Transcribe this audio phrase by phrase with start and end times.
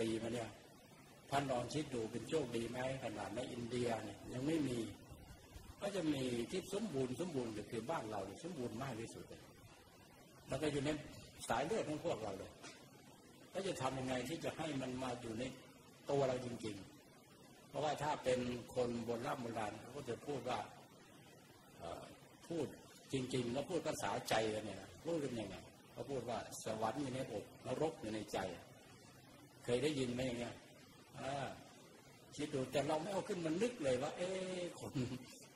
[0.00, 0.50] ปีมาเนี่ย
[1.30, 4.78] ท่านลองคิดดูเป็นโชคดีไหมขนาดในอินเดียเนี่ยยังไม่มี
[5.80, 9.42] ก็จะมีที่สมบูรณ์สมบูรณ์คือบ้านเราเนี่ยสมบูรณ์มากที่สุดเลย
[10.48, 10.90] แล้วก็อยู่ใน
[11.48, 12.52] สายเลือดของพวกเราเลย
[13.52, 15.44] ก็จะทำยังไงที่จะให้มันมาอยู่ใน
[16.10, 16.76] ตัวเราจริง
[17.22, 18.40] ๆ เพราะว่าถ้าเป็น
[18.74, 20.60] คนโบราณโบราณเขาก็จะพูดว่า
[22.48, 22.66] พูด
[23.12, 25.56] จริงๆแล้วพูดภาษาใจกันเนี่ยพูดกันยังไง
[25.92, 28.38] เขาพูดว่าสวรรค์อยู่ในอกนรกอยู่ในใจ
[29.66, 30.54] เคยได้ยินไหมอย่างเงี้ย
[32.36, 34.28] คิดดูแต่เราไม่เอาขึ้นมานึกเลยว่า เอ๊
[34.80, 34.92] คน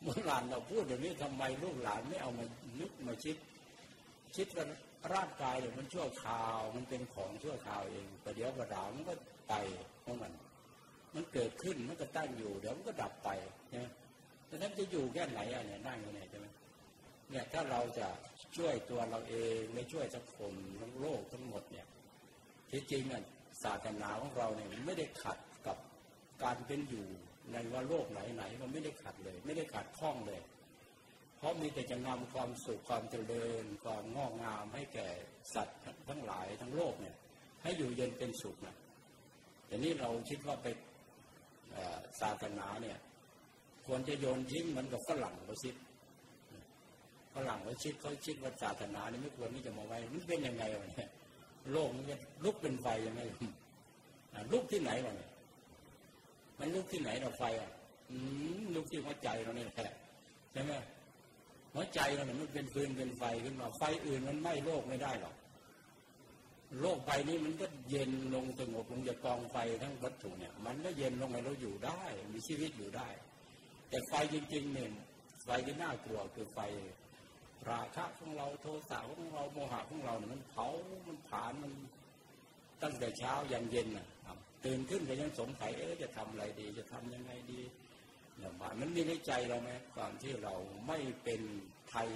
[0.03, 2.45] โบราณเราพูดอย่างนี้ทำไมลูกหลานไม่เอามา
[2.81, 3.37] นึกมาคิด
[4.37, 4.65] คิดว่า
[5.15, 9.15] ร่างกายเนี่ยมันชั่วคราว มันเป็นของชั่วคราวเองแต่เดี๋ยวกระดามันก็
[9.49, 9.55] ไป
[10.05, 10.33] ของมัน
[11.15, 13.29] มันเกิดขึ้นมันก็ตั้งอยู่เดี๋ยวมันก็ดับไป
[13.75, 13.91] นี่ย
[14.47, 16.47] แต่นั้นจะอยู่แค่ไหนอะเนี่ยนั่งอยู่เนี่ยใช่ไหม
[17.31, 18.07] เนี่ยถ้าเราจะ
[18.57, 21.87] ช่วยตัวเราเองไม่ช่วยสังคมทั้งโลกทั้งหมดเนี่ย
[22.71, 23.23] ที่จริงเนี่ย
[23.65, 25.77] ศาสนาของเราเนี่ยไม่ได้ขัดกับ
[26.43, 27.07] การเป็นอยู่
[27.53, 30.41] ในว่าโลกไหนๆมันไม่ได้ขัดเลย ไม่ได้ขัดข้องเลย
[31.37, 35.09] เพราะมีแต่จะนำความสุขความเจริญ ความงอกงามให้แก่
[35.55, 37.17] สัตว์ทั้งหลายทั้งโลกเนี่ย
[37.63, 38.77] ให้อยู่เย็นเป็นสุขนะ
[39.67, 40.67] แต่นี้เราคิดว่าไป
[42.21, 42.99] ศาสนาเนี่ย
[43.87, 45.71] ควรจะโยนทิ้งมันกับฝรั่งเขาสิ
[47.35, 51.11] ฝรั่งเขาคิดเขาคิดว่าศาสนาเนี่ยไม่ควรที่จะมาไว้มันเป็นยังไงวะเนี่ย
[51.73, 53.23] โลกมันจะลุกเป็นไฟยังไง
[54.53, 55.31] ลุกที่ไหนวะเนี่ย
[56.59, 57.71] มันลุกที่ไหนเราไฟอะ
[58.75, 59.97] ลุกที่หัวใจเราเนี่ยแหละ
[60.53, 60.73] ใช่ไหม
[61.75, 65.35] หัวใจเราเนี่ยมันเป็นฟืนเป็นไฟขึ้นมาไฟอื่นมันไม่โลกไม่ได้หรอก
[66.81, 73.09] โลกไฟนี้มันก็เย็นลงสงบลงจากกองไฟทั้งวัตถุเนี่ย มันก็เย็นลงให้เราอยู่ได้ มีชีวิตอยู่ได้
[73.89, 74.91] แต่ไฟจริงๆเนี่ย
[75.45, 76.59] ไฟที่น่ากลัวคือไฟ
[77.69, 80.67] ราคะของเราโทสะของเราโมหะของเราเนี่ยมันเผา
[81.09, 81.73] มันผานมัน
[82.83, 84.07] ตั้งแต่เช้ายันเย็นน่ะ
[84.65, 87.61] ตื่นขึ้นก็ยังสงสัยเอ๊ะจะทำอะไรดี จะทำยังไงดี
[88.39, 90.55] เนี่ยมันมีในใจเราไหมความที่เรา
[90.87, 91.41] ไม่เป็น
[91.91, 92.09] ไทย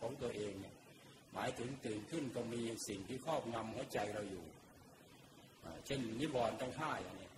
[0.00, 0.74] ของตัวเองเนี่ย
[1.32, 4.44] หมายถึงตื่นขึ้นก็มีสิ่งที่ครอบงำหัวใจเราอยู่
[5.86, 7.30] เช่นนิวรณ์ทั้งห้าอย่างนี้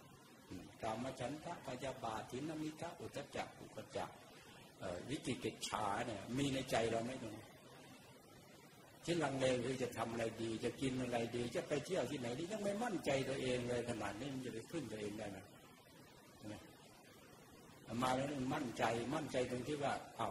[0.83, 4.11] กามฉันทะพยาบาทินมิทะอุตจักอุปจัก
[5.11, 7.35] วิจิกิจฉาเนี่ยมีในใจเราไหมตรง
[9.05, 15.39] ที่ลังเลคือจะทำอะไรดี จะกินอะไรดี จะไปเที่ยวที่ไหนดียังไม่มั่นใจตัวเองเลยขนาดนี้มันจะไปขึ้นตัวเองได้ไหม
[18.03, 18.85] มาแล้วมันมั่นใจ
[19.15, 20.31] มั่นใจตรงที่ว่าเอา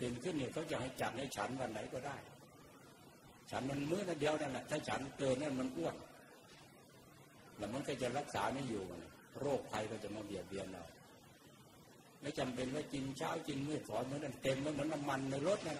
[0.00, 2.16] ตื่นขึ้นเนี่ยเขาจะให้จัดให้ฉันวันไหนก็ได้
[3.50, 5.96] ฉันมันมื้อนั้นเดียวนั่นแหละถ้าฉันเกินนั่นมันอ้วน
[7.56, 8.82] แล้วมันก็จะรักษาไม่อยู่
[9.40, 10.82] โรคภัยก็จะมาเบียดเบียนเรา
[12.26, 15.78] ไม่จำเป็นว่ากินเช้ากินมื้อสอนเหมือนเต็มแล้วเหมือนน้ำมันในรถนะ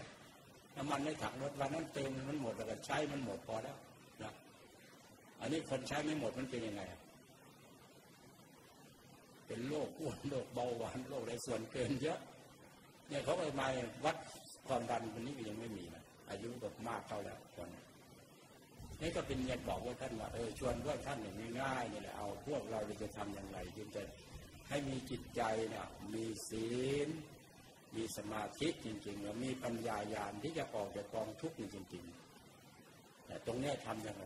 [0.77, 3.77] น้ำมันในถังรถวันนั้นเต็มมันหมดแล้วก็ใช้มันหมดพอแล้ว
[4.23, 4.33] นะ
[5.41, 6.83] อันนี้คนใช้ไม่หมดมันเป็นยังไง
[9.47, 12.19] เป็นโรคอ้วนโรคเบาหวานโรคอะไรส่วนเกินเยอะ
[13.09, 13.67] เนี่ยเขาไปมา
[14.05, 14.17] วัด
[14.67, 17.69] ความดันคนนี้ก็ยังไม่มีนะอายุแบบมากเข้าแล้วคน
[19.03, 24.03] นี่ก็เป็นเงียบอกว่าท่านว่าเออชวนพวกท่านอย่างง่ายๆนี่แหละเอาพวกเราจะทำอย่างไรจึงจะ
[24.69, 26.69] ให้มีจิตใจเนี่ยมีศี
[27.07, 27.09] ล
[27.97, 31.63] มีสมาธิจริงๆ แล้วมีปัญญาญาณที่จะออกจากกองทุกข์จ
[31.95, 34.25] ริงๆแต่ตรงนี้ทำยังไง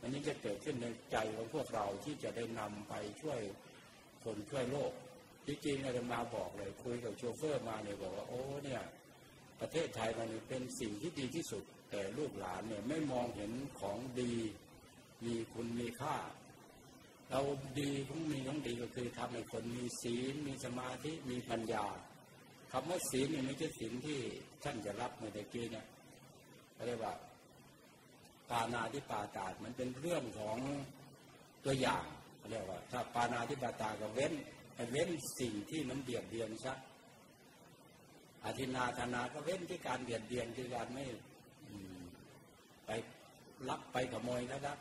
[0.00, 3.40] อันนี้จะเกิดขึ้นในใจของพวกเราที่จะได้นำไปช่วย
[4.24, 4.92] คนช่วยโลก
[5.46, 8.82] จริงๆอาจารย์มาบอกเลย คุยกับโชเฟอร์มาเนี่ยบอกว่าโอ้เนี่ย
[9.60, 14.34] ประเทศไทยมันเป็นสิ่งที่ดีที่สุด แต่ลูกหลานเนี่ยไม่มองเห็นของดี
[15.26, 16.16] มีคุณมีค่า
[17.30, 17.40] เรา
[17.80, 21.84] ดีของมีของดีก็คือทำให้คนมีศีลมีสมาธิมีปัญญา
[22.72, 24.18] คำว่าศีลเนี่ยไม่ใช่ศีลที่
[24.64, 25.86] ท่านจะรับเมื่อกี้เนี่ย
[26.86, 27.14] เรียกว่า
[28.50, 30.58] ปานาธิปาตามันเป็นเรื่องของ
[31.64, 32.04] ตัวอย่าง
[32.50, 34.32] เรียกว่า ถ้าปานาธิปาตาก็เว้น
[34.92, 35.10] เว้น
[35.40, 36.74] สิ่งที่มันเบียดเบียนซะ
[38.44, 41.04] อธินาธนาก็เว้นที่การเบียดเบียนคือการไม่
[42.86, 42.90] ไป
[43.68, 44.78] ลักไปขโมยนะครับ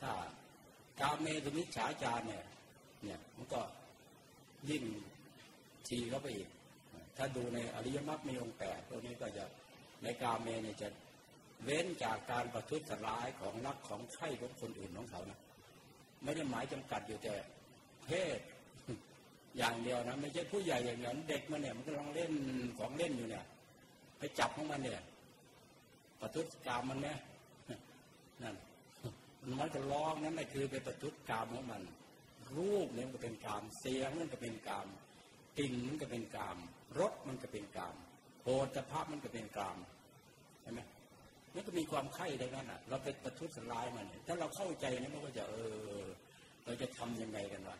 [0.00, 0.10] ถ้า
[1.00, 2.44] กาเมตุมิจฉาจารเนี่ย
[3.04, 3.60] เนี่ยมันก็
[4.70, 4.84] ยิ่ง
[5.88, 6.48] ทีเข้าไปอีก
[7.16, 9.44] ถ้าดูในอริยมรรคมีองค์แปดตัวนี้ก็จะ
[10.02, 10.88] ในกาเมเนี่ยจะ
[11.64, 15.40] เว้นจากการประทุษร้ายของรักของใครของคนอื่นของเขานะ
[16.22, 17.34] ไม่ได้หมายจำกัดอยู่แต่
[18.04, 18.40] เพศ
[19.56, 22.32] อย่างเดียวนะไม่ใช่ผู้ใหญ่อย่างนั้นเด็กมันเนี่ยมันกำลังเล่น
[22.78, 23.44] ของเล่นอยู่เนี่ย
[24.18, 25.02] ไปจับของมันเนี่ย
[26.20, 27.18] ประทุษกรรมมันเนี่ย
[28.42, 28.56] นั่น
[29.60, 31.82] มันจะร้องนั่นแหละคือเป็นประทุษกรรมของมัน
[32.56, 34.86] รูปเนี่ยมันก็เป็นกรรมเสียงมันก็เป็นกรรม
[35.58, 36.56] กลิ่นมันก็เป็นกรรม
[36.98, 37.94] รสมันก็เป็นกรรม
[38.40, 39.76] โผฏฐะมันก็เป็นกรรม
[40.62, 40.80] ใช่ไหม
[41.54, 45.54] มันก็มีความไข่ได้นั่นอะ เราไปประทุษร้ายมันถ้าเราเข้าใจนี่มันก็จะเอ
[45.98, 46.02] อ
[46.64, 47.78] เราจะทํำยังไงกันวะ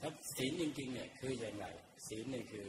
[0.00, 1.66] ถ้าศีลจริง ๆ เนี่ยคือย่างไร
[2.08, 2.68] ศีลนี่คือ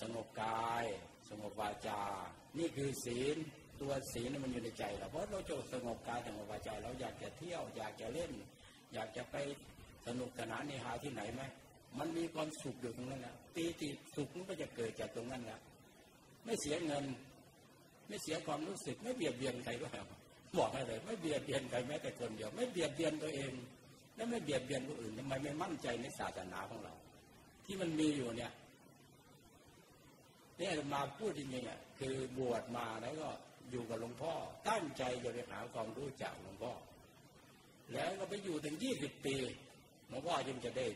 [0.00, 0.84] สงบกาย
[1.28, 2.02] สงบวาจา
[2.58, 3.36] นี่คือศีล
[3.80, 8.32] ตัวศีลมันอยู่ในใจเราเพราะเราจะสงบกายสงบวาจาเราอยากจะเที่ยว อยากจะเล่น
[8.94, 9.36] อยากจะไป
[10.06, 11.42] สนุกสนานในหาที่ไหนไหม
[11.98, 15.58] มันมีความสุขอยู่ตรงนั้นนะปีติสุขมันก็จะเกิดจากตรงนั้นนะ
[16.44, 17.04] ไม่เสียเงิน
[18.08, 19.86] ไม่เสียความรู้สึก ไม่เบียดเบียนใครก็
[20.58, 23.52] บอกให้เลยไม่เบียดเบียนใครแม้แต่คนเดียว ไม่เบียดเบียนตัวเอง
[24.14, 26.94] และไม่เบียดเบียนผู้อื่นทำไมไม่มั่นใจในศาสนาของเรา
[27.64, 28.52] ที่มันมีอยู่เนี่ย
[30.58, 33.28] เนี่ยมาพูดจริงๆอะคือบวชมาแล้วก็
[33.70, 34.32] อยู่กับหลวงพ่อ
[34.68, 36.72] ตั้งใจจะไปหาความรู้จากหลวงพ่อ
[37.92, 39.36] แล้วก็ไปอยู่ถึงยี่สิบปี
[40.08, 40.86] หลวงพ่อจึงจะได้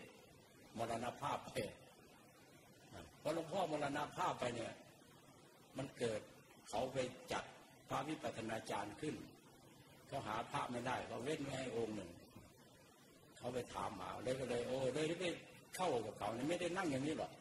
[0.79, 1.51] มรณภาพไป
[3.23, 4.73] พอหลวงพ่อมรณภาพไปเนี่ย
[5.77, 6.21] มันเกิด
[6.69, 6.99] เขาไป
[7.33, 7.45] จัด
[7.89, 9.17] พระวิปัสนาจารย์ขึ้น
[10.09, 12.11] เขาหาพระไม่ได้เขาเว้นไม่ให้องค์หนึ่ง
[13.37, 15.25] เขาไปถามหาเลยก็เลย โอ้เลยไป
[15.77, 17.33] เข้ากับเขาเนี่ยไม่ได้นั่งอย่างนี้หรอก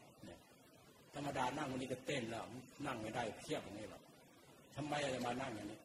[1.14, 2.46] ธรรมดานั่งวันนี้ก็เต้นแล้ว
[2.88, 4.04] นั่งไม่ได้เทียบอย่างนี้หรอก
[4.82, 5.80] ทำไมจะมานั่งอย่างนี้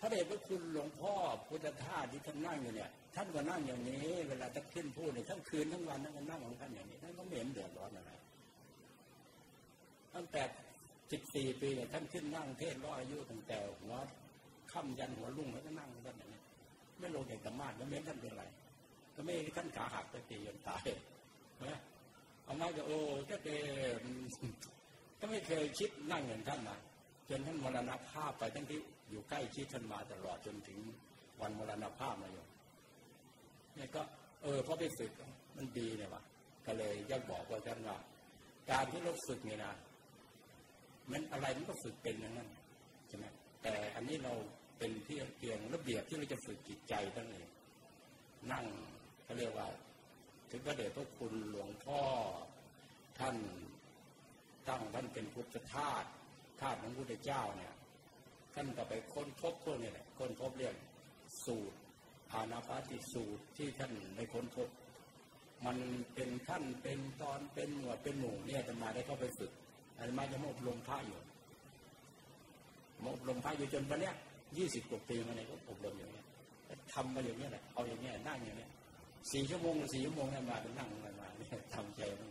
[0.00, 1.14] พระเดชพระคุณหลวงพ่อ
[1.48, 8.12] พุทธทาสที่ท่านนั่งอยู่เนี่ย ท่านก็นั่งอย่างนี้ เวลาท่านขึ้นพูดเนี่ยทั้งคืนทั้งวันท่านก็นั่งของท่านอย่างนี้ท่านก็ไม่เห็นเดือดร้อนอะไร
[10.14, 10.42] ตั้งแต่
[11.12, 13.94] สิบสี่ปีเนี่ยท่านขึ้นนั่งเทศร้อยอายุตั้งแต่หัว
[14.72, 16.40] ค่ำยันหัวลุ่งแล้วก็นั่งท่านอย่างนี้
[16.98, 18.44] ไม่ลงจากธรรมะแล้วไม่ท่านเป็นไร
[19.14, 20.86] ก็ไม่ท่านขาหักไปตีจนตาย
[21.64, 21.78] นะ
[22.44, 22.98] เอามาก็โอ้
[23.30, 23.56] ก็เ็
[25.20, 26.78] ก็ไม่เคยคิดนั่งเหมือนท่านนะ
[27.28, 28.80] จนท่านมรณภาพไปทั้งที่
[29.10, 30.78] อยู่ใกล้ชิดท่านมาตลอดจนถึง
[31.40, 32.44] วันมรณภาพมาอยู่
[33.76, 34.02] นี่ก็
[34.42, 35.12] เออพอไปฝึก
[35.56, 36.22] มันดีเนี่ยวะ
[36.66, 37.96] ก็เลยยักบอกว่าท่านว่า
[38.70, 39.72] การที่เราฝึกเนี่ยนะ
[41.10, 42.48] มันอะไรมันก็ฝึกเป็นอย่างนั้น
[43.08, 43.24] ใช่ไหม
[43.62, 44.32] แต่อันนี้เรา
[44.78, 47.48] เป็นเพียงเพียงระเบียบที่เราจะฝึกจิตใจตั้งเอง
[48.52, 48.64] นั่ง
[49.22, 49.68] เขาเรียกว่า
[50.50, 52.00] ถึงพระเดชพระคุณหลวงพ่อ
[53.18, 53.36] ท่าน
[54.68, 56.04] ตั้งท่านเป็นพุทธทาส
[56.60, 57.72] ทาสของพระพุทธเจ้าเนี่ย
[58.54, 60.74] ท่านก็ไปค้นพบพวกนี้แหละค้นพบเรื่อง
[61.44, 61.76] สูตร
[62.32, 64.68] อานาปาติสูตรที่ท่านได้ค้นพบ
[65.66, 65.76] มัน
[66.14, 69.52] เป็นขั้นเป็นตอนเป็นหมวดเป็นหมู่เนี่ยจะมาได้เข้าไปฝึก
[69.96, 71.18] อาตมาจะมอบลมพระอยู่
[73.04, 74.14] มอบลมพระอยู่จนวันเนี้ย
[74.56, 76.24] ยี่สิบกว่าปีมาเนี่ยก็อบรมอย่างเงี้ย
[76.92, 78.70] ทำมาอย่างเงี้ยแหละเอาอย่างเงี้ยนั่งอย่างเงี้ย
[79.32, 82.28] สี่ชั่วโมงสี่ชั่วโมงนั่นมาเป็นนั่งมามาเนี่ยทำใจมัน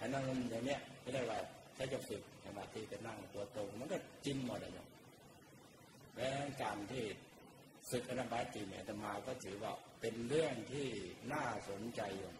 [0.00, 1.38] อันนั้นอย่างเนี้ยไม่ได้ว่า
[1.82, 4.72] ถ้าจะฝึกสมาธิจะนั่งตัวตรง มันก็จริงหมดเลย
[6.14, 6.28] แม้
[6.62, 7.04] การที่
[7.90, 10.86] ฝึกอนาบาติเนี่ยจะมาก็ถือว่าเป็นเรื่องที่
[11.32, 12.32] น่าสนใจอยู่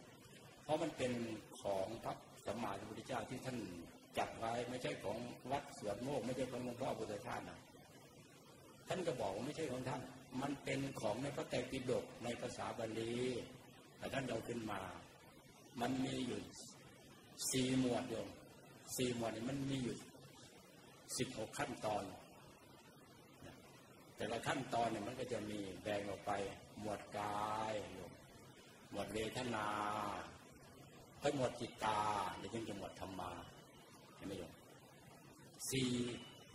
[0.63, 1.13] เพราะมันเป็น
[1.61, 2.15] ของพระ
[2.47, 3.59] สัมมาสัมพุทธเจ้าที่ท่าน
[4.19, 5.19] จัดไว้ไม่ใช่ของ
[5.53, 7.59] วัดสวนโมกไม่ใช่ของหลวงพ่อพุทธทาสนะ
[8.89, 10.03] ท่านก็บอกว่าไม่ใช่ของท่าน
[10.43, 13.15] มันเป็นของในพระไตรปิฎกในภาษาบาลี
[13.99, 14.81] แต่ท่านเอาขึ้นมา
[15.81, 16.41] มันมีอยู่
[17.51, 18.29] สี่หมวดโยม
[18.97, 19.95] สี่หมวดนี่มันมีอยู่
[21.19, 22.05] สิบหกขั้นตอน
[24.17, 26.33] แต่ละขั้นตอนเนี่ยมันก็จะมีแบ่งออกไป
[26.81, 27.75] หมวดกาย
[28.91, 29.67] หมวดเวทนา
[31.21, 32.01] ค่อยหมวดจิตตา
[32.37, 33.33] เดี๋ยวจึงจะหมวดธรรมา
[34.17, 34.53] เห็นไหมโยม
[35.71, 35.91] สี่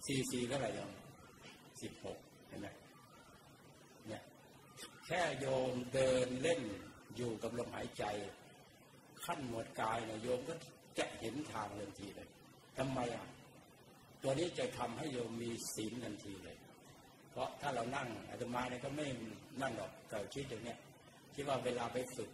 [0.06, 0.91] สี่สี่ก็อะไรโยม
[1.82, 2.17] สิบหก
[2.48, 2.67] เห็นไหม
[4.08, 4.22] เนี่ย
[5.06, 6.62] แค่โยมเดินเล่น
[7.15, 8.03] อยู่กับลมหายใจ
[9.25, 10.53] ขั้นหมวดกายเนี่ยโยมก็
[10.97, 12.29] จะเห็นทางทันทีเลย
[12.77, 13.25] ทำไมอะ
[14.23, 16.57] ตัวนี้จะทำให้โยมมีศีลทันทีเลย
[17.31, 19.07] เพราะถ้าเรานั่งอาตมาเนี่ยก็ไม่
[19.61, 20.77] นั่งหรอกแต่คิดอย่างเนี้ย
[21.35, 22.29] คิดว่าเวลาไปฝึก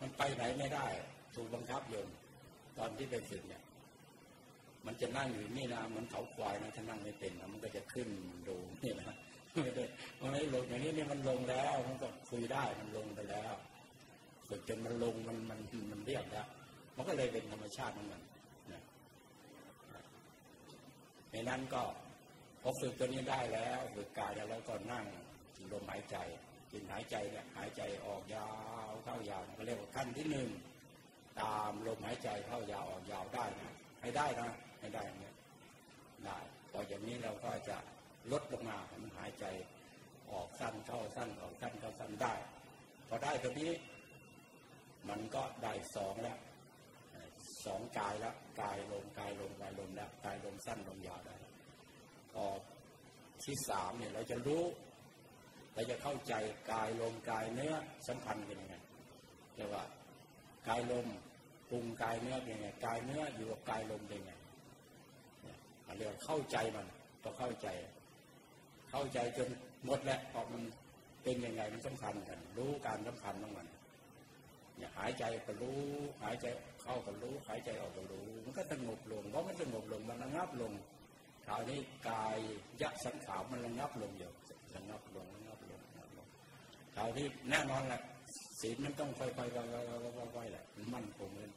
[0.00, 0.86] มันไปไหนไม่ได้
[1.34, 2.08] ถูกบังคับโยม
[2.78, 3.62] ตอนที่ไปฝึกเนี่ย
[4.86, 8.08] มันจะนั่งอยู่นี่นะมันเขาควายนะถ้านั่งไม่เป็นนะมันก็จะขึ้น
[8.48, 9.16] ดูนี่นะ
[9.62, 9.84] ไม่ได้
[10.20, 13.54] มันไม่ลงอย่างนี้เนี่ยมันลงแล้ว มันก็คุยได้มันลงไปแล้ว
[14.48, 15.60] ฝึกจนมันลงมันมัน
[15.90, 16.46] มันเรียบแล้ว
[17.00, 18.22] มันก็เลยเป็นธรรมชาติของมัน
[18.72, 18.82] นะ
[21.32, 21.82] ในนั้นก็
[22.62, 25.04] พอฝึกตัวนี้ได้แล้วฝึกกายแล้วก็นั่ง
[25.72, 26.16] ลมหายใจ
[26.72, 28.50] กินหายใจเนี่ยหายใจออกยา
[28.88, 30.48] วเข้ายาวก็เรียกว่าขั้นที่หนึ่ง
[31.40, 35.34] ตามลมหายใจเข้ายาวออกยาวได้นะให้ได้นะให้ได้เนี่ย
[36.26, 36.38] ได้
[36.70, 37.76] พออย่างนี้เราก็จะ
[38.32, 39.44] ลดลงมามันหายใจ
[40.30, 42.34] ออกสั้นเข้าสั้นออกสั้นเข้าสั้นได้
[43.08, 43.70] พอได้ตัวนี้
[45.08, 46.38] มันก็ได้สองแล้ว
[47.66, 51.34] สองกายแล้วกายลงกายลงกายลงแล้วกายลงสั้นลงยาวได้
[52.32, 52.44] พอ
[53.44, 54.62] ที่สามเนี่ยเราจะรู้
[55.74, 56.34] เราจะเข้าใจ
[56.72, 57.74] กายลมกายเนื้อ
[58.08, 58.76] สัมพันธ์กันยังไง
[59.54, 59.84] เรียกว่า
[60.68, 61.06] กายลม
[61.70, 64.32] ปรุงกายเนื้อเป็นยังไงกายเนื้ออยู่กับกายลมเป็นยังไง
[65.96, 66.86] เรียกเข้าใจมัน
[67.24, 67.68] ก็เข้าใจ
[68.90, 69.48] เข้าใจจน
[69.84, 70.62] หมดแล้วพอมัน
[71.22, 73.66] เป็นยังไงมันสัมพันธ์กัน รู้การสัมพันธ์ของมัน
[74.96, 75.80] หายใจก็รู้
[76.22, 76.46] หายใจ
[76.82, 80.72] เข้าก็รู้ หายใจออกก็รู้ มันก็สงบลงเพราะมันสงบลงมันระงับลง
[81.46, 82.36] คราวนี้กาย
[82.82, 84.30] ยะสังขารมันระงับลงอยู่
[84.76, 86.26] ระงับลงระงับลงระงับลง
[86.96, 88.00] คราวนี้แน่นอนแหละ
[88.60, 91.50] ศีลมันต้องค่อยๆค่อยๆค่อยๆแหละมันมั่นคงเลย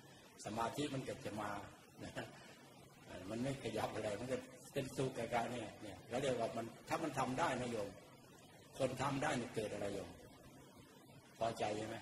[0.46, 1.50] สมาธิมันเกิดจะมา
[3.30, 4.38] มันไม่ขยับอะไรมันก็
[4.74, 7.90] เป็นสุขกับการเนี่ยเนี่ยแล้วเดี๋ยวว่ามันถ้ามันทำได้นะโยม
[8.78, 10.10] คนทำได้เนี่ยเกิดอะไรโยม
[11.38, 11.98] พอใจใช่ไหม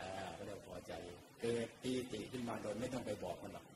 [0.00, 0.92] อ่าก็เรียกพอใจ
[1.40, 3.66] เกิดปีติขึ้นมาโดยไม่ต้องไปบอกมันหรอก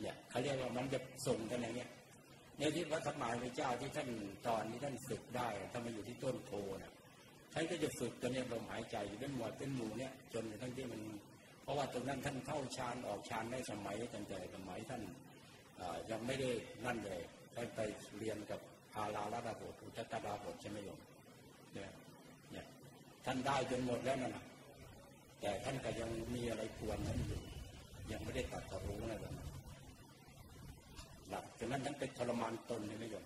[0.00, 1.90] เนี่ยเขาเรียกว่ามันจะส่งกันอย่างเนี้ย
[2.58, 4.08] ในที่พระสัมมาสัมพุทธเจ้าที่ท่าน
[4.46, 6.50] ตอนนี้ท่านฝึกได้ถ้ามาอยู่ที่ต้นโพ
[6.82, 6.92] นะ
[7.52, 11.00] ท่านก็จะฝึกตัวนี้ลมหายใจอยู่เป็นหมวดเป็นหมู่เนี่ย จนทั้งที่มัน
[11.62, 15.02] เพราะว่าตรงนั้นท่านเข้าฌานออกฌานได้สมัยตั้งแต่สมัยท่าน
[16.10, 16.50] ยังไม่ได้
[16.86, 17.20] นั่นเลย
[17.54, 17.80] ท่านไป
[18.18, 18.60] เรียนกับ
[18.92, 21.00] พาลาลาดาบทอุตตดาบทใช่ไหมโยม
[21.74, 21.90] เนี่ย
[22.52, 22.66] เนี่ย
[23.24, 24.44] ท่านได้จนหมดแล้วนั่นนะ
[25.40, 27.40] แต่ท่านก็ยังมีอะไรควรท่านอยู่
[28.10, 29.48] ยังไม่ได้ตัดสรู้อะไรแบบนั้น
[31.28, 33.24] หลับจากนั้นท่านไปทรมานตนใช่ไหมโยม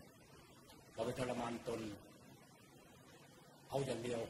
[0.92, 1.80] เราไปทรมานตน
[3.68, 4.20] เอาอย่างเดียว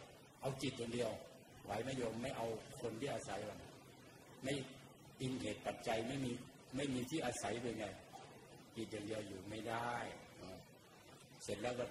[0.40, 1.10] เอาจิตอย่างเดียว
[1.64, 2.46] ไหวไหมโยมไม่เอา
[2.80, 3.60] คนที่อาศัยมัน
[4.44, 4.54] ไม่
[5.20, 6.32] อินเหตุปัจจัยไม่มี
[6.76, 7.86] ไม่มีที่อาศัยเป็นไง
[8.76, 9.92] จิตอย่างเดียวอยู่ไม่ได้
[11.42, 11.86] เสร็จแล้วก็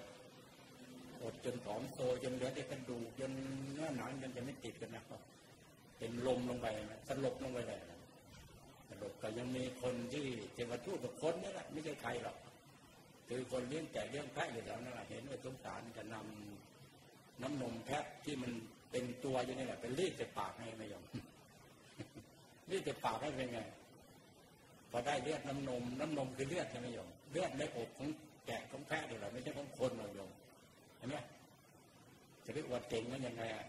[1.22, 3.32] อดจนผอมโตจนเหลือแต่กระดูกจน
[3.72, 5.02] เนื้อหนังจนจะไม่ติดกันนะ
[6.04, 7.80] เป็นลมลงไปนะสลบลงไปเลย
[8.88, 12.36] สลบก็ยังมีคนที่เทวทูตกับคนนี่แหละไม่ใช่ใครหรอก
[13.28, 18.52] คือคนเลี้ยงแก่เลี้ยงแพะอยู่แถวนั้นเห็นว่าสงสารจะนำน้ำนมแพะที่มัน
[18.90, 21.04] เป็นตัวอยู่นี่แหละเป็นรีดแต่ปากให้ไม่ยอม
[22.70, 23.60] รีดแต่ปากให้เป็นไง
[24.90, 28.08] พอได้เลือดน้ำนมน้ำนมคือเลือดใช่ไหมโยมเลือดในอกของ
[28.46, 30.30] แกะของแพะนี่แหละไม่ใช่ของคนหรอกโยม
[30.98, 31.16] เห็นไหม
[32.44, 33.64] จะไปอวดเก่งมันยังไงอะ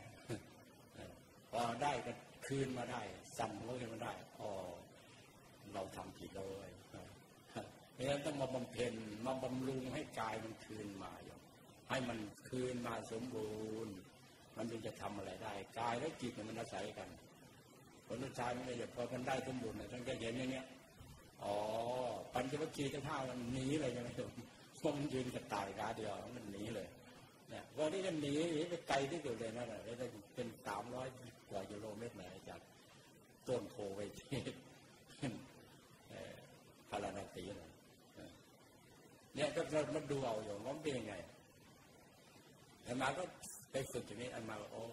[1.51, 2.11] พอได้ก็
[2.45, 3.01] คืนมาได้
[3.37, 4.51] สั่นหัวขึ้นมาได้อ๋อ
[5.73, 8.93] เราทำผิดเลยเพราะฉะนั้นต้องมาบำเพ็ญ
[9.25, 11.41] มาบำรุงให้กายมันคืนมาโยม
[11.89, 13.53] ให้มันคืนมาสมบู
[13.85, 13.95] รณ์
[14.57, 17.09] มันจึงจะทำอะไรได้กายและจิตเนี่ยมันอาศัยกัน
[18.07, 20.65] คนทุกชายมันจะพอมันได้สมบูรณ์เนี่ยท่านก็เห็นอย่างเนี้ย
[21.43, 21.55] อ๋อ
[22.33, 24.29] ปัญจวัคคีย์ทั้งห้ามันหนีเลยใช่ไหมครับ
[24.81, 26.87] พวกมันยืนกระตายขาเดียวมันหนีเลย
[27.49, 28.33] เนี่ยวันนี้มันหนี
[28.69, 29.81] ไปไกลที่สุดเลยนั่นแหละ
[30.35, 31.07] เป็นสามร้อย
[31.49, 32.61] กว่ากิโลเมตรไหนจาก
[33.47, 34.41] ต้นโพไปที่
[36.89, 37.71] พาราณสีเลย
[39.35, 41.13] เนี่ยก็เรามาดูเอาอยู่ว่าเป็นยังไง
[42.85, 43.23] อันมาก็
[43.71, 44.83] ไปฝึกอย่างนี้อันมาโอ้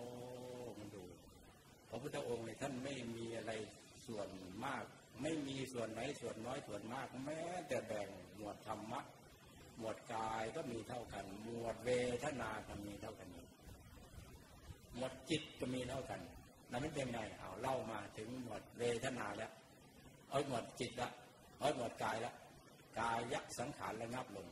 [0.79, 1.05] มันดู
[1.89, 3.53] พระพุทธองค์เนี่ยท่านไม่มีอะไร
[4.07, 4.29] ส่วน
[4.65, 4.85] มาก
[5.23, 9.01] ไม่มีส่วนไหนส่วนน้อยส่วนมาก แม้แต่แบ่งหมวดธรรมะ
[9.83, 11.91] มวดกายก็มีเท่ากัน หมวดเว
[12.25, 13.29] ทนาก็มีเท่ากัน
[14.97, 16.21] หมวดจิตก็มีเท่ากัน
[16.71, 19.53] นั่นไม่เป็นไงเอาเล่ามาถึงหมวดเวทนาแล้ว
[20.31, 21.11] เอาหมวดจิตละ
[21.59, 22.33] เอาหมวดกายละ
[23.01, 24.47] กายยักสังขารระงับลง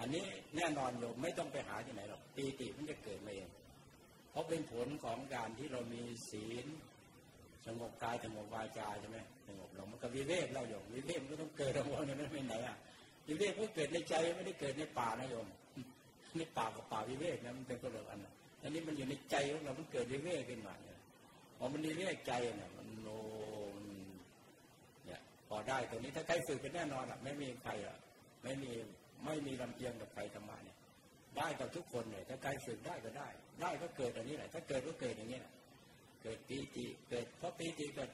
[0.00, 0.24] อันนี้
[0.56, 3.48] แน่นอนโยมไม่ต้องไปหาที่ไหนหรอกปีติมันจะเกิดมาเอง
[4.30, 6.66] เพราะเป็นผลของการที่เรามีศีล
[7.66, 12.76] สงบกายสงบวาจาใช่ไหมสงบลงมันก็วิเวกเราโยมวิเวกมันก็ต้องเกิดตรงนี้ไม่ไหนอะ
[13.28, 15.46] วิเวกก็เกิดในใจไม่ได้เกิดในป่านะโยม
[16.36, 18.20] ในป่ากับป่าวิเวกนะมันเป็นคนละอัน
[18.62, 20.98] อันนี้มันอยู่ในใจของเรา มันเกิดวิเวกขึ้นมาเนี่ย
[21.58, 23.08] พอมันวิเวกใจเนี่ยมันโล
[23.74, 23.76] ม
[25.06, 27.96] เนี่ยพอได้ตรงนี้ถ้าใครฝึกกันแน่นอนอะ ไม่มีใครอะ
[28.42, 28.70] ไม่มี
[29.24, 30.76] ไม่มีลำเอียงกับใครธรรมะเนี่ย
[31.36, 33.28] ได้กับทุกคนเลยถ้าใครฝึกได้ก็ได้
[33.60, 35.52] ได้ก็เกิดอันนี้แหละ ถ้าเกิดก็เกิดอย่างนี้แหละ
[36.22, 38.10] เกิดปีติเกิดเพราะปีติเกิด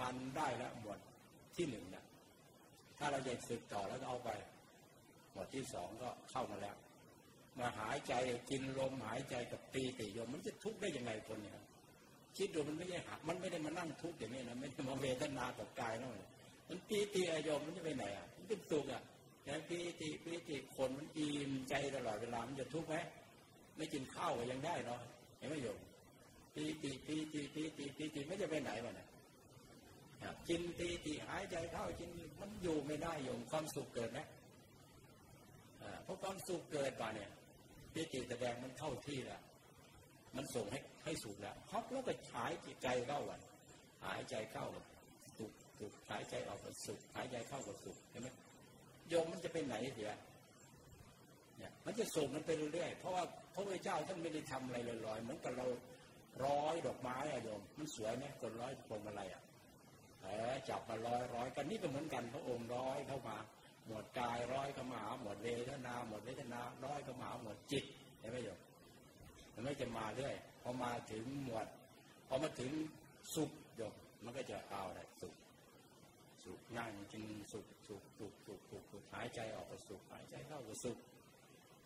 [0.00, 0.98] มันได้แล้วหมวด
[1.56, 2.03] ที่หนึ่งนะ
[3.04, 4.30] ถ้าเราอยากฝึกต่อแล้วก็เอาไป
[5.32, 6.76] หมวดที่สองก็เข้ามาแล้ว
[7.58, 8.12] มาหายใจ
[8.50, 11.54] กินลมหายใจกับปีติโยมมันจะทุกข์ได้ยังไงคนเนี่ย
[12.36, 16.12] คิดดูมันไม่ใช่หักมันไม่ได้มานั่งทุกข์อย่างนี้นะไม่ได้มาเวทนากับกายนั่น
[16.68, 19.02] มันปีติอโยมมันจะไปไหนอะมันเป็นสุขอะ
[19.42, 22.96] แต่ปีติปีติคนมันอิ่มใจตลอดเวลามันจะทุกข์ไหม
[23.76, 25.00] ไม่กินข้าวก็ยังได้เนาะ
[25.38, 25.78] เห็นไหมโยม
[26.54, 29.06] ปีติปีติปีติปีติไม่จะไปไหนวะเนี่ย
[30.48, 34.20] กินปีติหายใจเข้ากินมันอยู่ไม่ได้โยมความสุขเกิดไหม
[36.04, 37.30] เพราะความสุขเกิดมาเนี่ย
[37.92, 39.40] ปีติแสดงมันเข้าที่แล้ว
[40.36, 42.52] มันส่งให้ให้สุขแล้วฮอปแล้วก็หาย
[42.82, 43.40] ใจเข้าวัน
[44.04, 44.66] หายใจเข้า
[45.38, 48.28] สุขสุขหายใจออกก็สุขหายใจเข้าก็สุขเห็นไหม
[49.08, 50.10] โยมมันจะไปไหนเสีย
[51.58, 55.66] เนี่ยมันจะส่งมันไปเรื่อยๆเพราะว่าพระพุทธเจ้าท่านไม่ได้ทำอะไรลอยๆเหมือนกับเรา
[56.44, 59.42] ร้อยดอกไม้อะโยม มันสวยไหมคนร้อยพวงอะไรอะ
[60.24, 60.34] แผล
[60.68, 63.36] จับมาร้อยร้อยกันนี่ก็เหมือนกันพระองค์ร้อยเข้ามา
[63.86, 67.84] หมวดกายร้อยเข้ามาหมวดเวทนา หมวดเวทนาร้อยเข้ามาหมวดจิต
[68.18, 68.58] เห็นไหมโยม
[69.52, 71.66] มันไม่จะมาเรื่อยพอมาถึงหมวด
[72.28, 72.70] พอมาถึง
[73.34, 75.34] สุขโยมมันก็จะเอาอะไรสุข
[76.44, 80.98] สุขนั่งกินสุขสุขสุขสุขสุขสุขหายใจออกก็สุขหายใจเข้าก็สุข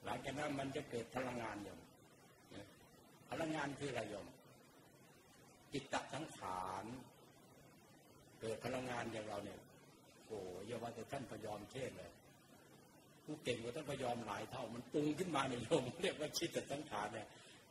[0.05, 1.81] หลังจากนั้นมันจะเกิดพลังงานโยม
[3.31, 4.27] พลังงานคืออะไรโยม
[5.73, 6.85] จิตตสังขาร
[8.41, 9.59] เกิดพลังงานอย่างเราเนี่ย
[10.27, 12.11] โอ้ยาว่าแต่ท่านพยอมเทศเลย
[13.25, 17.27] ผู้เก่งกว่าท่านพยอมหลายเท่า มันปรุงขึ้นมาในโยมเรียกว่าจิตตสังขารเนี่ย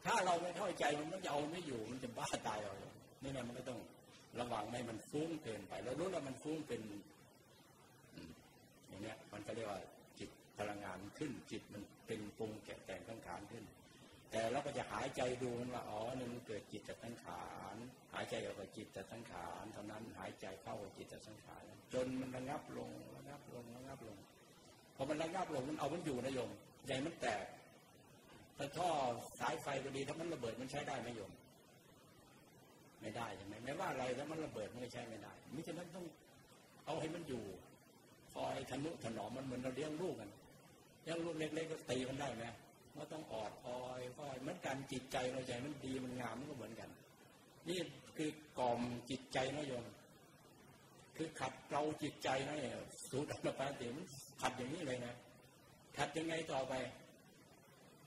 [0.05, 2.75] ถ้าเราไม่เข้าใจมันมันจะเอาไม่อยู่มันจะบ้าตายเอา
[3.23, 3.79] นี่นะมันก็ต้อง
[4.39, 6.81] ระวังไม่มันฟุ้งเกินไปเรารู้ว่ามันฟุ้งเป็น
[8.87, 9.81] อย่างเนี้ยมันก็เรียกว่า
[10.19, 13.63] จิตพลังงานขึ้นจิตมันเป็นปรุงแกะแต่งสังขารขึ้น
[14.31, 17.75] แต่เราก็จะหายใจดูมันว่าอ๋อนี่มันเกิดจิตจากสังขาร
[18.13, 21.61] หายใจออกจากจิตจากสังขารเท่านั้นหายใจเข้ากับจิตจากสังขาร
[21.93, 24.17] จนมันระงับลงระงับลงระงับลง
[24.95, 26.49] พอมันระงับลงมันเอามันอยู่นะโยม
[26.85, 27.45] ใหญ่มันแตก
[28.57, 28.89] ถ้าท่อ
[29.39, 31.31] สายไฟก็ดีถ้ามันระเบิดมันใช้ได้ไหมโยม
[33.01, 36.05] ไม่ได้ใช่ไหมไม่ว่าอะไรแล้วมันระเบิดมันก็ใช้ไม่ได้มิฉะนั้นต้อง
[36.85, 37.43] เอาให้มันอยู่
[38.33, 40.31] คอยทนุถนอมมันเหมือนเราเลี้ยงลูกกัน
[41.03, 42.45] เลี้ยงลูกเล็กๆก็ตีมันได้ไหม
[42.97, 46.89] ก็ต้องออดออยค่อยเหมือนกันจิตใจเราใจมันดีมันงามมันก็เหมือนกัน
[47.67, 47.79] นี่
[48.17, 48.29] คือ
[48.59, 49.85] กล่อมจิตใจนะโยม
[51.17, 52.73] คือขัดเราจิตใจนะเนี่ย
[53.09, 54.05] สูตรอัปปาติมัน
[54.41, 55.13] ขัดอย่างนี้เลยนะ
[55.97, 56.73] ขัดยังไงต่อไป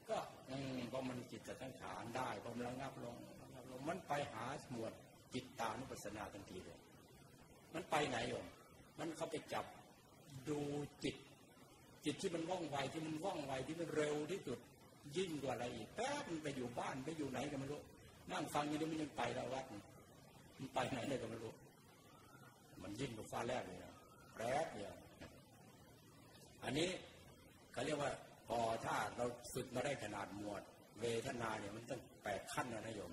[0.09, 0.19] ก็
[0.51, 4.93] อืมพอมันจิตจะตั้งขานได้พอมันระงับลงระงับลงมันไปหาหมวด
[5.35, 6.81] จิตตานุปัสสนาทันทีเลย
[7.75, 8.47] มันไปไหนโยม
[8.99, 9.65] มันเข้าไปจับ
[10.49, 10.59] ดู
[11.05, 11.17] จิต
[12.05, 14.59] จิตที่มันว่องไวที่มันว่องไวที่มันเร็วที่สุด
[15.17, 17.81] ยิ่งกว่าอะไรอีกแป๊บมันไปอยู่บ้านไปอยู่ไหนก็ไม่รู้
[18.33, 19.65] นั่งฟังอย่างนี้มันยังไปแล้ววัด
[20.59, 21.53] มันไปไหนเลยก็ไม่รู้
[22.83, 23.79] มันยิ่งกว่าฟ้าแรกเลย
[24.37, 24.95] แป๊บเดียว
[26.65, 26.89] อันนี้
[27.73, 28.11] เขาเรียกว่า
[28.49, 30.63] พอถ้าเราฝึกมาได้ขนาดหมวด
[31.01, 33.13] เวทนาเนี่ยมันต้องแปดขั้นนะนายโยม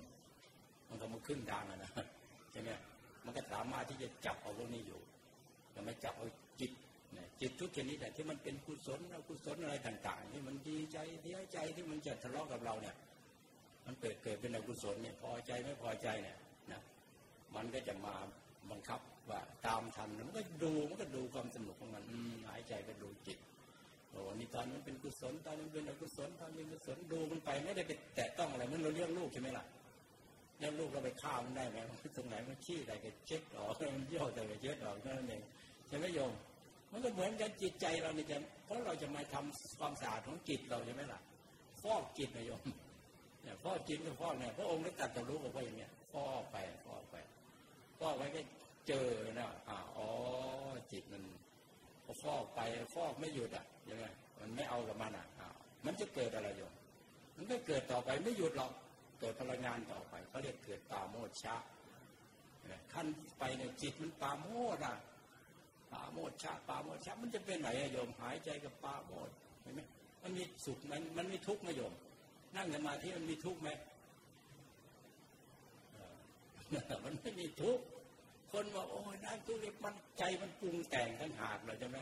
[0.88, 1.90] มันก็มาขึ้นดังนะ
[2.52, 2.70] ใช่ไหม
[3.24, 5.00] มันก็สามารถที่จะจับเอาพวกนี้อยู่
[5.74, 6.26] จะไม่จับเอา
[6.60, 6.72] จิต
[7.40, 12.96] จิตทุกชนิดที่มันเป็นกุศลอกุศลอะไรต่างๆ ที่มันดีใจเสียใจที่มันจะทะเลาะกับเราเนี่ย
[13.86, 16.38] มันเกิดเกิดเป็นอกุศลเนี่ยพอใจไม่พอใจเนี่ย
[16.72, 16.80] นะ
[17.54, 18.14] มันก็จะมา
[18.70, 22.04] บังคับว่าตามทันมันก็ดูมันก็ดูความสนุกของมัน
[22.48, 23.38] หายใจก็ดูจิต
[24.10, 29.64] โอ้นี่ตอนนั้นเป็นกุศลตอนนั้นเป็นอกุศลตอนนี้กุศลดูมันไปไม่ได้ไปแตะต้องอะไรมันเราเลี้ยงลูกใช่ไหมล่ะ
[30.58, 31.76] เลี้ยงลูกเราไปฆ่ามันได้ไหม
[32.16, 35.42] ตรงไหนมันขี้อะไรก็เช็ดออกมันเยี่ยวแต่ก็เช็ดออกนั่นเอง
[35.88, 36.32] ใช่ไหมโยม
[36.92, 41.20] มันก็เหมือนกันจิตใจเราเนี่ยจะเพราะเราจะมาทำความสะอาดของจิตเราใช่ไหมล่ะ
[41.82, 42.60] ฟอกจิตนะโยม
[43.42, 47.16] เนี่ยฟอกจิตก็ฟอกเนี่ยพระองค์ได้ตัดจะรู้บอกว่าอย่างเนี้ยฟอกไปฟอกไป
[47.98, 48.40] ฟอกไว้ก็
[48.88, 49.08] เจอ
[49.40, 50.08] นะอ่าอ๋อ
[50.92, 51.22] จิตมัน
[52.22, 52.60] ฟอกไป
[52.94, 54.04] ฟอกไม่หยุดอะใช่ไหม
[54.40, 55.26] มันไม่เอากับมันอะ
[55.86, 56.72] มันจะเกิดอะไรโยม
[57.36, 58.72] มันก็เกิดต่อไปไม่หยุดหรอก
[59.20, 61.54] เกิดพลังงานต่อไปเขาเรียกเกิดตาโมชะ
[62.92, 63.06] ขั้น
[63.38, 64.46] ไปเนี่ยจิตมันตาโม
[64.76, 64.96] ดอะ
[65.92, 69.30] ปาโมดชาปาโมดชามันจะเป็นไหนอะโยมหายใจกับปาโมด
[69.62, 69.80] เห็นไหม
[70.22, 71.94] มันมีสุขมันมันไมีทุกข์ไหมโยม
[72.56, 73.68] นั่งสมาธิมันมีทุกข์ไหม
[77.04, 77.84] มันไม่มีทุกข์
[78.52, 81.98] คนว่าโอ้ยนั่งตู้เล็กมันใจมันปรุงแต่งทั้งหากเลยใช่ไหม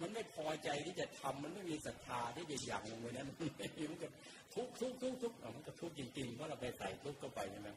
[0.00, 4.08] มันไม่พอใจที่จะทำมันไม่มีศรัทธาที่จะอย่างลงไปนั้นมันไม่มีมันก็
[4.54, 7.70] ทุกทุกทุกทุกมันก็ทุกจริงๆเพราะเราไปใส่ทุกเข้าไปใช่ไหม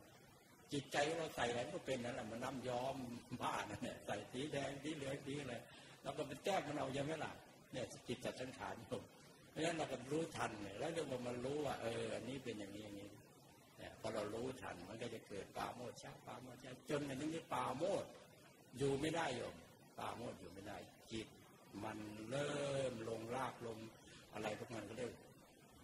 [0.73, 2.95] จิตใจเราใส่อะไรก็เป็นนั่นแหละมันน้ำย้อม
[3.41, 5.56] บ้านนั่นแหละใส่สีแดงสีเหลืองสีอะไร
[6.03, 7.32] เราก็ไปแก้มันเอายังไม่ล่ะ
[7.71, 9.03] เนี่ยจิตจัดสังขารผม
[9.49, 13.10] เพราะฉะนั้นเราก็รู้ทันเนี่ยแล้วเดี๋ยวมันรู้ว่าเอออันนี้เป็นอย่างนี้อย่างนี้
[13.77, 18.06] เนี่ยพอเรารู้ทันมันก็จะเกิดปาโมดชาปาโมดชาจนอันนี้ปาโมด
[18.77, 19.56] อยู่ไม่ได้โยม
[19.99, 20.77] ปาโมดอยู่ไม่ได้
[21.12, 21.27] จิต
[21.84, 21.97] มัน
[22.30, 23.77] เริ่มลงรากลง
[24.34, 25.13] อะไรพวกนั้นก็เริ่ม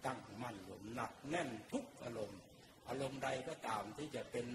[0.06, 2.40] ตั้งมั่นลงหนักแน่นทุกอารมณ์
[2.94, 4.46] อารมณ์ใดก็ตามที่จะเป็น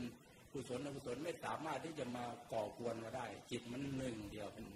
[0.52, 4.66] กุศลอกุศลไม่สามารถที่จะมาก่อกวนมาได้ จิตมันหนึ่งเดียวเป็น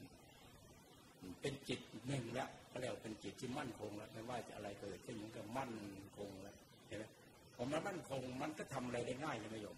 [1.40, 5.74] เป็นจิตหนึ่งแล้วก็แล้วเป็นจิตที่มั่นคงแล้วไม่ว่าจะอะไรเกิดขึ้นมันก็มั่น
[6.16, 7.04] คงแล้วเห็นไหม
[7.54, 9.76] พอมันมั่นคงมันก็ทำอะไรได้ง่ายใช่ไหมโยม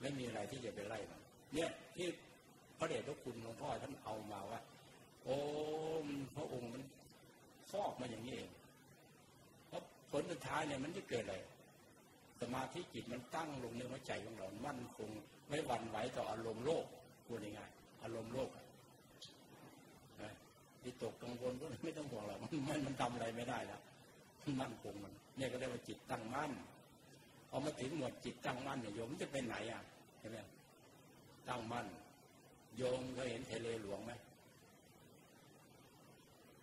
[0.00, 1.20] ไม่มีอะไรที่จะไปไล่มัน
[1.54, 2.06] เนี่ยที่
[2.78, 4.60] พระเดชพระคุณหลวงพ่อท่านเอามาว่า
[5.24, 5.36] โอ้
[6.36, 6.82] พระองค์มัน
[7.70, 8.50] ฟอกมาอย่างนี้เอง
[9.68, 11.36] เพราะผลสุดท้ายเนี่ยมันจะเกิดอะไร
[12.40, 15.08] สมาธิจิตมันตั้งลงในหัวใจของเรา มั่นคง
[15.48, 16.84] ไม่หวั่นไหวต่ออารมณ์โลก
[17.26, 18.50] พูดง่ายๆอารมณ์โลก
[20.22, 20.32] นะ
[20.82, 23.80] ที่ตกกังวลก็ไม่ต้องห่วงหรอกมันมันทำอะไรไม่ได้แล้ว
[24.60, 26.52] มั่นคงมันเนี่ยก็เรียกว่าจิตตั้งมั่น
[27.48, 29.82] พอมาถึงหมวดจิตตั้งมั่นเนี่ยโยมจะเป็นไหนอะ
[30.18, 30.36] ใช่ไหม
[31.48, 31.86] ตั้งมั่น
[32.76, 34.12] โยมเคยเห็นทะเลหลวงไหม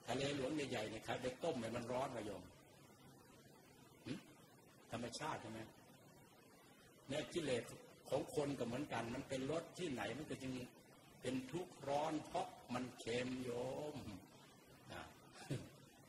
[0.08, 2.44] ทะเลหลวงใหญ่ๆเนี่ยใครไปต้มให้มันร้อนมาโยม
[4.91, 5.60] ธรรมชาติใช่ไหม
[7.10, 7.63] เนี่ยกิเลส
[8.10, 10.54] ของคนก็เหมือนกัน มันเป็นรสที่ไหนมันก็จึง
[11.21, 13.49] เป็นทุกข์ร้อนเพราะมันเค็มโย
[13.93, 13.95] ม
[14.93, 15.04] นะ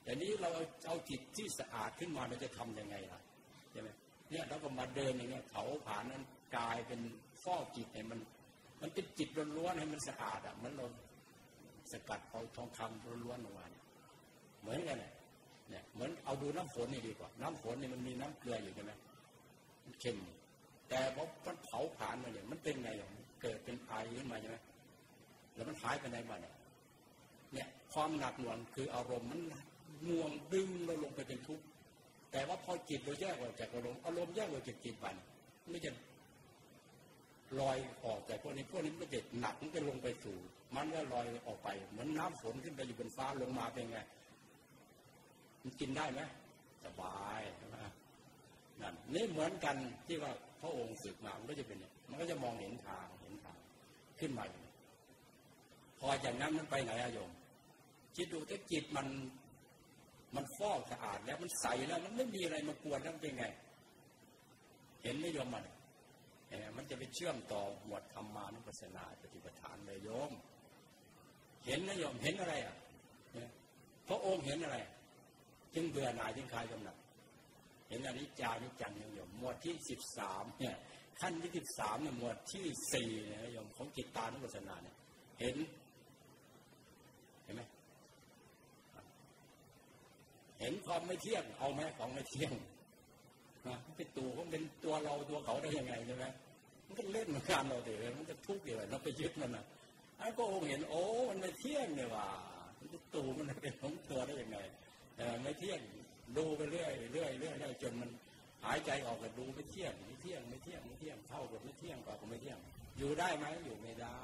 [0.02, 0.50] แต่นี้เรา
[0.86, 3.20] เอาจิตที่สะอาดขึ้นมาเราจะทํำยังไงล่ะ
[3.70, 3.88] ใช่ไหม
[4.30, 6.22] เนี่ยเราก็มาเดินอย่างเงี้ยเขาผ่านนั้น
[6.56, 7.00] กลายเป็น
[7.42, 8.20] ฟอกจิตให้มัน
[8.80, 10.86] มันเป็นจิตล้วนๆให้มันสะอาดอะมันเรา
[11.92, 13.66] สกัดเอาทองคำล้วนๆออกมา
[14.60, 15.12] เหมือนกันเนี่ย
[15.70, 18.92] เนี่ยเหมือนเอาดูน้ำฝนนี่ดีกว่า น้ำฝนนี่มันมีน้ำเกลืออยู่ใช่ไหม
[19.85, 20.18] มันเค็ม
[20.88, 23.09] แต่พอมันเผาผ่านมาเนี่ยมันเป็นไงอะ
[23.42, 24.57] เกิดเป็นไอขึ้นมาใช่ไหม
[25.55, 26.55] แล้วมันหายไปไหนบ้างเนี่ย
[27.53, 29.40] เนี่ยความหนักหน่วงคืออารมณ์มัน
[30.09, 31.64] ง่วงดึงเราลงไปเป็นทุกข์
[32.33, 35.07] แต่ว่าพอจิตเราแยกออกจากอารมณ์อารมณ์แยกออกจากจิตไป
[35.70, 35.92] ไม่จะ
[37.61, 40.37] ลอยออกจากพวกนี้พวกนี้มันจะหนักมันจะลงไปสู่
[40.77, 43.98] มันก็ลอยออกไป เหมือนน้าฝนขึ้นไปอยู่บนฟ้าลงมาเป็นไง
[45.62, 46.20] มันกินได้ไหม
[46.85, 47.77] สบายใช่ไหม
[48.81, 53.59] นั่นนี่เหมือนกันที่ว่าพระองค์สึกมามันก็จะเป็นมันก็จะมองเห็นทางเห็นทาง
[54.20, 54.44] ขึ้นมา
[55.98, 57.31] พอจากนั้นมันไปไหนอะโยม
[58.16, 59.07] คิดดูถ้าจิตมัน
[60.37, 63.44] มันฟอกสะอาดแล้วมันใสแล้ว มันไม่มีอะไรมากวนนั่นเป็นไง
[65.03, 65.64] เห็นไหมโยมมัน
[66.77, 70.33] มันจะไปเชื่อมต่อหมวดธรรมานุปัสสนาปฏิปทานเลยโยม
[71.66, 72.77] เห็นนะโยมเห็นอะไรอะ
[74.09, 74.79] พระองค์เห็นอะไร
[75.74, 76.96] จึงเบื่อหน่ายจึงคลายกำหนัด
[77.88, 80.76] เห็นอนิจจานิจังโยมหมวดที่สิบสามเนี่ย
[81.20, 84.96] ขั้นที่สิบสามเนี่ยหมวดที่สี่เนี่ยโยมของจิตตานุปัสสนาเนี่ย
[85.40, 85.56] เห็น
[87.44, 87.62] เห็นไหม
[90.61, 92.52] เห็นความไม่เที่ยงเอาไหมของไม่เที่ยง
[93.66, 96.24] นะเป็นตัวเขาเป็นตัวเราตัวเขาได้ยังไงใช่ไหม
[96.87, 99.64] มันก็เล่นเหมือนกันเราเดี๋ยวมันก็ทุกข์เดี๋ยวเราไปยึดมันนะ
[100.18, 102.26] ไอ้ก็องเห็นโอ้มันไม่เที่ยงเนี่ยว่า
[103.14, 104.58] ตัวมันเป็นของตัวได้ยังไง
[105.42, 105.81] ไม่เที่ยง
[106.37, 108.11] ดูไปเรื่อยเรื่อยเรื่อยจนมัน
[108.64, 112.59] หายใจออกก็ดูไม่เที่ยงไม่เที่ยงไม่เที่ยงไม่เที่ยงเท่ากับไม่เที่ยงกว่าก็ไม่เที่ยง
[112.98, 114.22] อยู่ได้ไหมอยู่ไม่ได้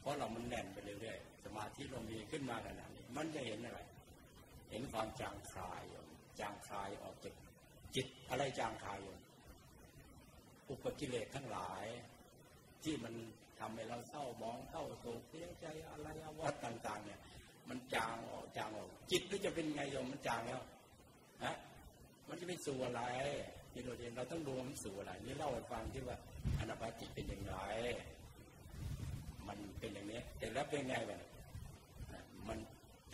[0.00, 3.80] เพราะเรามันแน่นไปเรื่อยๆสมาธิเรามีขึ้นมาขนาดนี้มันจะเห็นอะไร
[4.70, 5.82] เห็นความจางคลาย
[6.40, 7.34] จางคลายออกจาก
[7.94, 9.16] จิตอะไรจางคลายอยู่
[10.70, 11.84] อุปกิเลสทั้งหลาย
[12.84, 13.14] ที่มัน
[13.60, 17.20] ทำให้เราเศร้ามองเศร้าโศกเสียใจอะไรอวตต่าง ๆ เนี่ย
[17.68, 20.60] มันจางออกจางออก จิตมันจะเป็นไงโยมมันจางแล้ว
[21.44, 21.54] ฮะ
[22.28, 23.02] มันจะไปสู่อะไร
[23.74, 26.16] นี่เราเรียนเราต้องดูมันสู่อะไรนี่เล่าให้ฟังที่ว่า
[26.58, 27.56] อนาปาจิตเป็นอย่างไร
[29.48, 31.20] มันเป็นอย่างนี้ แต่แล้วเป็นไงวะ
[32.48, 32.58] มัน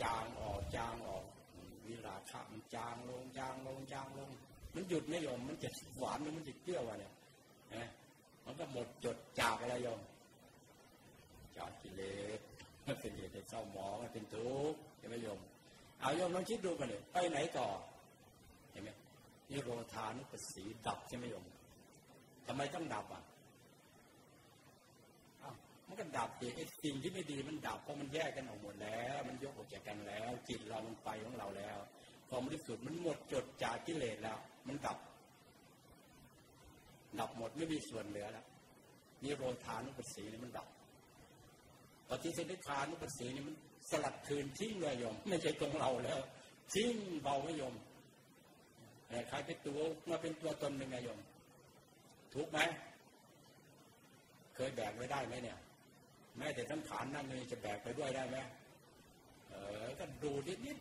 [0.03, 1.23] จางออกจางออก
[1.87, 4.29] วิราคะมันจางลงจางลงจางลง
[4.75, 7.13] มันหยุดไม่ยอมมันจะหวานหรือมันจะเปรี้ยววะเนี่ย
[7.73, 7.87] นะ
[8.45, 10.01] มันก็หมดจดจากอะไรยอม
[11.57, 12.01] จากกิเล
[12.37, 12.39] ส
[12.87, 15.39] มันเป็นเหตุให้เศร้าหมองมันเป็นทุกข์เห็นไหมโยม
[15.99, 17.67] เอาโยมลองคิดดูกันเลยไปไหนต่อ
[18.71, 18.89] เห็นไหม
[19.49, 21.45] นี่โรธานุปสีดับใช่ไหมโยม
[22.47, 23.23] ทำไมต้องดับอะ
[25.87, 31.77] มันก็ดับเองไอ้สิ่งที่ไม่ดีมันดับเพราะมันแยกกันออกหมดแล้ว มันยกออกจากกันแล้ว จิตเรามันไปของเราแล้ว
[32.29, 34.97] ความบริสุทธิ์มันหมดจดจากกิเลสแล้ว มันดับ
[37.19, 38.45] ดับหมดไม่มีส่วนเหลือแล้ว
[39.23, 40.67] นิโรธานุปัสสีนี่มันดับ
[42.11, 43.55] ปฏิเสธทานุปัสสีนี่มัน
[43.89, 46.19] สลัดคืนทิ้งเลยโยม ไม่ใช่ตรงเราแล้ว
[46.73, 46.93] ทิ้ง
[47.23, 47.75] เบาไม่โยม
[49.29, 51.19] ใครเป็นตัวมาเป็นตัวตนเป็นไงโยม
[52.33, 52.59] ทุกไหม
[54.55, 55.57] เคยแบกไว้ได้ไหมเนี่ย
[56.37, 58.37] แม้แต่ทั้งขานนั่งเลยจะแบกไปด้วยได้ไหม
[59.49, 60.77] เออก็ดูนิดนิด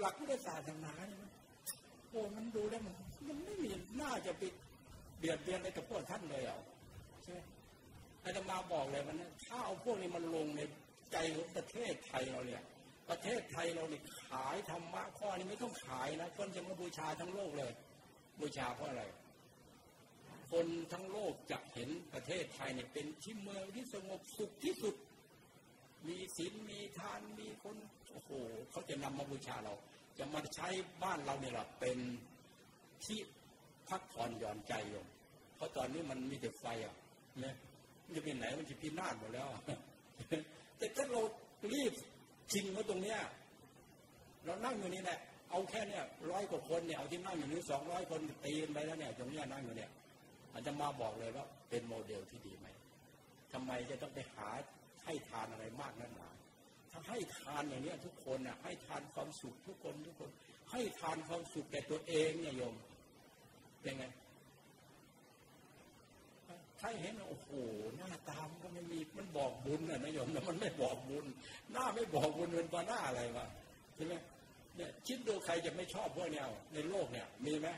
[0.00, 1.30] หลักพุทธศาสนาเนี่ย
[2.10, 2.94] โอ้มันดูแล้วมัน
[3.28, 4.42] มันไม่มีน่าจะไป
[5.18, 6.58] เบียดเบียนอะไรกับพวกท่านเลยอะ
[7.22, 7.40] ใช่ไหม
[8.22, 10.60] อาจารมาบอกเลยมันถ้าเอาพวกนี้มันลงใน
[11.12, 12.62] ใจของประเทศไทยเราเนี่ย
[13.10, 17.72] ประเทศไทยเราเนี่ยขายธรรมะข้อนี้ไม่ต้องขายนะคนจะมาบูชาทั้งโลกเลย
[18.40, 19.04] บูชาเพราะอะไร
[20.50, 24.94] คนทั้งโลกจะเห็นประเทศไทยเนี่ยเป็นที่เมืองที่สงบสุขที่สุด
[26.08, 27.76] มีศีลมีทานมีคน
[28.10, 28.30] โอ้โห
[28.70, 29.74] เขาจะนำมาบูชาเรา
[30.18, 30.68] จะมาใช้
[31.02, 31.98] บ้านเราเนี่ยแหละเป็น
[33.04, 33.18] ที่
[33.88, 35.04] พักผ่อนหย่อนใจอยู่
[35.56, 36.94] เพราะตอนนี้มันมีแต่ไฟอะ
[37.40, 37.54] เนี่ย
[38.16, 39.48] จะเป็นไหนมันจะพินาศหมดแล้ว
[40.78, 41.20] แต่ถ้าเรา
[41.72, 41.92] รีบ
[42.52, 43.18] จริงว่าตรงเนี้ย
[44.44, 45.18] เรานั่งอยู่นี่แหละ
[45.50, 49.90] เอาแค่เนี่ยร้อยกว่าคนเนี่ยเอาที่นั่งอยู่นี้สองร้อยคนตีนไปแล้วเนี่ยตรงเนี้ยนั่งอยู่เนี่ย
[50.52, 52.66] อาจจะมาบอกเลยว่าเป็นโมเดลที่ดีไหม
[53.52, 54.48] ทำไมจะต้องไปหา
[55.04, 56.28] ให้ทานอะไรมากนักหนา
[56.90, 60.30] ถ้าให้ทานอย่างนี้ทุกคนน่ะให้ทานความสุขทุกคนทุกคน
[60.70, 62.74] ให้ทานความสุขแก่ตัวเองเนี่ยโยม
[63.80, 64.04] เป็นไง
[66.80, 67.50] ถ้าเห็นโอ้โห
[67.96, 71.24] หน้าตามก็ไม่มีมันบอกบุญนะนายโยมแต่มันไม่บอกบุญ
[71.72, 73.46] หน้าไม่บอกบุญเป็นปาหน้าอะไรวะ
[73.94, 74.14] ใช่ไหม
[74.76, 77.68] เนี่ยคิดดูใครจะไม่ชอบพวกเนี้ยในโลกเนี่ย มีไหม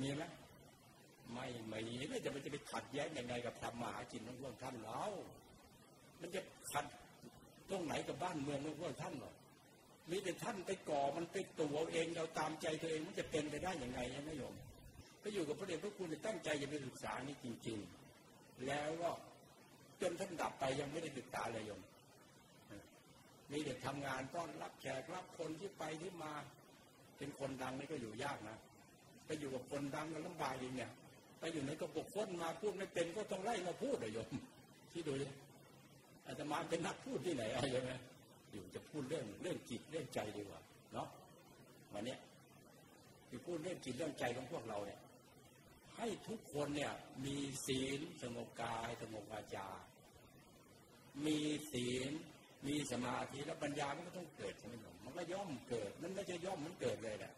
[0.00, 0.22] มีไหม
[1.32, 5.02] ไม่ไมีไม่จะมันจะไปขัดแย้งยังไงกับธรรมหากินของพวกท่านเรา
[6.20, 6.40] มันจะ
[6.72, 6.84] ขัด
[7.70, 9.32] ตรงไหนกับบ้านเมืองของพวกท่านหรอ
[10.10, 14.54] มีแต่ท่านไปก่อมันไปตัวเองเราตามใจตัวเองมันจะเป็นไปได้ยังไงยังไม่ยม
[15.22, 17.78] ก็อยู่กับพระเดชพระคุณตั้งใจจะไปศึกษานี่จริง
[18.20, 19.10] ๆ แล้วก็
[20.00, 21.80] จนท่านดับไปยังไม่ได้ศึกษาเลยโยม
[23.52, 26.32] มีเด็กทำงานต้อนรับแขกรับคนที่ไปที่มา
[27.18, 28.56] เป็นคนดังนี่ก็อยู่ยากนะ
[29.26, 30.90] ไปอยู่กับคนดังก็ลำบากอย่างเนี่ย
[31.40, 34.28] ไปอยู่ในกระปกพ้นมาพูดไม่เป็นก็ต้องไล่มาพูดเลยโยม
[34.92, 35.12] ที่ดู
[36.26, 37.92] อาตมาเป็นนักพูดที่ไหนอะไรไหม
[38.52, 40.60] อยู่จะพูดเรื่องเรื่องจิตเรื่องใจดีกว่า
[40.94, 41.08] เนาะ
[41.92, 42.16] วันนี้
[43.28, 44.98] ที่พูดเรื่องจิตเรื่องใจของพวกเราเนี่ย
[45.98, 46.92] ให้ทุกคนเนี่ย
[47.24, 49.68] มีศีลสงบกายสงบวาจา
[51.26, 51.38] มี
[51.72, 52.12] ศีล
[52.66, 57.32] มีสมาธิแล้วปัญญามันก็ต้องเกิดใช่ไหมผมมันก็ย่อมเกิด มันไม่ใช่ย่อมมันเกิดเลยแหละ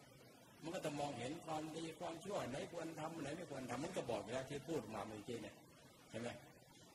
[0.62, 5.56] มันก็จะมองเห็นความดีความชั่วไหนควรทำไหนไม่ควรทำมันก็บอกแล้วที่พูดมาเมื่อกี้เนี่ย
[6.10, 6.28] ใช่ไหม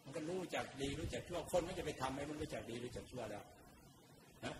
[0.04, 3.44] มันก็รู้จักดีรู้จักชั่วคนไม่จะไปทำไหมมันรู้จักดีรู้จักชั่วแล้ว
[4.46, 4.56] นะ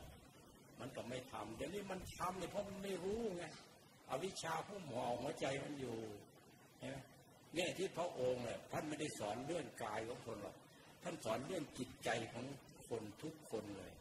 [0.80, 3.46] มันก็ไม่ทำเดี๋ยวนี้มันทำเนี่ยเพราะมันไม่รู้ไง
[4.10, 5.98] อวิชชาผู้หมอหัวใจมันอยู่
[7.54, 10.56] เนี่ยที่พระองค์เนี่ยท่านไม่ได้สอนเรื่องกายของคนหรอก
[11.04, 12.46] ท่านสอนเรื่องจิตใจของ
[12.90, 13.92] คนทุกคนเลย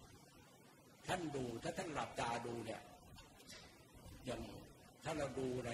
[1.07, 2.81] ท่านดูถ้าท่านหลับตาดูเนี่ย
[4.27, 4.41] อย่าง
[5.05, 5.73] ถ้าเราดูใน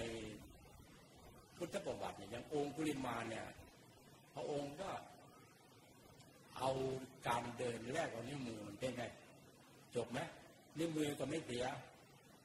[1.57, 3.45] พุทธประวัติเนี่ยอย่างองค์กุลิมาเนี่ย
[4.33, 4.89] พระองค์ก็
[6.57, 6.71] เอา
[7.27, 9.03] การเดินแรกเอานิ้วมือมันเป็นไง
[9.95, 10.19] จบไหม
[10.77, 11.65] นิ้วมือก็ไม่เสีย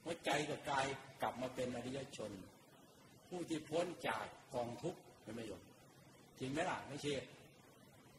[0.05, 0.87] หัวใจกับกาย
[1.23, 2.31] กลับมาเป็นอริยชน
[3.29, 5.63] ผู้ที่พ้นจากกองทุกข์ไม่ไม่ยม
[6.39, 7.13] จริงไหมล่ะไม่ใช่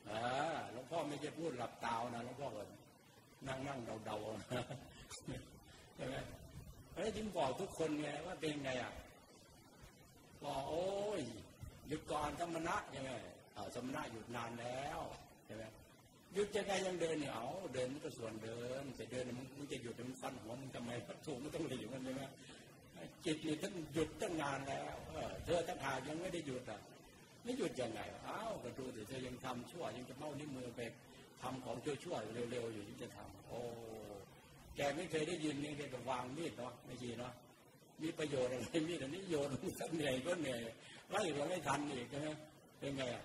[0.10, 0.22] อ่า
[0.72, 2.62] หลวงพ่อไม่ใช่พูดหลับตานะหลวงพ่อก็
[3.48, 4.18] นั่งนั่งเดาเดา
[5.96, 6.16] ใช่ไหม
[6.94, 8.94] เฮ้ยจึงบอกทุกคนไงว่าเป็นไงอะ
[10.44, 10.88] บอกโอ้
[11.20, 11.22] ย
[11.88, 13.12] หยุดก่อนสมณะใช่ไหม
[13.76, 15.00] สมณะหยุดนานแล้ว
[15.46, 15.64] ใช่ไหม
[16.34, 19.24] หยุดจะไงยังเดินเนี่ยเอาเดินมันก็ส่วนเดินแต่เดิน
[19.58, 20.92] มันจะหยุดมันฟันหัวมันทำไม
[21.26, 22.24] ถูกมันต้องเลยอยู่กันใช่ไหม
[23.26, 24.96] จิตนี่ท่านหยุดตั้งนานแล้ว
[25.46, 26.80] เธอตั้งหายังไม่ได้หยุดอะ
[27.44, 30.82] ไม่หยุดยังไงอ้าวก็ดูสิเธอยังทำชั่วยังจะเมานิ้วมือไป
[31.42, 33.60] ทำของชั่วๆเร็วๆอยู่ยังจะทำโอ้
[34.76, 37.34] แกไม่เคยได้ยินนี่แกก็วางมีดเนาะไม่ชีเนาะ
[38.02, 40.60] มีประโยชน์อะไรมีดอันนี้โยนสักเหนื่อยก็เหนื่อย
[41.12, 42.30] ไล่เราไม่ทันอีกใช่ไหม
[42.80, 43.24] เป็นไงอะ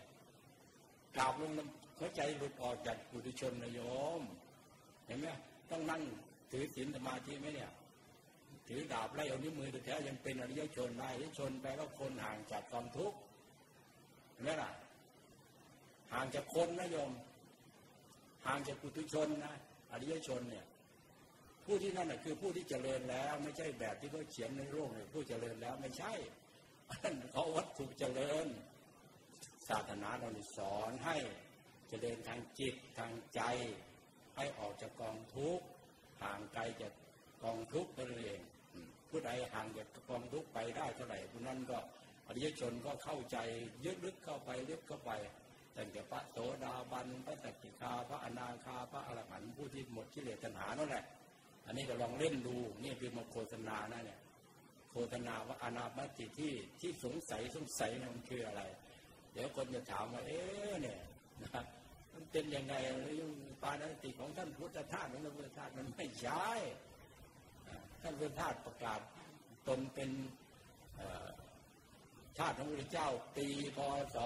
[1.17, 1.51] กราบลง
[1.99, 3.81] หัวใจหลุดออกจากปุถุชนนะโย
[4.21, 4.23] ม
[5.07, 5.29] เห็นไหม
[5.71, 6.03] ต้องนั่ง
[6.51, 7.71] ถือศีลสมาธิไหมเนี่ย
[8.73, 13.19] ถือดาบไล่เอานิ้วมือแท้ยังเป็นอริยชนได้อริยชนแปลว่าคนห่างจากความทุกข์
[14.33, 14.71] เห็นไหมล่ะ
[16.13, 17.11] ห่างจากคนนะโยม
[18.47, 19.55] ห่างจากปุถุชนนะ
[19.93, 20.67] อริยชนเนี่ย
[21.65, 26.13] ผู้ที่นั่นคือผู้ที่เจริญแล้ว ไม่ใช่แบบที่เขาเขียนในโลกเนี่ยผู้เจริญแล้วไม่ใช่
[27.33, 28.47] เขาวัตถุเจริญ
[29.69, 31.17] ศาสนาเราสอนให้
[31.89, 33.41] เจะเดินทางจิตทางใจ
[34.37, 35.65] ให้ออกจากกองทุกข์
[36.23, 36.93] ห่างไกลจาก
[37.43, 38.41] กองทุกข์นั่นเอง
[39.13, 41.79] ผู้ใดห่างจากกองทุกไปได้เท่าไหร่ผู้นั้นก็
[42.27, 43.37] อริยชนก็เข้าใจ
[43.85, 45.11] ยึดลึกเข้าไปลึกเข้าไป
[45.77, 51.05] ตั้งแต่พระโสดาบันพระสกิทาพระอนาคาพระอรหันต์ผู้ที่หมดกิเลสตัณหานั่นแหละ
[51.67, 54.21] อันนี้ก็ลองเล่นดูนี่คือมาโฆษณานะเนี่ย
[54.91, 58.63] โฆษณาว่าอนาบัติที่ที่สงสัยสงสัยมันคืออะไร
[59.33, 60.99] เดี๋ยวคนจะถามว่าเอ๊ะเนี่ย
[61.43, 61.63] นะ
[62.13, 62.75] มันเป็นยังไง
[63.63, 66.49] ปาณติของท่านพุทธทาสของพระพุทธทาสมันไม่ใช่
[68.03, 69.01] ท่านพุทธทาสประกาศ
[69.69, 70.11] ตนเป็น
[72.39, 73.79] ชาติของพระเจ้าปีพ
[74.15, 74.17] ศ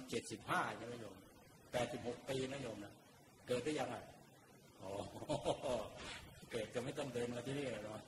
[0.00, 1.16] 2075 ใช่ไหมโยม
[1.72, 2.94] 86 ปีนะโยมนะ
[3.46, 3.96] เกิดได้ยังไง
[4.78, 4.90] โอ้
[6.52, 8.02] เกิดก็ไม่ต้องเดินมาที่นี่หรอก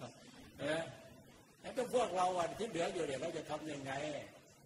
[0.61, 0.83] เออ
[1.61, 3.93] แล้วก็พวกเราวันที่เหลืออยู่เนี่ยเราจะทำยังไง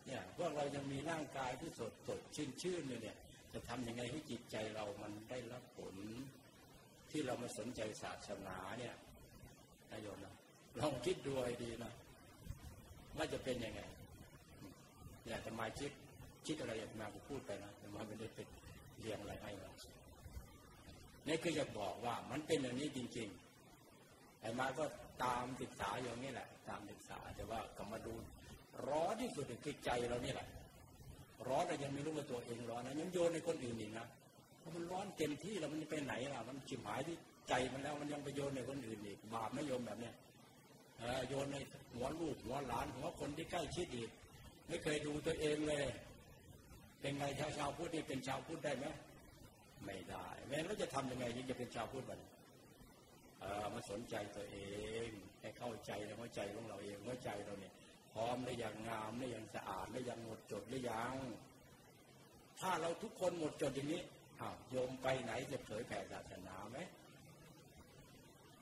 [0.07, 3.17] เนี่ย พวกเรายังมีร่างกายที่สดสดชื่นชื่นอยู่เนี่ย
[3.53, 5.95] จะทำยังไงให้จิตใจเรามันได้รับผล
[7.11, 8.95] ที่เรามาสนใจศาสนาเนี่ย
[9.95, 10.35] นายโยมนะ
[10.81, 11.93] ลองคิดดูให้ดีนะ
[13.17, 13.81] ว่าจะเป็นยังไง
[15.29, 15.93] อยากจะมาคิด
[16.47, 18.47] คิดอะไรอยากมาพูดไปนะแต่มาไม่ได้เป็น
[19.01, 19.71] เรียงอะไรให้เรา
[21.27, 23.29] นี่คืออยากบอกว่ามันเป็นอย่างนี้จริง
[23.85, 24.85] ๆ ไอ้มาก็
[25.25, 28.15] ตามศึกษาอย่างนี้แหละ ตามศึกษาแต่ว่ากรรมาดู
[28.89, 30.49] ร้อนที่สุดคือใจเรานี่แหละ
[31.49, 34.07] ร้อนแต่ยังไม่รู้ว่าตัวเองร้อนนะยังโยนในคนอื่นอีกนะ
[34.59, 37.17] เพราะมันร้อนเต็มที่แล้วมันจะไปไหนล่ะ มันชิมหายที่
[37.49, 40.15] ใจมันแล้วมันยังไปโยนในคนอื่นอีกบาปไม่โยนแบบเนี้ย
[41.29, 41.57] โยนใน
[41.95, 44.11] หัวลูกหัวหลานหัวคนที่ใกล้ชิดอีก
[44.69, 45.85] ไม่เคยดูตัวเองเลย
[47.01, 48.87] เป็นไงชาวชาวพุทธนี่เป็นชาวพุทธได้ไหม
[49.85, 52.21] ไม่ได้แม้เราจะทำยังไงที่จะเป็นชาวพุทธบ้าง
[53.75, 54.59] มาสนใจตัวเอ
[55.07, 55.09] ง
[55.41, 57.75] ให้เข้าใจในหัวใจของเราเองหัวใจเราเนี่ย
[58.13, 61.15] พร้อมได้อย่างงามได้อย่างสะอาดได้อย่างหมดจดได้อย่าง
[62.61, 64.03] ถ้าเราทุกคนหมดจดอย่างนี้
[64.41, 66.79] อ้าวโยมไปไหนจะเผยแผ่ศาสนาไหม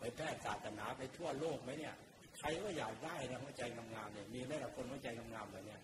[0.02, 1.94] เผยแผ่ศาสนาไปทั่วโลกไหมเนี่ย
[2.38, 5.80] ใครว่าอยากได้นะหัวใจงามๆเนี่ยมีไหมล่ะคนหัวใจงามๆแบบเนี้ย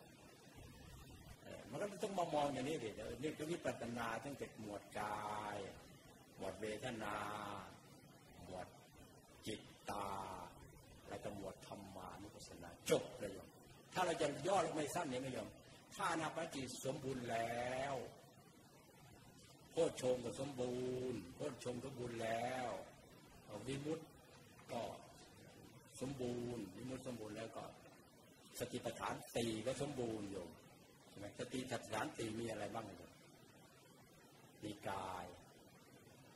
[1.71, 2.91] มันก็ต้องมามองอย่างนี้ดิ
[3.23, 5.59] นี่ยก็วิปัสสนาตั้งแต่หมวดกาย
[6.37, 7.15] หมวดเวทนา
[8.45, 8.67] หมวด
[9.47, 10.09] จิตตา
[11.09, 13.49] แล้วก็หมวดธรรมานุปัสสนาจบเลยโยม
[13.93, 15.49] ถ้าเราจะย่อลงไม่สั้นเนี่ยไม่ยอม
[15.95, 17.95] ถ้านาปจิตสมบูรณ์แล้ว
[19.73, 20.77] โคตรชงก็สมบู
[21.13, 22.69] รณ์โคตรชงสมบูรณ์แล้ว
[23.69, 24.01] วิมุต
[24.73, 24.83] ก็
[26.01, 27.65] สมบูรณ์วิมุตสมบูรณ์แล้วก็
[28.59, 30.47] สติปัฏฐานสี่ก็สมบูรณ์อยู่
[31.09, 33.11] ใช่ไหมสติปัฏฐานสี่มีอะไรบ้างอยู่
[34.65, 35.27] มีกาย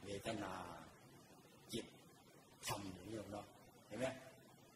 [0.04, 0.54] เวทนา
[1.72, 1.86] จิต
[2.66, 3.46] ธรรมอย่างนี้เนาะ
[3.86, 4.06] เห็นไหม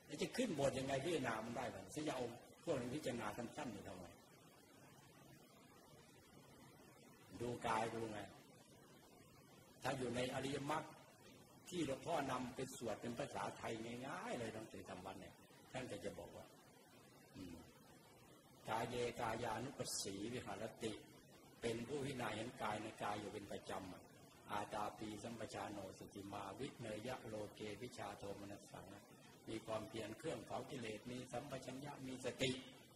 [0.07, 2.25] แล้วจะขึ้นบทยังไงพิจารณามันได้บ้างจะเอา
[2.65, 4.05] พวกนี้พิจารณาสั้นๆอยู่ทำไม
[7.41, 8.19] ดูกายดูไง
[9.83, 10.85] ถ้าอยู่ในอริยมรรค
[11.69, 13.73] ที่หลวงพ่อนำเป็นสวดเป็นภาษาไทย
[14.07, 15.35] ง่ายๆเลยหนังสือธรรมวันเนี่ย
[15.73, 16.47] ท่านก็จะบอกว่า
[18.69, 20.93] กายเยกายานุปัสสีวิหารติ
[21.61, 28.87] เป็นผู้พิจารณาเห็นกายในกายอยู่เป็นประจำอาตาปีสัมปชาโนสติมาวิเนยะโลเกวิชาโทมนัสสัง
[29.49, 32.51] มีความเพียรเครื่องเผากิเลสมีสัมปชัญญะมีสติ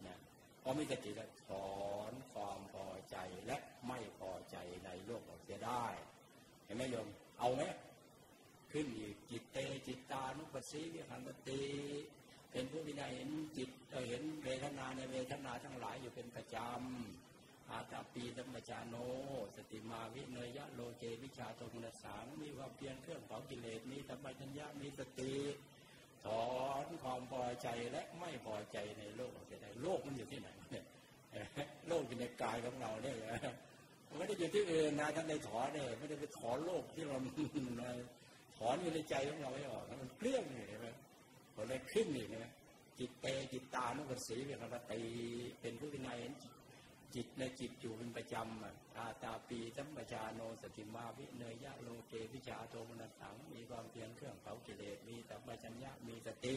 [0.05, 0.19] นะ
[0.63, 1.71] พอมีสติแล้วถอ
[2.11, 3.57] นความพอใจและ
[3.87, 5.85] ไม่พอใจในโลกออกเสียได้
[6.65, 7.07] เห็นไหมโยม
[7.39, 7.63] เอาไหม
[8.71, 9.57] ขึ้นอีกจิตเต
[9.87, 11.61] จิตตานุปัสสีวิหันติ
[12.51, 13.69] เป็นผู้วินัยเห็นจิต
[14.07, 18.95] เห็นเวทนาในเวทนาทั้งหลายอยู่เป็นประจำอาตาปีธรรมจาโน
[19.55, 25.33] สติมาวิเนยะโลเกวิชาตมนสังมีความเพียรเครื่องเผากิเลสมีธรรมชัญญะมีสติ
[26.25, 26.45] ถอ
[26.83, 30.85] นความพอใจและไม่พอใจในโลกจะได้โลกมันอยู่ที่ไหนเนี่ย
[31.87, 33.15] โลกอยู่ในกายของเราเนี่ย
[34.17, 37.17] ไม่ได้อยู่ที่อื่นนะท่านในถอนเนี่ยไม่ได้ไปถอนโลกที่เรา
[38.67, 40.87] อนอยู่ในใจของเราไม่ออกมันเกลี้ยงอยู่ใช่ไหม
[41.53, 42.51] พอเลยขึ้นนี่นะ
[42.99, 45.01] จิตเตจิตตานุปัสสีเวคตี
[45.61, 46.33] เป็นผู้วินัยเห็น
[47.15, 56.55] จิตในจิตอยู่เป็นประจำอะตาตาปีสัมปชาโนสติมาวิเนยยะโลเกวิชาโทมนัสสังมีความเพียรเครื่องเผากิเลสมีสัมปชัญญะมีสติ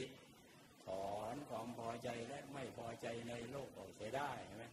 [0.85, 4.65] ถอนความพอใจและไม่พอใจในโลกออกเสียได้ใช่ไหม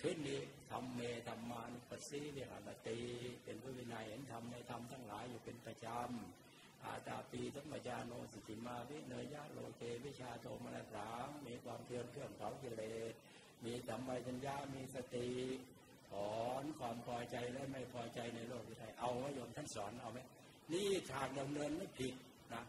[0.00, 0.40] ขึ้นนี้
[0.70, 2.98] ทำเมธรรมานุปัสสีวิหารตี
[3.44, 12.82] เป็นผู้วินัยเห็นธรรมในธรรมทั้งหลายอยู่เป็นประจำอาตาปีสัมปชาโนสิติมาวิเนยะโลเกวิชาโทมนัสสังมีความเพียรเครื่องเผากิเล
[13.12, 13.14] ส
[13.64, 15.28] มีสัมปชัญญะมีสติ
[16.10, 20.18] ถอนความพอใจและไม่พอใจในโลกที่ไทยเอาไว้โยมท่านสอนเอาไหม
[20.72, 22.14] นี่ทางดำเนินไม่ผิด
[22.54, 22.62] นะ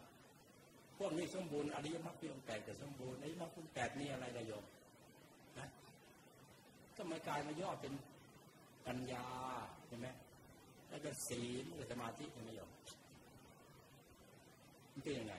[0.97, 4.63] พวกนี้สมบูรณ์อริยมรรคพียงแปดแต่สมบูรณ์อริยมรรคพียงแปดนี่อะไรนะโยม
[6.97, 7.93] ก็ม่กลายมาย่อเป็น
[8.87, 9.25] ปัญญา
[9.87, 10.07] ใช่ไหม
[10.89, 12.71] แล้วก็ศีลกับสมาธิยังไม่ยอม
[14.91, 15.35] มันเป็นยังไง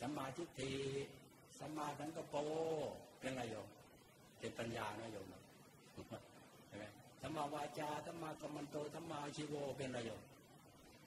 [0.00, 0.72] สัมมาทิฏฐิ
[1.58, 2.38] สัมมาสังกปร
[3.18, 3.68] เป็นไรโยม
[4.38, 5.26] เป็นปัญญานะโยม
[6.66, 6.84] ใช่ไหม
[7.20, 10.22] สัมมาวาจาสัมมากัมมันโตสัมมาชีโวเป็นอะไรโยม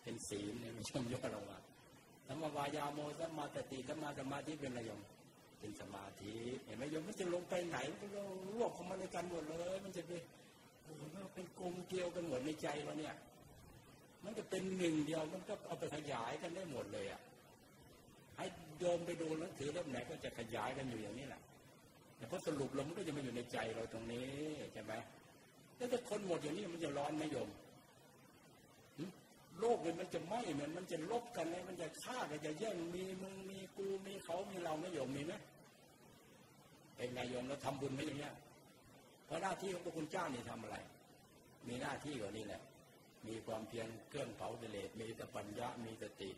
[0.01, 1.57] เป็นศีลเนี่ยมันชมยอดลงมา
[2.27, 5.01] สัมมาวายาโมสัมมาตติสัมมาสมาธิเป็นไรโยม
[5.65, 6.35] เป็นสมาธิ
[6.65, 8.21] เห็นไหมโยมมันจะลงไปไหนมันก็
[8.53, 10.21] รวบเข้ามาในกันหมดเลย มันจะเป็น
[10.83, 11.01] โอ้โห
[11.33, 13.15] เป็นกลมเกลียวกันหมดในใจเราเนี่ย
[14.23, 17.21] มันจะเป็นหนึ่งเดียวมันก็เอาไปขยายกันได้หมดเลยอะ
[18.37, 18.45] ให้
[18.79, 21.41] โยมไปดูหนังสือเล่มไหนก็จะขยายกันอยู่อย่างนี้แหละ
[22.17, 24.29] แต่พอสรุปลงมันก็จะมาอยู่ในใจเราตรงนี้
[24.73, 24.93] ใช่ไหม
[25.77, 27.49] แล้วถ้าคนหมดอย่างนี้มันจะร้อนไหมโยม
[29.59, 35.33] โลกเนี่ยมันจะไหม้เหมือนมันจะลบกันเลยมันจะฆ่ากันจะแย่งมีมึงมีกูมีเขามีเราไม่โยมมีไหม
[36.95, 38.33] เป็นไงโยมเราทำบุญไหมอย่างเงี้ย
[39.25, 40.77] เพราะหน้าที่ของพระคุณเจ้านี่ทำอะไร
[41.67, 42.61] มีหน้าที่กว่านี้แหละ
[43.27, 46.29] มีความเพียรเครื่องเผากิเลสมีแต่ปัญญา มีสติ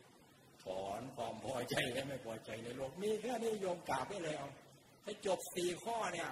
[0.64, 4.50] ถอนความพอใจและไม่พอใจในโลก มีแค่นี้โยมกราบได้เลยเอา
[5.04, 6.30] ถ้าจบสี่ข้อเนี่ย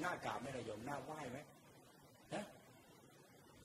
[0.00, 1.38] หน้ากราบไม่ได้โยมหน้าไหว้ไหม
[2.34, 2.44] ฮะ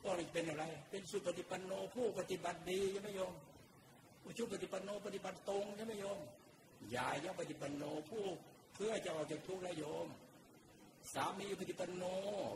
[0.04, 3.34] ก็เป็นอะไร เป็นสุปฏิปันโนผู้ปฏิบัติดีใช่ไหมโยม
[4.22, 6.20] ผู้ชุปฏิปันโนปฏิบัติตรงใช่ไหมโยม
[6.96, 8.24] ยายยปฏิปันโนผู้
[8.84, 10.08] พื่อจะออกจากทุกข์แล้วโยม
[11.14, 12.04] สามีปฏิปันโน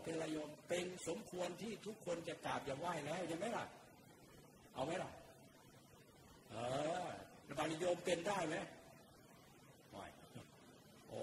[0.03, 3.65] เป็นอะโยมเป็นสมควรที่ทุกคนจะกราบจะไหว้แล้วใช่ไหมล่ะ
[4.73, 5.11] เอาไหมล่ะ
[6.49, 6.55] เอ
[7.07, 7.09] อ
[7.47, 8.55] ระบาดโยมเป็นได้ไหม
[9.91, 10.05] ไม่
[11.09, 11.21] โอ้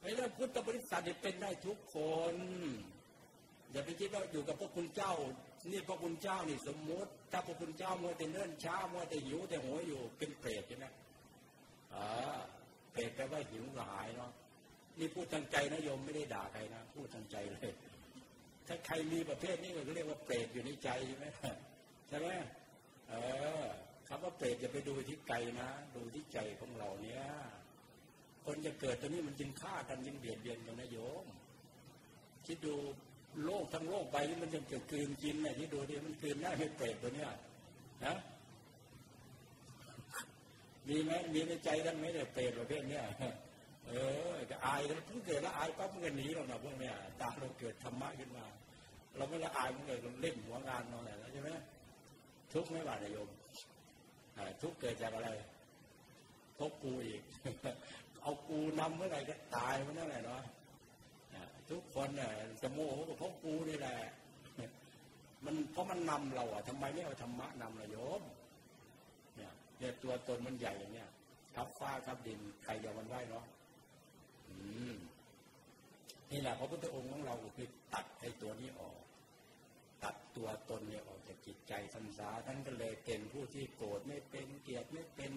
[0.00, 1.96] ไอ้เรื่องพุทธบริษัทเนี่ยเป็นได้ทุกค
[2.32, 2.34] น
[3.72, 5.12] อย่าไปคิดว่าอยู่กับพระคุณเจ้า
[5.70, 10.86] นี่พระคุณเจ้านี่สมมติ ถ้าพระคุณเจ้ามัวแต่เนิ่นช้ามัวแต่หิวแต่หัวอยู่เป็นเปรตใช่ไหม
[11.94, 12.38] อ่า
[12.96, 14.30] เปรตแปลว่าหิวกระหายเนาะ
[14.98, 17.70] นี่พูดทางใจนะโยมไม่ได้ด่าใครนะ พูดทางใจเลย
[18.66, 21.26] ถ้าใครมีประเภทนี้ก็เรียกว่าเปรตอยู่ในใจใช่ไหม
[22.08, 22.28] ใช่ไหม
[23.08, 23.14] เอ
[23.62, 23.64] อ
[24.08, 27.22] คำว่าเปรตอย่าไปดูที่ไกลนะ ดูที่ใจของเราเนี้ย
[28.44, 31.26] คนจะเกิดตอนนี้มันจึงฆ่ากันจึงเบียดเบียนกันนะโยม
[32.46, 32.74] คิดดู
[33.44, 37.30] โลกทั้งโลกไปมันจะเกิดคืนกินเนี่ยที่ดูดิมันคืนได้ไม่เปรตตัวเนี้ย
[38.04, 38.16] นะ
[40.88, 43.04] มีไหมมีในใจท่านไหมเนี่ยเปรตประเภทเนี้ย
[43.88, 43.92] เอ
[44.32, 48.44] อจะอายแล้วเพิ่งเกิดแล้วอายปั๊บมันก็หนีเราเนาะพวกเนี้ยตาเราเกิดธรรมะขึ้นมา
[49.16, 51.50] เราไม่ละอายมันเลยเราเล่นหัวงานเราเนี่ยใช่ไหม
[52.52, 53.28] ทุกไม่บาดโยม
[54.62, 55.30] ทุกเกิดจากอะไร
[56.58, 57.22] พบกูอีก
[58.22, 60.42] เอากูนำเมื่อไหร่ก็ตายเมื่อไหร่เนาะ
[61.70, 62.30] ทุกคนเนี่ย
[62.62, 63.96] จะโมโหกับพบกูนี่แหละ
[65.44, 68.22] มันเพราะมันนำเราอะทำไมไม่เอาธรรมะนำเราโยม
[69.78, 71.08] เนี่ยตัวตนมันใหญ่อย่างเนี้ย
[71.54, 73.44] ทับฟ้าทับดินใครจะมันได้เนาะ
[76.30, 78.96] นี่แหละพระพุทธองค์ของเราคือตัดไอ้ตัวนี้ออก
[80.04, 85.32] ตัดตัวตนเนี่ยออกจากจิตใจสันสาท่านก็เลยเป็นผู้ที่โกรธไม่เป็นเกลียดไม่เป็น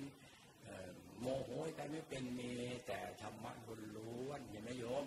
[1.19, 2.49] โมโหใครไม่เป็นมี
[2.87, 3.51] แต่ธรรมะ
[3.95, 5.05] ล้วนเห็นไหมโยม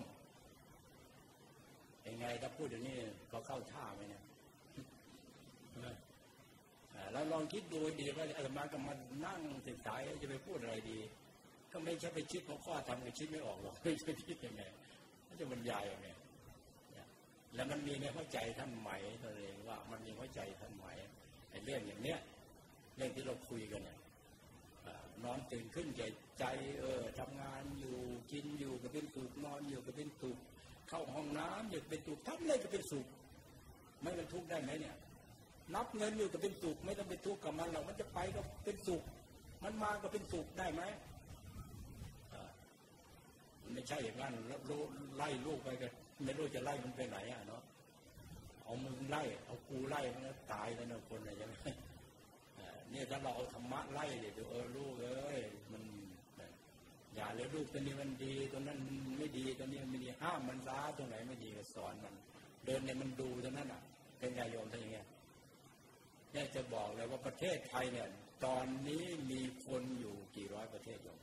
[2.06, 2.96] ยังไงถ้าพูดอย่างนี้
[3.32, 4.22] ก็เข้าท่าไหมเนี่ย
[7.12, 8.94] แล้วล องคิดดูดีว่าอาตมาก็มา
[9.26, 10.98] นั่งศึกษาจะไปพูดอะไรดี
[11.72, 14.62] ก็ไม่ใช่ไปคิดหัวข้อทำก็คิดไม่ออกหรอกไม่ใช่คิดยังไง
[15.40, 16.08] จะบรรยายยังไง
[17.54, 18.90] แล้วมันมีในหัวใจท่านไหม
[19.22, 20.86] ตัวเองว่า มันมีหัวใจท่านไหม
[21.50, 22.18] ไอ้เรื่องอย่างเนี้ย
[22.96, 23.98] เรื่องที่เราคุยกันเนี่ย
[25.24, 26.02] นอนตื่นขึ้นใจ
[26.38, 26.44] ใจ
[26.80, 27.96] เออทำงานอยู่
[28.32, 30.38] กินอยู่ก็เป็นสุขนอนอยู่ก็เป็นสุข
[30.88, 33.06] เข้าห้องน้ำอยู่เป็นสุขทำอะไรก็เป็นสุข
[34.02, 34.96] ไม่เป็นทุกข์ได้ไหมเนี่ย
[35.74, 39.02] นับเงินอยู่ก็เป็นสุขไม่ต้องไปทุกข์กับมันหรอกมันจะไปก็เป็นสุข
[39.64, 40.82] มันมาก็เป็นสุขได้ไหม
[43.74, 44.32] ไม่ใช่อย่างนั้น
[45.16, 45.90] ไล่ลูกไปกัน
[46.24, 47.62] ไม่รู้จะไล่มันไปไหนอะเนาะ
[48.62, 51.76] เอามึงไล่เอากูไล่มันตายแล้วนะคนอะไรอย่างเงี้ย
[52.90, 55.38] เนี่ยถ้าเราเอาธรรมะไล่เดี๋ยวเออลูกเอ้ย
[55.72, 55.82] มัน
[57.14, 58.78] อย่าเลยลูกตัวนี้มันดีตัวนั้น
[59.18, 62.14] ไม่ดีตัวนี้มันไม่ดีห้ามมันร้าตรงไหนไม่ดีก็สอนมัน
[62.64, 63.80] เดินเนี่ยมันดูตรงนั้นอะ
[64.18, 65.06] เป็นไงโยมท่านอย่างเงี้ย
[66.32, 68.08] เนี่ยจะบอกเลยว่าประเทศไทยเนี่ย
[68.44, 71.20] ตอนนี้มีคนอยู่กี่ร้อยประเทศโยม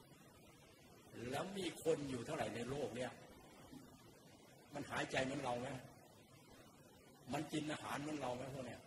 [1.31, 3.11] แล้วมีคนอยู่เท่าไหร่ในโลกเนี่ย
[4.73, 5.69] มันหายใจเหมือนเราไหม
[7.33, 8.81] มันกินอาหารเหมือนเราไหมพวกเนี้ย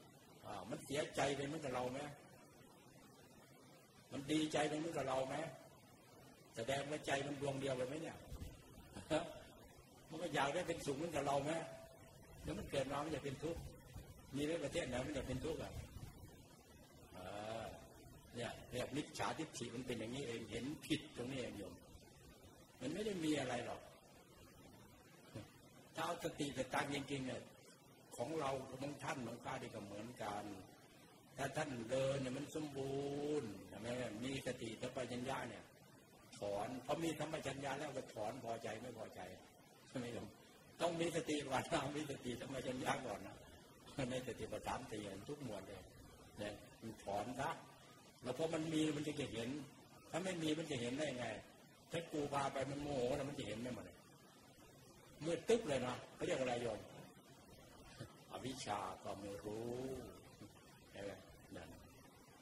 [0.70, 2.00] มันเสียใจไปเหมือนกับเราไหม
[4.12, 5.36] มันดีใจไปเหมือนกับเราไหม
[6.56, 8.16] แสดงว่าใจมันดวงเดียวไปไหมเนี่ย
[10.08, 11.52] มันก็อยากได้เป็นสุขเหมือนกับเราไหม
[12.42, 13.60] แล้วมันเกิดมามันจะเป็นทุกข์
[14.36, 15.72] มีในประเทศไหนมันจะเป็นทุกข์อะ
[18.36, 21.74] เนี่ยเรียกมิจฉาทิฏฐิมันเป็นอย่างนี้เองเห็นผิดตรงนี้เองโยม
[22.80, 23.80] มันไม่ได้มีอะไรหรอก
[25.94, 27.42] ถ้าเอาสติแต่ตางจริงๆเนี่ย
[28.16, 30.44] ของเราของท่านของข้าที่ก็เหมือนกัน
[31.36, 33.02] ถ้าท่านเดินเนี่ยมันสมบู
[33.40, 33.86] รณ์ใช่ไหม
[34.24, 35.64] มีสติสัมปชัญญะเนี่ย
[36.38, 39.20] ถอนพอมีธรรมชัญญะแล้วก็ถอนพอใจไม่พอใจ
[39.88, 40.26] ใช่ไหมโยม
[40.80, 43.36] ต้องมีสติก่อนนะมีสติธรรมชัญญะก่อนนะ
[44.10, 45.82] ในสติปัฏฐานตีทุกหมวดเลย
[46.38, 46.54] เนี่ย
[47.04, 47.50] ถอนซะ
[48.22, 49.48] แล้วพอมันมีมันจะเห็น
[50.10, 51.26] ถ้าไม่มีมันจะเห็นได้ไง
[51.90, 53.96] ถ้ากูพาไปมันโมโหแล้วมันจะเห็นไม่หมดเลย
[55.24, 56.80] มืดตึ๊บเลยนะเขาเรียกอะไรโยม
[58.30, 59.72] อวิชชาก็ไม่รู้
[60.92, 61.12] ใช่ไหม
[61.56, 61.68] นั่น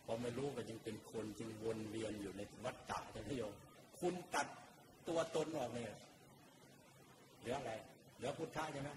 [0.04, 3.54] พอไม่รู้ก็จึงเป็นคนจึงวนเวียนอยู่ในวัฏฏะท่านโยม
[4.00, 4.46] คุณตัด
[5.08, 5.92] ตัวตนออกเนี่ย
[7.40, 7.72] เหลืออะไร
[8.16, 8.90] เหลือพุทธะใช่ไหม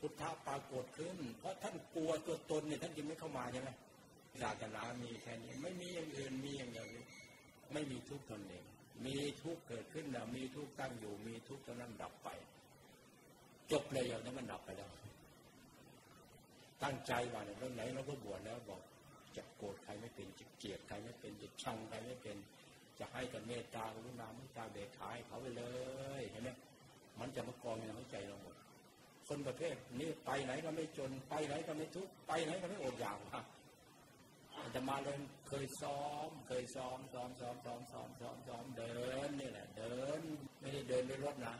[0.00, 3.70] พุทธะปรากฏขึ้น เพราะท่านกลัวตัวตนเนี่ยท่านจึงไม่เข้ามาใช่ไหม
[4.40, 6.86] ศาสนามีแค่นี้ไม่มีอย่างอื่นมีอย่างเดียว
[7.72, 8.64] ไม่มีทุกข์ตนเอง
[9.06, 12.28] มีทุกข์เกิดขึ้นแล้วมีทุกข์ตั้งอยู่ มีทุกข์ตอนนั้นดับไป
[13.72, 14.90] จบเลยอย่างนั้นมันดับไปแล้ว
[16.82, 18.80] ตั้งใจว่าเนี่ยเรื่องไหนเราก็บวชแล้วบอก
[19.36, 22.36] จะโกรธใครไม่เป็นจะเกลียดใครไม่เป็นจะชังใครไม่เป็น
[22.98, 25.64] จะให้แต่เมตตากรุณาเมตตาเบกขายเขาไปเล
[26.20, 26.50] ยเห็นไหม
[27.20, 28.56] มันจะมากองในหัวใจเราหมด
[29.28, 33.18] คนประเภทนี้ไปไหนก็ไม่จนไปไหนก็ไม่ทุกข์ไปไหนก็ไม่อดอยาก
[34.62, 38.92] ค่ะจะมาเลยเคยซ้อม เคยซ้อมซ้อมซ้อมซ้อมซ้อมซ้อมซ้อมเดิ
[39.26, 40.20] นนี่แหละ เดิน
[40.60, 41.54] ไม่ได้เดินด้วยรถนะ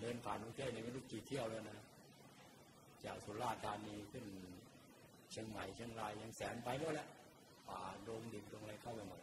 [0.00, 1.78] เดินผ่านกรุงเทพนี่ไม่รู้กี่เที่ยวแล้วนะ
[3.04, 4.26] จากสุราษฎร์ธานีขึ้น
[5.30, 7.08] เชียงใหม่เชียงรายยังแสนไปหมดแล้ว
[7.68, 9.20] ป่าโดงดิบตรงอะไรเข้าไปหมด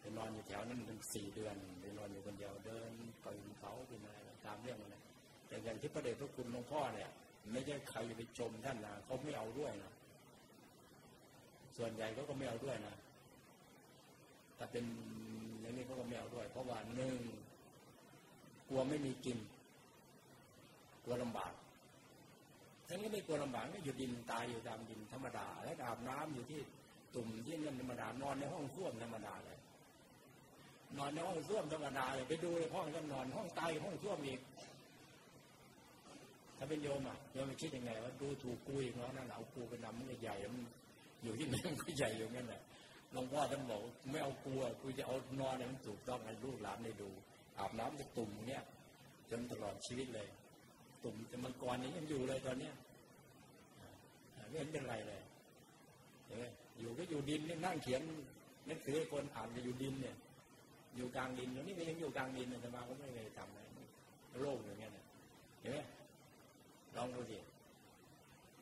[0.00, 2.90] ไปนอนอยู่แถวนั้นเป็นสี่เดือนไปนอนอยู่คนเดียวเดิน
[3.24, 4.96] ปีนเขาเป็นอะไรตามเรื่องอะไร
[5.48, 7.10] แต่อย่างที่พระเดชพระคุณหลวงพ่อเนี่ย
[7.52, 9.92] ไม่ใช่ใครไปชมท่านนะเขาไม่เอาด้วยนะ
[11.76, 12.94] ส่วนใหญ่เขาก็ไม่เอาด้วยนะ
[14.56, 14.84] แต่เป็น
[15.60, 17.14] อย่างนี้เขาก็ไม่เอาด้วย เพราะว่าหนึ่ง
[18.68, 19.38] กลัวไม่มีกิน
[21.04, 21.52] กลัวลำบาก
[22.88, 26.60] ทั้งนี้ไม่กลัวลำบากก็อยู่ดินตายอยู่ตามดินธรรมดา แล้วอาบน้ำอยู่ที่
[27.14, 29.58] ตุ่มที่นั่นธรรมดานอนในห้องส้วมธรรมดาเลย
[30.98, 34.40] นอนในห้องส้วมธรรมดาเลยไปดูในห้องก็นอนห้องตายห้องส้วมอีก
[36.56, 40.64] ถ้าเป็นโยมอะโยมคิดยังไงว่าดูถูกกูอีกเนาะนั่นเอากูไปนำมันใหญ่มัน
[41.22, 42.62] อยู่ที่ไหนมันก็ใหญ่อยู่งั้นแหละ
[43.12, 47.08] หลวงพ่อท่านบอกไม่เอากลัวกูจะเอานอนให้มันถูกต้องให้ลูกหลานได้ดู
[47.58, 48.62] อาบน้ำจะตุ่มเนี่ย
[49.30, 50.28] จนตลอดชีวิตเลย
[51.04, 52.74] ตุ่มจะมังกรนี้ยังอยู่เลยตอนเนี้ย
[54.48, 55.22] ไม่เห็นเป็นไรเลย
[56.26, 56.44] เห็นไหม
[56.78, 58.00] อยู่ก็อยู่ดินนี่นั่งเขียน
[58.68, 60.16] นั่งสือคนอ่านจะอยู่ดินเนี่ย
[60.96, 63.60] อยู่กลางดินตรงนี้ก็ยังอยู่กลางดินแต่มาก็ไม่เคยทำอะไร
[64.40, 64.92] โลกอย่างเงี้ย
[65.60, 65.78] เห็นไหม
[66.96, 67.38] ลองดูสิ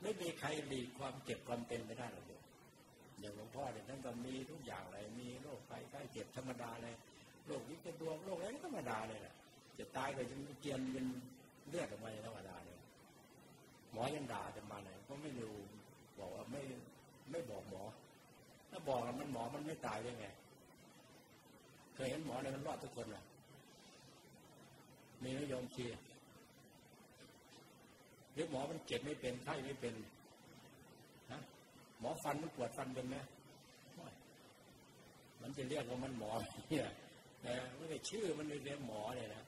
[0.02, 2.30] ไม่มีใครหลีกความเจ็บความเป็นไม่ได้หรอก
[3.20, 6.94] อย่างหลวงพ่อเนี่ยท่านก็มีทุกอย่างเลยมีโรคไข้ไข้เจ็บธรรมดาเลย
[7.46, 9.34] โรคนี้เป็ดวงโรคอะไรธรรมดาเลยแหละ
[9.78, 11.06] จะตายก็จะเกียนเป็น
[11.68, 12.78] เลือดออกมาธรรมดาเลย
[13.92, 15.56] หมอยังด่าจะมาไหนก็ไม่รู้
[16.18, 16.62] บอกว่าไม่
[17.30, 17.82] ไม่บอกหมอ
[18.70, 20.26] ถ้าบอกมันหมอมันไม่ตายได้ไง
[21.94, 23.22] เคยเห็นหมอในมันรอดทุกคนหรอ
[25.22, 26.00] มีนิยมเชียร์
[28.32, 29.94] หรือหมอมันเจ็บไม่เป็นไข้ไม่เป็น
[32.00, 33.16] หมอฟันมันปวดฟันเป็นไหม
[35.42, 36.30] มันจะเรียกว่ามันหมอ
[36.70, 36.88] เนี่ย
[37.46, 39.44] นะไม่ได้ชื่อมันเรียกหมอเลยนะ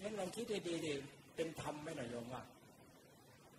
[0.00, 0.92] งั้นลองคิดดีๆดิ
[1.36, 2.42] เป็นธรรมไหมหน่อยโยมว่า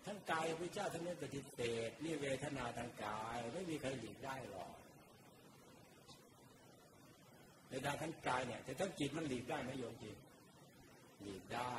[0.06, 4.74] ทั้งกายพระเจ้าทั้งนี้ปฏิเสธนี่เวทนาทางกาย ไม่มีใครหลีกได้หรอก
[7.68, 10.16] ในทางทั้งกายเนี่ยแต่ทั้งจิตมันหลีกได้ไหมโยมจริง
[11.22, 11.76] หลีกได้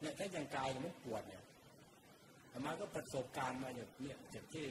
[0.00, 1.42] เนี่ยถ้าอย่างกายมันปวดเนี่ย
[2.50, 4.66] ธรรมาก็ประสบการณ์มาอย่างเนี่ยจากที่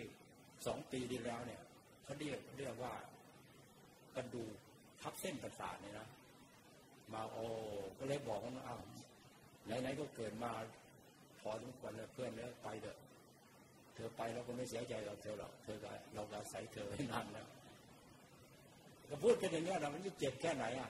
[0.65, 1.61] สองปีที่แล้วเนี่ย
[2.03, 2.93] เขาเรียกเรียกว่า
[4.15, 4.43] กระดู
[5.01, 6.07] ทับเส้นประสาทเนี่ยนะ
[7.13, 7.45] มาโอ้
[7.99, 8.81] ก็เลยบอกว่าอ้าว
[9.65, 10.51] ไหนๆก็เกิดมา
[11.39, 12.97] พอสมควรแล้วเพื่อนแล้วไปเถอะ
[13.93, 15.77] เธอไปเราก็ไม่เสียใจเราเธอหรอกเธอ
[16.13, 17.47] เราก็ใส่เธอให้นานแล้ว
[19.09, 20.89] ก็พูดกันอย่างนี้เรามันจะเจ็บแค่ไหนอะ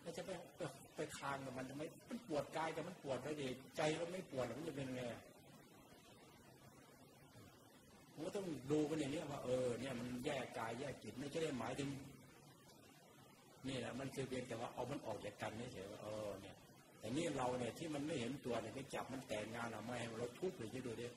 [0.00, 0.30] แล้วจะไป
[0.96, 5.02] ไปคางกับมันทำไมมันปวดกายแต่มันปวดไปดิใจก็ไม่ปวดมันจะเป็นไง
[8.12, 11.88] ผมก็ต้องดูกันอย่างนี้ว่าเออเนี่ยมันแยกกายแยกจิตไม่ใช่ได้หมายถึง
[13.68, 16.56] นี่แหละมันคือเพียงแต่ว่าเอามันออกจากกันนี่เฉยว่าเออเนี่ย
[16.98, 21.08] แต่นี่เราเนี่ยที่มันไม่เห็นตัวเนี่ยไปจับมันแต่งงานเราไม่เราทุบเลยจะดูดิ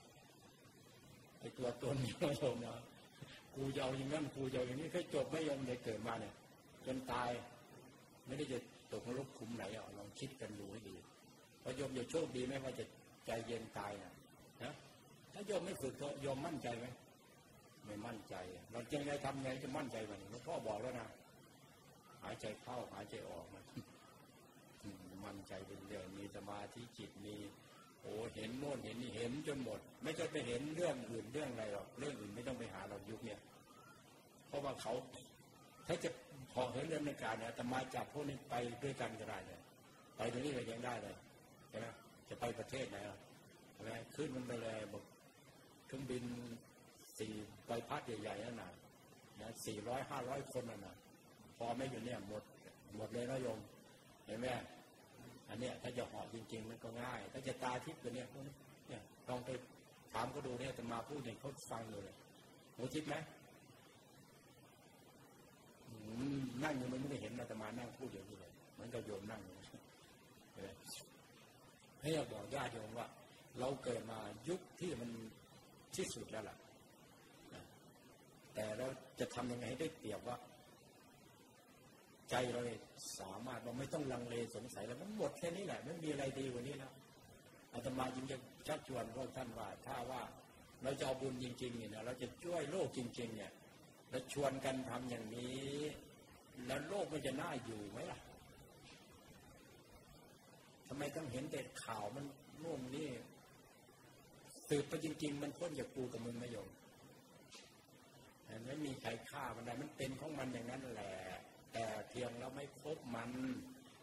[1.39, 2.73] ไอตัวตนนี่เราโยมนะ
[3.55, 6.33] กูจะเอาอย่างนั้นกูจะเอาอย่างนี้แค่จบไม่ยอมเลยเกิดมาเนี่ย
[6.85, 7.29] จนตาย
[8.25, 8.59] ไม่ได้จะ
[8.99, 10.95] กนรกขุมไหนอะลองคิดกันดูให้ดี
[11.61, 12.85] พอโยมจะโชคดีไหมว่าจะ
[13.25, 14.13] ใจเย็นตายนะ
[14.63, 14.73] นะ
[15.33, 16.85] ถ้าโยมไม่ฝึกก็โยมมั่นใจไหม
[17.85, 18.35] ไม่มั่นใจ
[18.71, 21.07] เราจะไงทำไงจะมั่นใจมันหลวงพ่อบอกแล้วนะ
[22.23, 23.63] หายใจเข้าหายใจออกมัน
[25.25, 27.35] มั่นใจเป็นเรื่องมีสมาธิจิตมี
[28.01, 33.39] โอ้เห็นโน่นเห็นนี่เห็นจนหมด ไม่จะไปเห็นเรื่องอื่นเรื่องอะไรหรอกเรื่องอื่นไม่ต้องไปหาเรายุคเนี่ย
[34.47, 34.93] เพราะว่าเขา
[35.87, 36.09] ถ้าจะ
[36.55, 39.61] พอเห็นเรื่องในการเนี่ยแต่มาจับพวกนี้ไปด้วยกันก็ได้เนี่ย
[40.17, 41.15] ไปตรงนี้ก็ยังได้เลย
[41.69, 41.85] ใช่ไหม
[42.29, 42.97] จะไปประเทศไหน
[43.73, 45.03] ใช่ไหมขึ้นมันไปเลยบอก
[45.85, 46.23] เครื่องบิน
[47.17, 47.33] สี่
[47.67, 48.71] ใบพัดใหญ่ๆนั่นน่ะ
[49.41, 50.95] นะสี่ร้อยห้าร้อยคนนั่นน่ะ
[51.57, 52.43] พอไม่อยู่เนี่ยหมด
[52.97, 53.59] หมดเลยนะโยม
[54.25, 54.47] เห็นไหม
[55.49, 58.27] อันเนี้ยถ้าจะห่อจริง ๆ มันก็ง่าย ถ้าจะตาทิพย์ตัวเนี้ย
[58.87, 59.49] เนี่ยลองไป
[60.13, 62.03] ถามก็ดูเนี่ยจะมาพูดเนี่ยเขาฟังเลย
[62.75, 63.15] หูทิพย์ไหม
[66.63, 69.55] นั่งอยู่มันไม่ได้เห็นอาตมานั่งพูดอย่างนี้เลยเหมือนกับโยมนั่งอยู่
[72.01, 73.07] ให้เราบอกญาติโยมว่า
[73.59, 75.09] เราเกิดมายุคที่มัน
[75.95, 76.57] ที่สุดแล้วล่ะ
[78.53, 78.87] แต่เรา
[79.19, 80.37] จะทำยังไงให้ได้เปรียบว่า
[82.29, 82.61] ใจเรา
[83.19, 86.93] สามารถเราไม่ต้องลังเลสงสัยแล้วมันหมดแค่นี้แหละไม่มีอะไรดีกว่านี้แล้ว
[87.73, 88.37] อาตมาจึงจะ
[88.67, 90.21] ชักชวนพวกท่านว่า ถ้าว่า
[90.83, 93.51] เราจะเอาบุญจริงๆเนี่ยเราจะช่วยโลกจริง ๆ เนี่ย
[94.15, 95.69] แล้วชวนกันทำอย่างนี้
[96.65, 98.19] แล้วโลกมันจะน่าอยู่ไหมล่ะ
[100.87, 102.25] ทำไมต้องเห็นแต่ข่าวมัน
[102.59, 103.09] โน่นนี่
[104.67, 106.69] สืบไปจริง ๆ มันพ้นจากกูกับมึงไม่ยอม
[108.65, 111.13] ไม่มีใครฆ่ามันได้มันเป็นของมันอย่างนั้นแหละ
[111.73, 113.31] แต่เพียงเราไม่พบมัน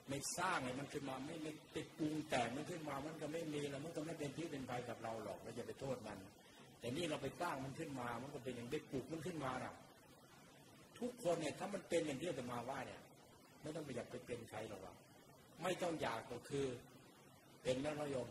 [0.08, 6.18] ไม่สร้างให้มันขึ้นมาไม่ไม่ติดปรุงแต่งมันขึ้นมามันก็ไม่มีแล้วมันก็ไม่เป็นที่เป็นภัยกับเราหรอกเราจะไปโทษมัน
[6.80, 9.74] แต่นี่เราไปสร้างมันขึ้นมา มันก็เป็นอย่างได้ปลูกมันขึ้นมาน่ะ
[11.02, 13.00] ทุกคนเนี่ยถ้ามันเป็นอย่างที่จะมาว่าเนี่ย
[13.62, 14.94] ไม่ต้องไปอยากไปเป็นใครหรอกว่า
[15.62, 16.66] ไม่ต้องอยากก็คือ
[17.62, 18.28] เป็นแล้วนยม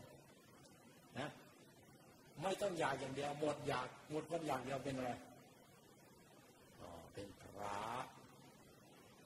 [1.20, 1.30] นะ
[2.44, 5.12] ไม่ต้องอยากอย่างเดียวหมดอยากหมดคนอยากเดียวเป็นอะไร
[6.80, 7.78] อ๋อเป็นพระ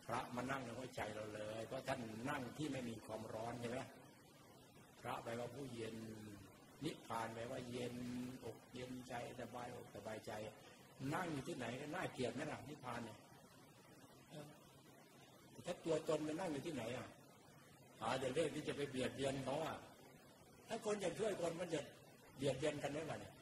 [0.06, 3.80] พระมานั่งในหัวใจเราเลย เพราะท่านนั่งที่ไม่มีความร้อนใช่ไหม
[5.02, 5.96] พระแปลว่าผู้เย็น
[6.84, 7.96] นิพพานแปลว่าเย็น
[8.46, 10.32] อกเย็นใจสบายอกสบายใจ
[11.14, 13.18] นั่งอยู่ที่ไหนก็น่าเกลียดไหมล่ะนิพพานเนี่ย
[15.66, 17.08] ถ้าตัวตนมันนั่งอยู่ที่ไหนอะ
[18.02, 19.76] หาแต่เรื่องที่จะไปเบียดเบียนเขาอะ
[20.68, 21.82] ถ้าคนอยากช่วยคนมันจะ
[22.38, 23.34] เบียดเบียนกันได้ไหมเนี่ย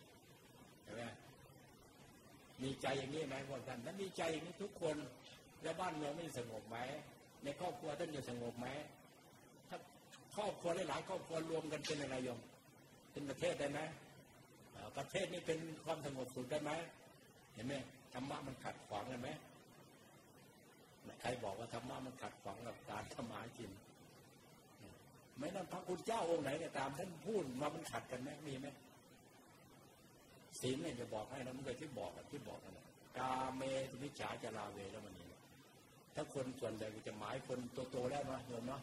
[0.83, 1.03] ใช่ไหม
[2.61, 4.95] มีใจอย่างนี้ไหมพวกท่านถ้ามีใจอย่างนี้ทุกคน
[5.61, 6.77] แล้วบ้านเมืองไม่สงบไหม
[7.43, 8.67] ในครอบครัวท่านจะสงบไหม
[9.69, 9.77] ถ้า
[10.35, 12.39] ครอบครัวหลายๆครอบครัวรวมกันเป็นอะไรยม
[13.11, 13.79] เป็นประเทศได้ไหม
[14.97, 16.71] ประเทศนี้เป็นความสงบสุขได้ไหม
[17.53, 17.73] เห็นไหม
[18.13, 19.29] ธรรมะมันขัดขวางกันไหม
[21.21, 23.71] ใครบอกว่าธรรมะมันขัดขวางกับการทำมากิน
[25.37, 28.67] ไม่นั่นพระคุณเจ้าองค์ไหนเนี่ยตามท่านพูดมามันขัดกันไหมมีไหม
[30.61, 32.85] ศีลเนี่ยจะบอกให้นะมันเคยที่บอกที่บอกนะ
[33.17, 35.39] กาเมตุมิจฉาจะลาเวแล้วมันนี่
[36.15, 37.59] ถ้าคนส่วนใหญ่จะหมายคน
[37.91, 38.81] โตๆแล้วนะโยมเนาะ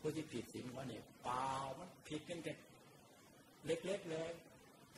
[0.00, 1.48] ผู้ที่ผิดศีลเขาเนี่ยเปล่า
[1.78, 2.54] มันผิดกันแค่
[3.66, 4.30] เล็กๆเลย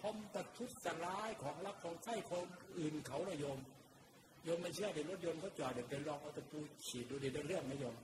[0.00, 0.70] พมประทุษ
[1.04, 2.44] ร้ายของรักของใช้คน
[2.78, 3.58] อื่นเขาเลยโยม
[4.44, 7.96] โยมไม่เชื่อเดี๋ยวรถยนต์เขาจอดเดี๋ยวไปลองเอาตะปูฉีดดูดิเรื่องไหมโยม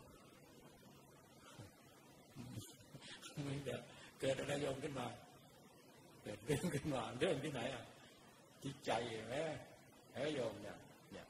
[3.46, 3.76] มันจะ
[4.20, 5.06] เกิดอะไรโยมขึ้นมา
[6.22, 7.84] เกิดเรื่องขึ้นมาเรื่องที่ไหนอะ
[8.64, 8.90] จิตใจ
[9.28, 9.36] ไหม
[10.12, 10.76] ไอ้โยมเนี่ย
[11.12, 11.26] เนี่ย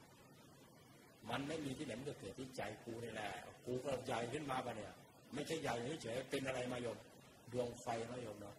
[1.29, 3.29] มันไม่มีที่ไหนมันก็เกิดที่ใจกูนี่แหละ
[3.65, 4.93] กูก็ใหญ่ขึ้นมาปะเนี่ย
[5.33, 6.97] ไม่ใช่ใหญ่เฉยเป็นอะไรมาโยม
[7.53, 8.55] ดวงไฟนะโยมเนาะ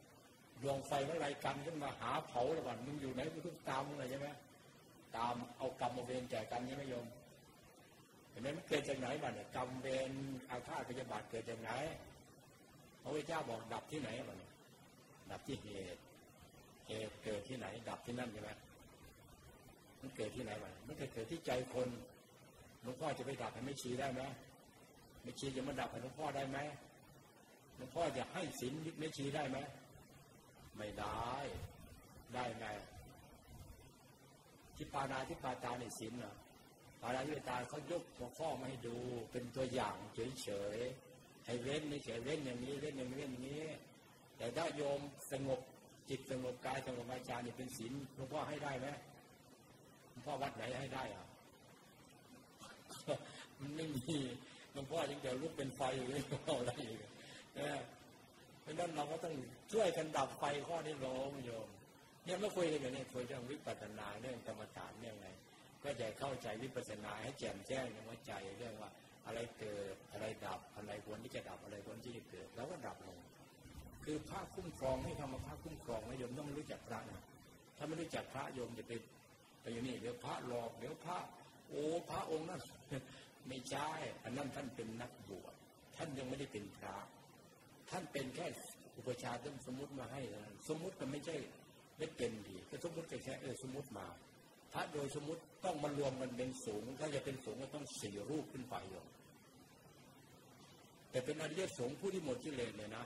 [0.63, 4.29] ดวงไฟเมื่อไรกันขึ้นมาหาเผาระหว่างมึงอยู่ไหนมึงต้องตามมึงเลยใช่ไหม
[5.17, 7.07] ตามเอากรรมมาเวรแก่กันใช่ไมโยอม
[8.31, 10.11] เห็นไหมมันเกิดจากไหนบ้างเนี่ยกรรมเวร
[10.51, 11.71] อาฆาตพยาบาทเกิดจากไหน
[13.03, 14.51] พระพุทธเจ้าบอกดับที่ไหนบ้างเนี่ย
[15.31, 16.01] ดับที่เหตุ
[16.89, 18.51] เหตุเกิดที่ไหน ดับที่นั่นใช่ไหม
[20.01, 21.89] มันเกิดที่ไหนบ้างมันเกิดที่ใจคน
[22.83, 24.23] หลวงพ่อจะไปดับให้ไม่ชี้ได้ไหม
[25.23, 26.59] ไม่ชี้จะมาดับให้หลวงพ่อได้ไหม
[27.77, 29.59] หลวงพ่อจะให้ศีลไม่ชี้ได้ไหม
[30.77, 31.33] ไม่ได้
[32.35, 32.67] ได้ไง
[34.83, 36.37] ที่ปานาที่ปาตาในศีลเนาะ
[37.01, 38.97] ปานาที่ปาตาเขายกหัวข้อมาให้ดู
[39.31, 39.95] เป็นตัวอย่าง
[40.43, 43.63] เฉยๆให้เว้นนี่เฉยเว้นอย่างนี้เว้นอย่างนี้เว้นอย่างนี้
[44.37, 45.01] แต่ถ้าโยม
[45.33, 45.61] สงบ
[46.09, 48.89] จิตสงบกายสงบวาจาเนี่ยเป็นศีลหลวงพ่อให้ได้ไหม
[50.11, 51.27] หลวงพ่อวัดไหนให้ได้อะ
[53.61, 54.17] มันไม่มี
[54.73, 56.99] หลวงพ่อยังเดี๋ยวลุกเป็นไฟอยู่เลยอะไรอีก
[57.55, 57.69] เนี่
[58.61, 59.35] เพราะนั้นเราก็ต้อง
[59.73, 61.69] ช่วยกันดับไฟข้อนี้ลงโยม
[62.25, 65.29] เนี่ยไม่คุยกันอย่างนี้คุยเรื่องวิปัสสนาเรื่องกรรมฐานเรื่องอะไร
[65.85, 68.91] ก็จะเข้าใจวิปัสสนาให้แจ่มแจ้งในหัวใจเรื่องว่า
[69.27, 73.19] อะไรเกิดอะไรดับอะไรควรที่จะดับอะไรควรที่จะเกิด แล้วก็ดับลง
[74.05, 77.23] คือพระคุ้มครองให้คำว่าพระคุ้มครองนะโยมต้องรู้จักพระนะ
[77.77, 78.93] ถ้าไม่รู้จักพระโยมจะไป
[79.61, 81.19] ไปอย่างนี้เดี๋ยวพระหลอกเดี๋ยวพระ
[81.69, 82.61] โอ้พระองค์นั้น
[83.49, 83.87] ไม่ใช่
[84.25, 85.55] อันนั้นท่านเป็นนักบวช
[85.97, 86.97] ท่านยังไม่ได้เป็นพระ
[87.91, 88.47] ท่านเป็นแค่
[88.97, 90.21] อุปชาต้องสมมติมาให้
[90.69, 91.37] สมมติมันไม่ใช่
[91.99, 94.07] ไม่เป็นดีก็สมมติแค่เออสมมติมา
[94.73, 99.05] พระโดยสมมติต้องมารวมกันเป็นสูงถ้าจะเป็นสูงก็ต้องสี่รูปขึ้นไปอยู่
[101.11, 103.05] แต่เป็นอริยสงฆ์ผู้ที่หมดกิเลสเลยนะ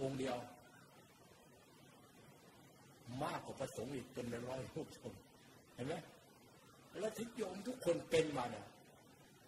[0.00, 0.36] องค์เดียว
[3.22, 4.86] มากกว่าประสงค์อีกเป็นร้อยรูป
[5.74, 5.94] เห็นไหม
[7.00, 8.66] แล้วทิศโยมทุกคนเป็นมาเนี่ย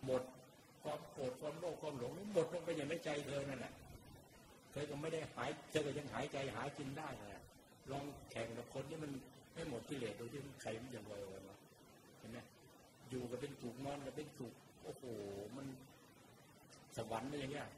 [0.04, 0.22] หมด
[0.82, 3.72] ความโกรธความโลภความหลงหมดลงไปอย่างในใจเธอนั่นแหละ
[4.70, 7.43] เธอก็ไม่ได้หายเธอก็ยังหายใจหายกินได้นะ
[7.90, 9.10] ลองแข่งกับคนที่มัน
[9.54, 11.56] ไม่หมดกิเลสโดยที่ใครมันยังลอยๆมา
[12.18, 12.38] เห็นไหม
[13.10, 14.52] อยู่กับเป็นถูกนอนกับเป็นถูก
[14.84, 15.04] โอ้โห
[15.56, 15.66] มัน
[16.96, 17.68] สวรรค์อย่างเงี้ย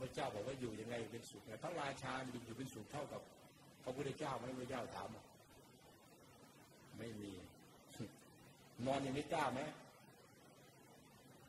[0.00, 3.22] พระเจ้าบอกว่าอยู่ยังไงเป็นสุขพระราชาอยู่เป็นสุขเท่ากับ
[3.84, 5.08] พระพุทธเจ้าไหมพระเจ้าถาม
[6.98, 7.32] ไม่มี
[8.86, 9.60] นอนอย่างนี้กล้าไหม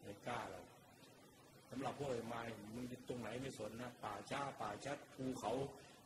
[0.02, 0.66] ไม่กล้าหรอก
[1.70, 2.41] สำหรับพวกไอ้มา
[2.76, 5.52] มึงตรงไหนไม่สนนะป่าช้าป่าชัดภูเขา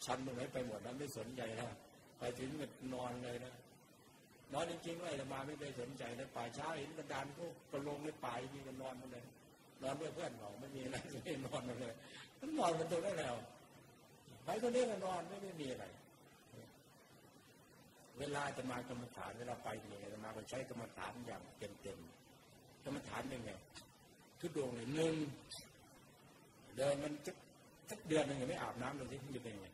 [0.05, 1.69] ชันตรงไหนไปหมดนั้นไม่สนใจนะ
[2.19, 3.53] ไปถึงมันนอนเลยนะ
[4.53, 9.25] นอนจริงๆว่าไอ้มาไม่เคยสนใจนะป่าช้าเห็นกระดานก็กระลงในป่าจริงก็นอนมาเลย
[9.83, 11.93] นอนด้วยเพื่อนของไม่มีอะไรไม่นอนมาเลย
[12.39, 13.35] มันนอนมันตรงนั้นแล้ว
[14.45, 15.85] ไปก็เรียกนอนไม่ไม่มีอะไร
[18.19, 23.51] เวลาจะมากรรมฐานเวลาไปเนี่ยจะมาก็ใช้กรรมฐานอย่างเต็มๆกรรมฐานเป็นไง
[24.39, 25.15] ทุดดวงเลยหนึ่ง
[26.77, 27.13] เดินมัน
[27.89, 29.67] สักเดือนหนึ่งยังไม่อาบน้ำเลยที่จะเป็นไง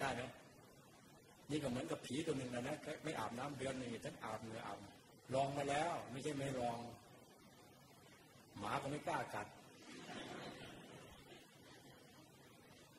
[0.00, 0.22] ได้ไหม
[1.50, 4.78] นี่ก็เหมือนกับผีตัวหนึ่งนะนะไม่อาบน้ำเดือนหนึ่งท่านอาบเนื้ออาบ
[5.34, 6.78] ลองมาแล้ว ไม่ใช่ไม่ลอง
[8.58, 9.46] หมาก็ไม่กล้ากัด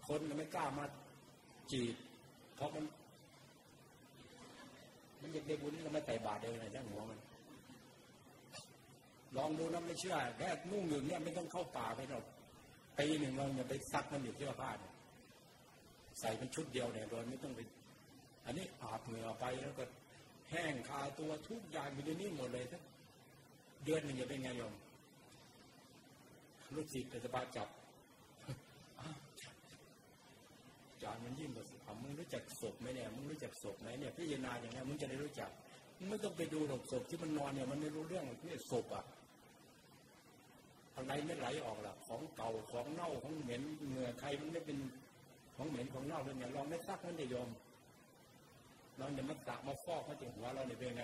[0.07, 0.85] คนก็ไม่กล้ามา
[1.71, 1.95] จีบ
[2.55, 2.85] เพราะมัน
[5.21, 7.19] มันอยากได้บุญก็ไม่ใส่บาตรเลยนะช่างหัวมัน
[9.37, 12.25] ลองดูนะไม่เชื่อแค่นุ่งหนึ่เนี่ยไม่ต้องเข้าป่าไปหรอก
[12.99, 14.94] ปีหนึ่งเราอย่าไปซักมันอยู่เสื้อผ้าเนี่ย
[16.19, 17.59] ใส่เป็นชุดเดียวเนี่ยโดยไม่ต้องไป
[18.45, 19.83] อันนี้อาบเหงื่อไปแล้วก็
[20.49, 22.83] แห้งคาตัวทุกอย่างอยู่ในนี้หมดเลยทั้ง
[23.83, 24.73] เดือนหนึ่งจะเป็นไงโยม
[26.75, 27.67] ลูกศิษย์จะบาจับ
[31.03, 35.49] จานมันยิ่งกว่าสิมึงรู้จักศพไหมเนี่ยมึงรู้จักศพไหมเนี่ยพิจารณาอย่างนี้มึงจะได้รู้จัก
[35.97, 39.05] มึงไม่ต้องไปดูหรอกศพที่มันนอนเนี่ยมันไม่รู้เรื่องที่ศพอะ
[40.95, 44.77] อะไรไม่ไหลออกล่ะ ของเก่าของเน่าของเหม็นเหงื่อใครมันไม่เป็น
[45.55, 47.49] ของเหม็นของเน่าเลยเนี่ยลองไม่ซักมันได้ยอม
[48.99, 51.03] ลองอย่ามาสะมาฟอกมาถึงหัวเราเนี่ยเป็นไง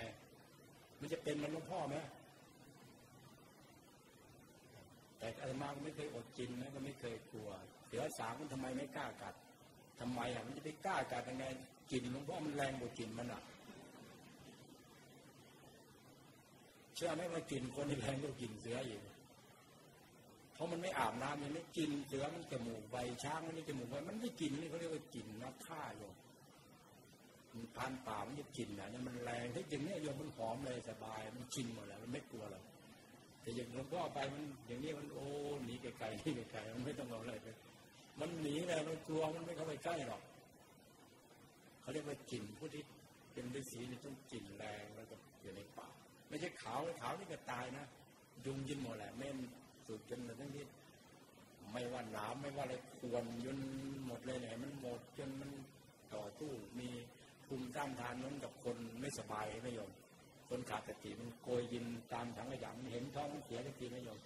[1.00, 1.96] มันจะเป็นมันหลวงพ่อไหม
[5.18, 7.48] แต่อาตมาก็ไม่เคยอดกินนะก็ไม่เคยกลัว
[7.86, 9.34] เสือสามมันทำไมไม่กล้ากัด
[10.00, 11.44] ทำไมอะมันจะไปกล้ากัดยังไง
[11.90, 13.42] กลิ่นหลวงพ่อมันแรงกว่ากลิ่นมันอะ
[16.94, 19.00] เชื่อไหมว่ากลิ่นคนที่แรงกว่ากลิ่นเสืออีก
[20.62, 26.10] ราะมันไม่อาบน้ำมันไม่กินเสือมันจมูกใบช้างมันไม่จมูกใบมันไม่กินนี่เขาเรียกว่ากินนักฆ่าอยู่
[27.54, 32.64] มันพันป่ามันจะกลิ่นอะนี่มันแรงถ้ากินเนี่ยโยมมันหอมเลยสบาย มันชินหมดแล้วมันไม่กลัวหรอก
[33.40, 35.26] แต่อย่างหลวงพ่อไปมันอย่างนี้มันโอ้
[35.64, 37.46] หนีไกลๆหนีไกลๆมันไม่ต้องเอาอะไรไป
[38.20, 40.22] มันหนีเลยมันกลัวมันไม่เข้าไปใกล้หรอก
[41.80, 42.82] เขาเรียกว่ากินผู้ที่
[43.32, 45.88] เป็นฤาษีนี่ต้องกินแรงแล้วก็อยู่ในป่า
[46.28, 47.84] ไม่ใช่ขาวขาวนี่ก็ตายนะ
[48.46, 49.28] ยุงยินหมดแหละเม่
[49.86, 50.66] สุดจนทั้งที่
[51.72, 53.58] ไม่ว่าหนามไม่ว่าอะไรควรยน
[54.06, 55.50] หมดเลยเนี่ยมันหมดจนมัน
[56.14, 56.88] ต่อสู้มี
[57.46, 59.90] ภูมิต้านทานนั้นกับคนไม่สบายไม่ยอม
[60.48, 64.20] คนขาดสติมันโกยยินตามถังขยะมันเห็นท้องมันเสียทันทีไม่ยอม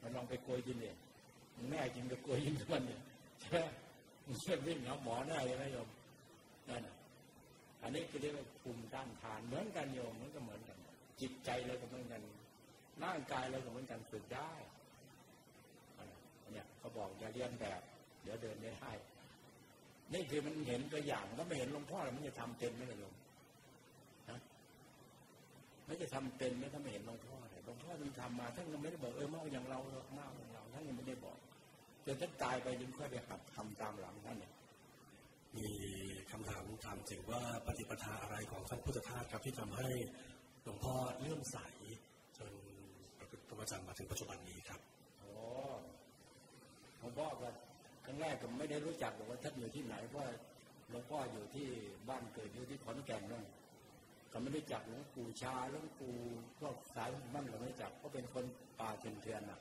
[0.00, 0.96] มันลองไปโกยยินเนี่ย
[1.56, 3.00] มันแน่จริงไปโกยยินทุกวันเนี่ย
[3.40, 3.58] ใช่ไหม
[4.26, 5.88] มันเชื่อวิ่งหาหมอแน่เลยไม่ยอม
[6.68, 6.82] นั่น
[7.82, 10.78] อันนี้คือเรียกว่าภูมิต้านทานเหมือนกันโยมมันก็เหมือนกัน
[11.20, 12.20] จิตใจเราก็เหมือนกัน
[13.04, 14.52] ร่างกายเราก็เหมือนกันฝึกได้
[16.52, 17.80] เนี่ยเขาบอกอย่าเรียนแบบ
[18.22, 18.90] เดี๋ยวเดินไม่ได้
[20.14, 23.14] นี่คือมันเห็นตัวอย่างถ้าไม่เห็นหลวงพ่อแล้วมันจะทำเป็นไหมล่ะโยม
[24.30, 24.38] นะ
[25.86, 29.78] ไม่จะทำเป็นไหมถ้าไม่เห็นหลวงพ่อเลยหลวงพ่อท่านทำมาท่านก็ไม่ได้บอกเออมากอย่างเรา
[30.18, 31.38] มากอย่างเราท่านยังไม่ได้บอก
[32.06, 34.52] จนท่านตายไปยังค่อยไปหัดทำตามหลังท่านเนี่ย
[35.56, 35.68] มี
[36.30, 39.88] คำถามถามถึงว่าปฏิปทาอะไรของท่านพุทธทาสครับที่ทำให้
[40.62, 41.56] หลวงพ่อเลื่อมใส
[43.58, 44.80] ประพฤติพรหมจรรย์มาถึงปัจจุบันนี้ครับ
[45.20, 45.30] โอ้
[46.98, 47.48] หลวงพ่อก็
[48.04, 50.22] ครั้งแรกก็ไม่ได้รู้จักว่าท่านอยู่ที่ไหนเพราะ
[50.90, 51.66] หลวงพ่ออยู่ที่
[52.08, 53.44] บ้านเกิดอยู่ที่ขอนแก่นนั่น
[54.32, 56.14] ก็ไม่ได้จักหลวงปู่ชาหลวงปู่
[56.58, 58.44] พวกสายบ้านก็ไม่จักเพราะเป็นคน
[58.80, 59.60] ป่าเถื่อนเถื่อนอะ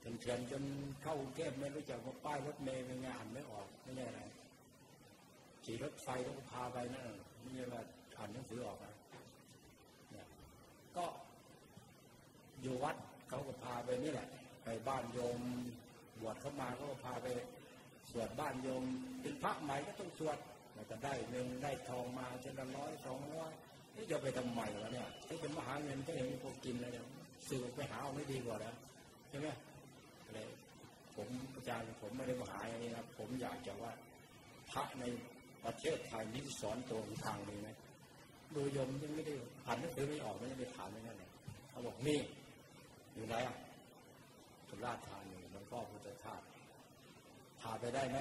[0.00, 0.62] เถื่อนเถื่อนจน
[1.02, 4.20] เข้ากรุงเทพไม่รู้จักว่าป้ายรถเมล์ไม่านไม่ออกไม่ใช่อะไร
[5.64, 7.04] ขี่รถไฟแล้วก็พาไปนั่น
[7.42, 7.82] ไม่ใช่ว่า
[8.16, 8.94] อ่านหนังสือออกนะ
[10.10, 10.26] เนี่ย
[10.96, 11.04] ก็
[12.62, 12.96] อยู่วัด
[13.30, 14.28] เขาก็พาไปนี่แหละ
[14.64, 15.38] ไปบ้านโยม
[16.20, 17.26] บวชเข้ามาเขาก็พาไป
[18.10, 18.82] สวดบ้านโยม
[19.20, 20.38] เป็นพระใหม่ก็ต้องสวด
[20.76, 23.52] มันก็ได้เงินได้ทองมาเช่นละร้อยสองร้อย
[23.94, 27.06] นี่จะไปทำไมวะเนี่ยที่เป็นมหาเงินก็เห็นพวกกินแล้วเนี่ย
[27.48, 28.74] สื่อไปหาเอาไม่ดีกว่าแล้ว
[29.28, 29.48] ใช่ไหม
[30.34, 30.48] เลย
[31.14, 33.92] ผมอาจารย์ผมไม่ได้มาหาอย่างนี้นะผมอยากจะว่า
[34.70, 35.04] พระใน
[35.64, 37.76] ประเทศไทยนี่สอนตัวทางเลยนะ
[38.54, 41.30] ดูยมยังไม่ได้ผ่านไม่เคยไม่ออกไม่ได้ไปถามไม่นั่นเลย
[41.70, 42.18] เขาบอกนี่
[43.20, 43.56] อยู่ไหนอะ
[44.68, 46.42] สุราษฎร์ธานีหลวงพ่อพุทธทาส
[47.60, 48.18] พาไปได้ไหม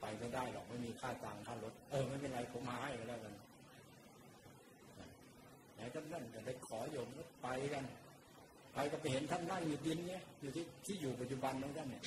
[0.00, 3.34] ไปไม่ได้หรอกไม่มีค่าตังค่ารถ เออไม่เป็นไรผมมาให้ก็แล้วกัน
[5.74, 7.84] ไหนท่านนั่นจะได้ขอโยมก็ไปกัน
[8.74, 12.04] ไปก็ไปเห็นท่านนั่งอยู่ดินเนี่ยอยู่ที่ที่อยู่ปัจจุบันของท่านเนี่ย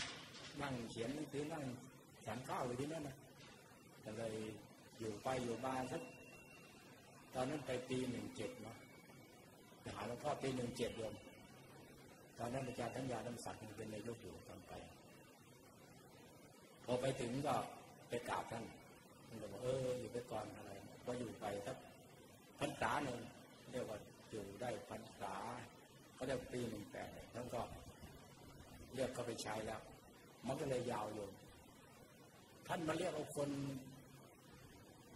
[0.62, 1.64] นั่งเขียนหนังสือนั่ง
[2.26, 3.16] ฉันข้าวอยู่ที่นั่นนะ
[4.04, 4.36] ก็เลย
[5.00, 6.02] อยู่ไปอยู่มาสัก
[7.34, 8.78] ตอนนั้นไปปีหนึ่งเจ็ดเนาะ
[9.86, 11.14] ไปหาหลวงพ่อปีหนึ่งเจ็ดโยม
[12.38, 14.74] ตอนนั้นอาจารย์ทั้งยาน้ำสัตว์เป็นนายกอยู่ตอนไป
[16.86, 17.56] พอไปถึงก็
[18.10, 18.66] ไปกราบท่าน
[19.28, 20.72] ท่านก็บอกเอออยู่ไปก่อนอะไร
[21.06, 21.78] ก็อยู่ไปสัก
[22.60, 23.18] พรรษาหนึ่ง
[23.72, 25.34] เรียกว่าอยู่ได้พรรษา
[26.18, 27.62] ก็เรียกปีหนึ่งแปดท่านก็
[28.96, 29.82] เรียกเขาไปใช้แล้ว
[30.48, 31.28] มันก็เลยยาวอยู่
[32.68, 33.50] ท่านมาเรียกเอาคน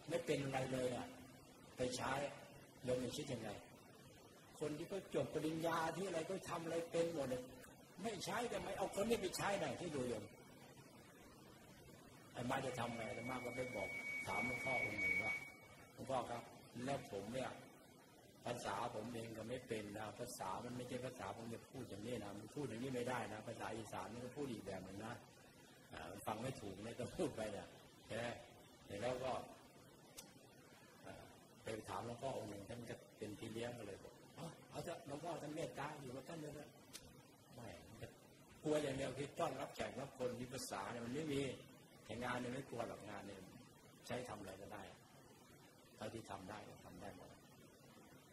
[0.09, 1.07] ไม่เป็นอะไรเลยอะ
[1.77, 2.11] ไปใช้
[2.83, 3.49] โยมคิดยังไง
[4.59, 7.41] คนที่ก็จบปริญญาที่อะไรก็ทำอะไรเป็นหมดเลย
[8.03, 10.23] ไม่ใช้แต่ไม่เอาคนนี้ไปใช้ไหนที่ดูยม
[12.33, 13.89] ไอ้มาจะทำไงไอ้มาก็ไปบอก
[14.27, 15.33] ถามหลวงพ่อองค์หนึ่งว่า
[15.93, 16.43] หลวงพ่อครับ
[16.85, 17.49] แล้วผมเนี่ย
[18.45, 25.13] ภาษาผมเองก็ไม่เป็นนะภาษามันไม่ใช่ภาษาผมจะพูดอย่างนี้นะมันพูดอย่างนี้ไม่ได้นะ ภาษาอีสานมันก็พูดอีกแบบหนึ่งนะ
[26.25, 27.67] ฟังไม่ถูกไม่ต้องพูดไปเนี่ย
[28.07, 28.27] ใช่ไหม
[29.01, 29.31] แล้วก็
[31.63, 33.98] ไปถามหลวงพ่อองค์หนึ่งท่านก็เป็นพี่เลี้ยงก็เลย
[34.89, 36.69] บอกเอาะหลวงพ่อท่านเมตตาอยู่กับท่านเลยนะ
[37.55, 37.67] ไม่
[38.63, 41.41] กลัวอย่างเดียวคือต้อนรับแขกรับคนมีภาษาเนี่ยมันไม่มี
[42.05, 43.39] แต่งานเนี่ยไม่กลัวหรอกงานเนี่ย
[44.07, 44.83] ใช้ทำอะไรก็ได้
[45.95, 47.29] เท่าที่ทำได้ก็ทำได้หมด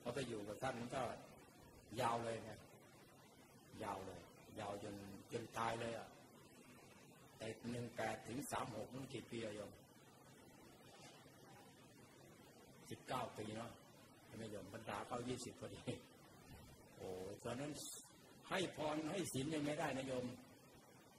[0.02, 1.02] พอไปอยู่กับท่านมันก็
[2.00, 2.52] ยาวเลยไง
[3.82, 4.20] ยาวเลย
[4.60, 4.94] ยาวจน
[5.32, 6.08] จนตายเลยอะ
[7.38, 9.72] แต่หนึ่งแปดถึงสามหกมันกี่ปีอะโยม
[12.90, 13.70] สิบเก้าปีเนาะ
[14.38, 15.80] ไม่ยอมบรรดาเข้ายี่สิบพอดี
[17.44, 17.72] ตอนนั้น
[18.48, 20.24] ให้พรให้ศีลยังไม่ได้นะโยม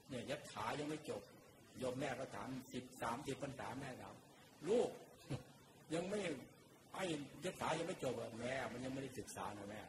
[0.10, 1.22] เนี่ยยัดขายังไม่จบ
[1.80, 4.16] โยมแม่ก็ถามสิบสามสิบพรรษาแม่ถาม
[4.70, 4.90] ลูก
[5.94, 6.20] ยังไม่
[6.94, 7.04] ไอ้
[7.44, 9.82] ยัดขายังไม่จบอะแม่มันยังไม่ได้ศึกษานะแม่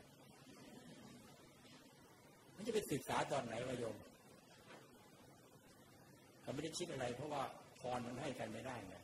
[2.55, 3.96] มันจะไปศึกษาตอนไหนวะโยม
[6.40, 7.42] เขาไม่ได้คิดอะไร เพราะว่า
[7.80, 8.96] พรมันให้กันไม่ได้ไง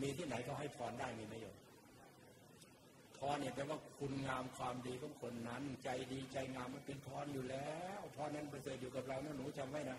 [0.00, 1.56] มีที่ไหนเขาให้พรได้มีไหมโยม
[3.34, 9.98] รเนี่ยแปลว่าคุณงามความดีของคนนั้น ใจดีใจงามมันเป็นพรอยู่แล้วพรนั้นไปเจออยู่กับเรานะหนูจำไว้นะ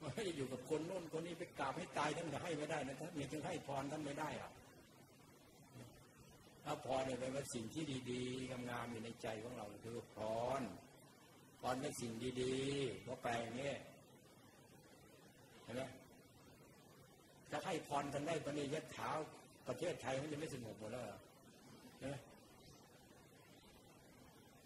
[0.00, 4.50] ไม่ได้อยู่กับคนโน้นคนนี้ไปกราบให้ตายท่านก็ให้ไม่ได้นะท่านยังให้พรท่านไม่ได้อะ
[6.64, 10.16] ถ้าพรเนี่ยเป็นว่าสิ่งที่ดีๆงามๆอยู่ในใจของเราคือพ
[10.60, 10.62] ร
[11.60, 13.72] พรเป็นสิ่งดีๆเพราะแปลงนี้
[15.64, 15.82] เห็นไหม
[17.50, 19.10] ถ้าให้พรกันได้ปณิยัดเท้า
[19.68, 21.04] ประเทศไทยมันจะไม่สงบหมดแล้ว
[22.04, 22.18] นะ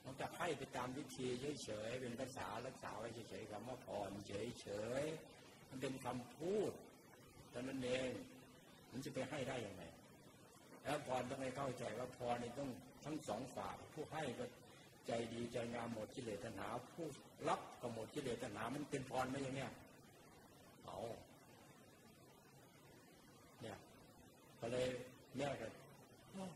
[0.05, 1.27] มัน จะให้ไปตามวิธี
[1.65, 4.69] เฉยๆ เป็นภาษารักษาไว้เฉยๆคำว่าพรเฉ
[5.03, 6.73] ยๆ มันเป็นคำพูด
[7.53, 8.11] ตอนนั้นเอง
[8.93, 9.83] มันจะไปให้ได้ยังไง
[10.85, 12.71] แล้วพรต้องให้เข้าใจว่าพรนี่ต้อง
[13.05, 14.45] ทั้งสองฝ่าย ผู้ให้ก็
[15.07, 17.07] ใจดีใจงามหมดกิเลสตัณหา ผู้
[17.49, 19.71] รับก็หมดกิเลสตัณหา มันเป็นพรไหมอย่างเนี้ย
[20.85, 20.99] เอา
[23.63, 23.77] เนี่ย
[24.61, 24.87] ก็เลย
[25.37, 25.67] แม่ก็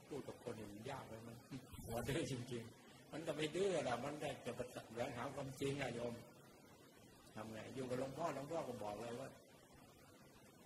[0.09, 1.37] พูดกับคนอื่นยากเลยมัน
[1.85, 2.74] หัวดื้อจริงๆ
[3.17, 6.15] มันก็ไม่ดื้อแหละมันได้จะประสานหาความจริงอะโยม
[7.35, 9.29] ทำไงอยู่กับหลวงพ่อหลวงพ่อก็บอกเลยว่า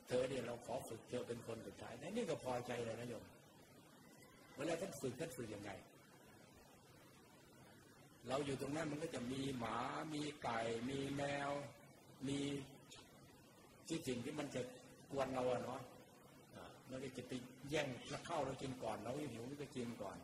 [0.09, 3.25] เธอเนี่ยเราขอฝึกเธอเป็นคนสุดท้ายนี่ก็พอใจเลยนะโยม
[4.57, 5.71] เวลาท่านฝึกท่านฝึกยังไง
[8.29, 9.77] เราอยู่ตรงนั้นมันก็จะมีหมา
[10.15, 10.59] มีไก่
[10.91, 11.51] มีแมว
[12.29, 12.39] มี
[13.89, 14.63] ที่สิ่งที่มันจะ
[15.13, 15.81] กวนเราอะเนาะ
[16.89, 17.33] เราจะไป
[17.71, 20.17] แย่งแล้วเข้าเรากินก่อน เราหิวก็กินก่อน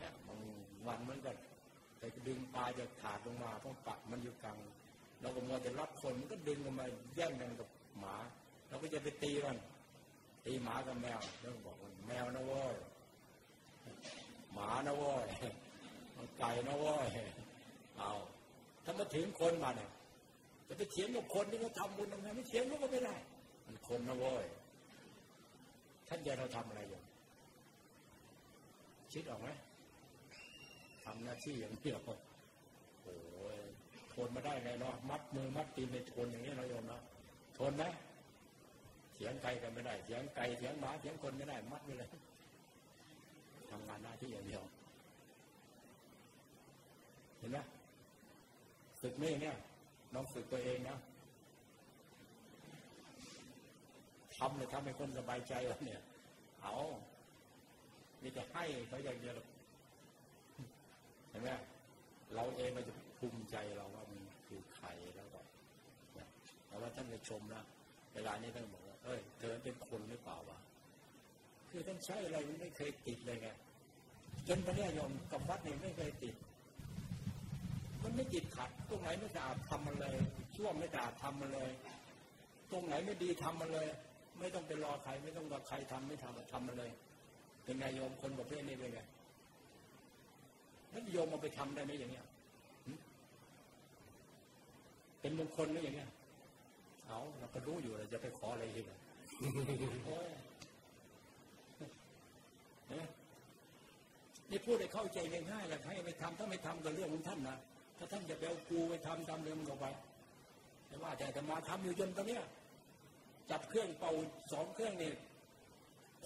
[0.00, 0.40] เนี่ยบาง
[0.86, 1.32] วันมันก็
[1.98, 4.56] ไปดึงปลาจากถาดลงมาเพราะปักมันอยู่กลาง
[5.20, 6.86] เราก็มัวจะรับคนมันก็ดึงกันมา
[7.16, 8.16] แย่งกันกับหมา
[8.68, 9.58] เราก็จะไปตีมัน
[10.44, 12.74] ตีหมากับแมวเรื่องบอกว่าแมวนะว้ย
[14.52, 15.26] หมานะว้ย
[16.38, 17.08] ไก่นะว้ย
[17.96, 18.10] เอา
[18.84, 19.90] ถ้ามาถึงคนมาเนี่ย
[20.68, 23.14] จะไปเถียงกับคนที่เขาทำบุญทำไงไม่เถียงก็ไม่ได้
[23.66, 24.44] มันคนนะว้ย
[26.08, 27.00] ท่านจะเราทำอะไรอยู่
[29.12, 29.48] คิดออกไหม
[31.10, 31.98] ทำหน้าที่อย่างเดียว
[33.02, 33.14] โอ้
[33.56, 33.58] ย
[34.12, 37.00] ทนมาได้ไงเนาะมัดมือมัดตีนในทนอย่างนี้เราโยมนะ
[37.58, 37.84] ทนไหม
[39.14, 42.10] เสียงไก่กันไม่ได้ เสียงไก่เสียงหมาเสียงคนไม่ได้ มัดไปเลย
[43.70, 44.62] ทำงานหน้าที่อย่างเดียว
[47.38, 47.58] เห็นไหม
[49.00, 49.56] ฝึกนี่เนี่ย
[50.14, 50.96] น้องฝึกตัวเองนะ
[54.36, 56.00] ทำเลยทำให้คนสบายใจแล้วเนี่ย
[56.62, 56.74] เอา
[58.22, 59.34] มีแต่ให้เขาอย่างเดียว
[61.30, 61.50] เห็นไหม
[62.34, 65.40] เราเองเราจะภูมิใจเราว่ามันคือใครแล้วก็
[66.66, 67.62] แต่ว่าท่านไปชมนะ
[68.14, 70.58] เวลานี้ท่านบอกว่าเอ้ยเธอเป็นคนหรือเปล่าวะ
[71.70, 73.48] คือท่านใช้อะไรไม่เคยติดเลยไง
[74.48, 76.34] จนพระเนี่ยยมกับวัดเนี่ไม่เคยติด
[78.02, 80.16] มันไม่ติดขัดตรงไหนไม่สะอาดทำมันเลย
[80.56, 81.70] ช่วงไม่สะอาดทำมันเลย
[82.70, 83.88] ตรงไหนไม่ดีทำมันเลย
[84.38, 86.90] ไม่ต้องไปรอใครไม่ต้องรอใครทำไม่ทำทำมันเลย
[87.64, 89.00] เป็นไงโยมคนประเภทนี้เป็นไง
[90.90, 92.26] แล้วโยมเอาไปทำได้ไหมอย่างเงี้ย
[95.20, 96.08] เป็นมงคลไหมอย่างเงี้ย
[97.06, 98.86] เอาเราก็รู้อยู่เราจะไปขออะไรอีก
[100.10, 100.28] อ้ย
[104.50, 105.18] นี่พูดให้เข้าใจ
[105.50, 107.56] ง่ายๆแหละให้ไปทำถ้าไม่ทำก็เรื่องของท่านนะ
[107.98, 109.86] ถ้าท่านจะไปเอากูไปทำทำเรื่องมันไป
[110.88, 112.42] แต่ว่าแต่จะมาทำอยู่จนตอนเนี้ย
[113.50, 114.12] จับเครื่องเป่า
[114.52, 115.14] สองเครื่องเนี่ย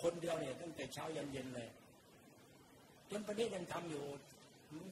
[0.02, 1.68] คนเดียวเนี่ยตั้งแต่เช้ายันเย็นเลย
[3.10, 4.04] จนประเทศยังทำอยู่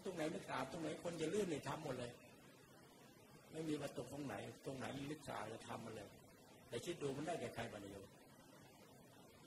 [0.05, 2.13] ตรงไหนไม่สาตรงไหนคนจะลื่นเลยทำหมดเลย
[3.53, 6.09] ไม่มีมาตกตรงไหน ตรงไหนมีลึกสาจะทำมาเลย
[6.69, 8.07] แต่คิดดูมันได้แก่ใครบ้างโยม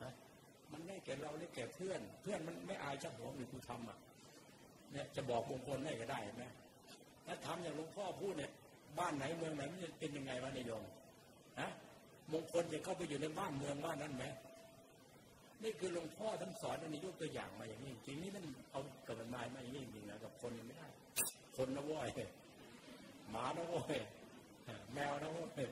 [0.01, 0.11] ฮะ
[0.71, 3.97] มันได้แก่เราได้แก่เพื่อน เพื่อนมันไม่อายชักหัวมีกูทำอะ
[4.91, 6.45] เนี่ยจะบอกมงคลได้ก็ได้ไหม
[7.25, 8.51] ถ้าทำอย่างหลวงพ่อพูดเนี่ย
[8.99, 10.83] บ้านไหนเมืองไหนมันจะเป็นยังไงวะนายโยม
[11.59, 11.69] ฮะ
[12.31, 14.25] มงคลจะเข้าไปอยู่ในบ้านเมืองบ้านนั้นไหม
[15.63, 20.87] นี่คือหลวงพ่อท่านสอนอันนี้ยกตัวอย่างมาอย่างนี้จริงนี่มันเอากับมันมาไม่อย่างนี้จริงนะกับคนไม่ได้
[21.57, 22.07] คนนะว้อย
[23.31, 23.97] หมานะว้อย
[24.93, 25.69] แมวนะว้อย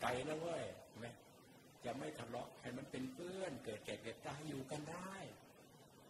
[0.00, 0.62] ไก่นะว้อย
[1.00, 1.06] ไหม
[1.84, 5.14] จะไม่ทะเลาะให้มันเป็นเพื่อน เกิดแก่เกิดตายอยู่กันได้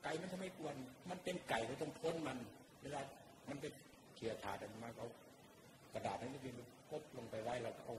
[0.03, 0.75] ไก่มันทำไมกวน
[1.11, 2.39] มันเป็นไก่ก็ต้องพ้นมัน
[2.83, 3.01] เวลา
[3.49, 3.65] มันไป
[4.15, 5.09] เขี่ยถาดออกมาเอา
[5.93, 7.97] กระดาษนั้นที่มันพบลงไปไว้เราก็เอา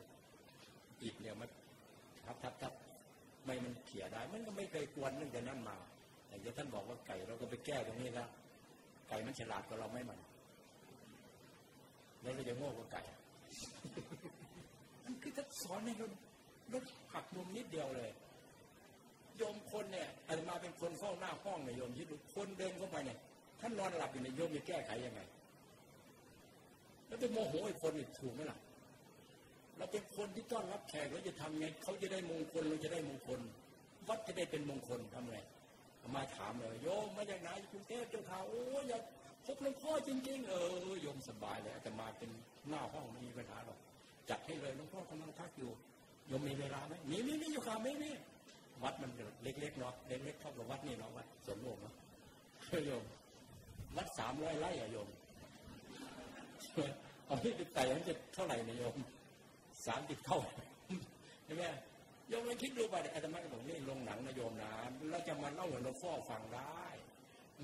[1.02, 1.50] อิฐเนี่ยมัน
[2.26, 2.74] ทับทับทับ
[3.52, 5.78] ม่มันเขี่ยได้ มันก็ไม่เคยกวนตั้งแต่นั้นมา
[6.28, 8.30] แต่เดี๋ยวท่านบอกว่าไก่เราก็ไปแก้ตรงนี้แล้ว
[9.10, 10.20] ไก่มันฉลาดกว่าเราไม่มัน
[12.22, 13.02] แล้วเราจะโง่กว่าไก่
[15.06, 16.08] มันคือท่านสอนให้เรา
[16.74, 16.84] ลด
[17.14, 18.12] หักมุมนิดเดียวเลย
[19.38, 23.18] โยมคนเนี่ยอาจมาเป็นคนเฝ้าหน้าห้องเนี่ยโยมคิดดูคนเดินเข้าไปเนี่ย
[23.62, 25.22] ท่านนอนหลับอยู่ในโยมจะแก้ไขยังไง
[27.08, 28.58] แล้วไปโมโหไอ้คนอีกถูกไหมล่ะ
[29.82, 33.40] เราเป็นคนที่ต้อนรับแขกเราจะทำไงเขาจะได้มงคลเราจะได้มงคล
[34.08, 35.38] วัดจะได้เป็นมงคลทำไง
[36.16, 39.02] มาถามเลยโยมมาจากไหนกรุงเทพเจ้าข่าวโอ้ยอยาก
[39.46, 40.54] พบหลวงพ่อจริง ๆ เอ
[40.92, 42.30] อโยมสบายเลยจะมาเป็น
[42.70, 43.80] หน้าห้องไม่มีปัญหาหรอก
[44.30, 45.72] จัดให้เลยหลวงพ่อกำลังพักอยู่
[46.28, 48.12] โยมมีเวลาไหมมีมีมีอยู่ข่าวไม่มี
[48.84, 49.12] วัดมัน
[49.44, 51.94] เล็กๆเนาะเล็กๆเท่ากับวัดนี่เนาะวัดสวนโลกเนาะ
[52.86, 53.04] โยม
[53.98, 55.08] วัดสามร้อยไร่อะโยม
[57.26, 58.96] เอาที่ไปไต่มันจะเท่าไหร่นี่ยโยม
[59.88, 60.40] สามสิบเท่า
[61.46, 61.64] ใช่ไหม
[62.30, 64.72] โยมลองคิดดูไปอาตมาบอกนี่ลงหนังนะโยมนะ
[65.12, 66.84] เราจะมาเล่าให้หลวงพ่อฟังได้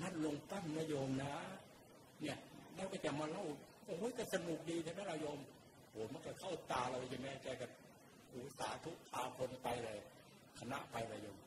[0.00, 1.34] นั่นลงปั้นนะโยมนะ
[2.20, 2.36] เนี่ย
[2.76, 3.44] เราก็จะมาเล่า
[3.84, 5.38] โอ้ยก็สนุกดีใช่ไหมเราโยม
[5.90, 7.66] โอ้มันก็เข้าตาเราใช่ไหมแกก็
[8.32, 9.98] อุสาทุพาคนไปเลย
[10.58, 11.38] คณะไปเลยโยม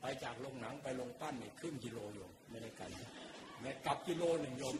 [0.00, 2.90] ไปจากโรงหนังไปลงปั้นนี่ยครึ่งกิโลโยมไม่ได้กัน
[3.60, 4.76] แม่กลับกิโลหนึ่งโยม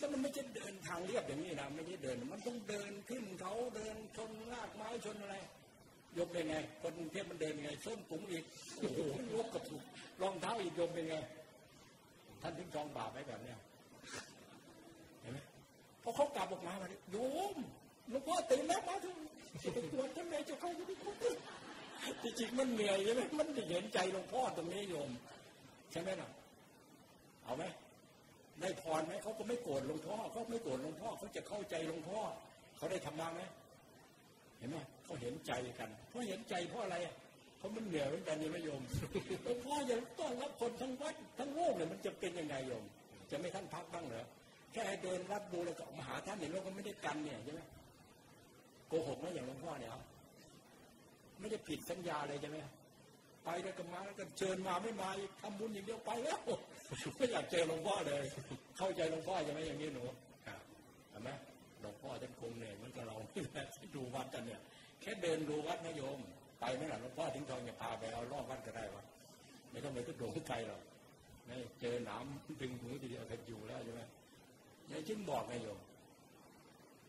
[0.00, 5.36] แล้วมันไม่ใช่เดินทางเรียบอย่างนี้นะไม่ใช่เดิน มันต้องเดินขึ้นเขาเดินชนรากไม้ชนอะไร
[6.16, 8.44] ยกเป็นไง คนกรุงเทพมันเดินไงส้นปุ๋งอีก
[8.78, 8.98] โอ้โห
[9.34, 9.82] ลบกับถูก
[10.22, 11.16] รองเท้าอีกยมเป็นไง
[12.42, 13.58] ท่านถึงจองบาปไว้แบบเนี้ย
[15.20, 15.38] เห็นไหม
[16.02, 17.16] พอเขากลับออกมาเลยโย
[17.54, 17.56] ม
[18.10, 19.16] หลวงพ่อตื่นแล้วมาถึง
[19.62, 21.16] จะไปตรวจท่านไหนจะเข้าไปคุก
[22.22, 25.10] จริงๆมันเหนื่อยใช่ไหมมันเห็นใจหลวงพ่อตรงนี้โยม
[25.92, 26.28] ใช่ไหมล่ะ
[27.44, 27.64] เอาไหม
[28.60, 32.20] ได้พรไหมเขาก็ไม่โกรธหลวงพ่อเขาไม่โกรธหลวงพ่อเขาจะเข้าใจหลวงพ่อ
[32.76, 33.40] เขาได้ทำมาไหม
[34.58, 36.96] เห็นไหมเขาเห็นใจกันเพราะเห็นใจเพราะอะไร
[37.58, 38.82] เขามันเหนื่อยเหมือนกันนี่ไม่โยม
[39.44, 42.84] หลวงพ่ออย่าต้อนรับคนทั้งวัดทั้งโลกเนี่ยมันจะเป็นยังไงโยม
[43.30, 44.24] จะไม่ท่านพักบ้างเหรอ
[44.72, 47.62] แค่เดินรับดูแล้วก็มาหาท่านเนี่ยเราก็ไม่ได้กันเนี่ยใช่ไหม
[48.88, 49.90] โกหกนะอย่างหลวงพ่อเนี่ย
[51.40, 52.56] ไม่ได้ผิดสัญญาเลยใช่ไหม
[53.44, 55.08] ไปแล้วก็มาแล้วก็เชิญมาไม่มา
[55.40, 56.40] ทำบุญอย่างเดียวไปแล้ว
[57.16, 58.22] ไม่อยากเจอหลวงพ่อเลย
[58.78, 60.04] เข้าใจหลวงพ่อใช่ไหมอย่างนี้หนู
[61.10, 61.30] เห็นไหม
[61.80, 64.60] หลวงพ่อท่านคงเนี่ยมันก็เราที่ดูวัดกันเนี่ย
[65.00, 66.18] แค่เดินดูวัดนะโยม
[66.60, 69.04] ไปไม่หล่ะหลวงพ่อทิ้งทองอย่าพาไปเอารอบวัดก็ได้วะ
[69.70, 70.80] ไม่ต้องไปทุกโดงไกลหรอก
[71.46, 72.24] ไม่เจอหนาม
[72.60, 74.02] ดึงหูทีเดียวก็อยู่แล้วใช่ไหม
[74.88, 75.78] เนี่ยจึงบอกไงโยม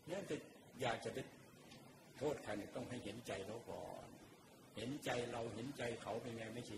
[0.06, 0.36] เนี่ยจะ
[0.80, 1.18] อยากจะไป
[2.20, 4.06] ทษใครเนี่ยต้องให้เห็นใจเขาก่อน
[4.76, 6.76] เห็นใจเราเห็นใจเขาเป็นไงไม่ชี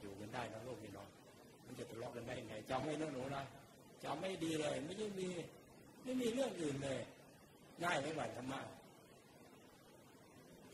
[0.00, 1.08] อยู่กันได้นะโลกนี้เนาะ
[1.66, 3.44] มันจะทะเลาะกันได้ยังไงจำไม่นะหนูนะ
[4.04, 5.28] จำไม่ดีเลย ไม่ใช่มี
[6.02, 6.98] ไม่มีเรื่องอื่นเลย
[7.82, 8.60] ง่ายไม่ไหวธรรมะ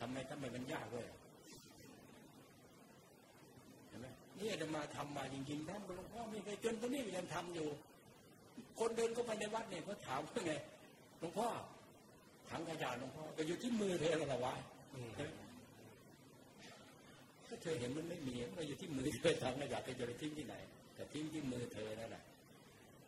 [0.01, 1.07] ทำไมทำไมมันยากเลย
[3.89, 4.07] เห็นไหม
[4.39, 7.69] นี่จะมาทำมาจริงๆทำหลวงพ่อไม่เคยจนตรงนี้ยังทำอยู่
[8.79, 10.53] คนเดินเข้าไปในวัดเนี่ยเขาถามว่าไง
[11.19, 11.49] หลวงพ่อ
[12.51, 14.55] ถังขยะหลวงพ่อก็อยู่ที่มือเธอแล้ววะ
[17.55, 20.55] ก็เธอเห็นมันไม่มีมันอยู่ที่มือเธอถังขยะเธอจะไปทิ้งที่ไหน
[20.95, 22.25] แต่ทิ้งที่มือเธอนั่นแหละ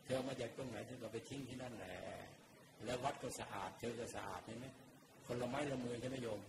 [0.05, 1.95] เธอมาจากตรงไหนเธอก็ไปทิ้งที่นั่นแหละ
[2.85, 4.65] แล้ววัดก็สะอาดเธอก็สะอาดใช่ไหม
[5.25, 6.39] คนละไม้ละมือใช่ไหมโยม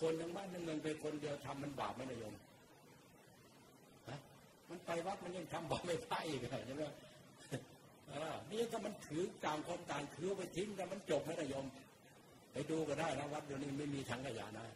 [0.00, 2.34] คนทั้งบ้านทั้งเมืองไปคนเดียวทำมันบาปไหมนะโยม
[4.08, 4.18] ฮะ
[4.68, 6.84] มันไปวัดมันยังทำบาปไม่พลาดอีกใช่ไหม
[8.50, 11.64] นี่ถ้ามันถือต่างคนต่างถือไปทิ้งแต่มันจบไหมนะโยม
[12.52, 14.66] ไปดูก็ได้นะวัดเดี๋ยวนี้ไม่มีถังขยะนะ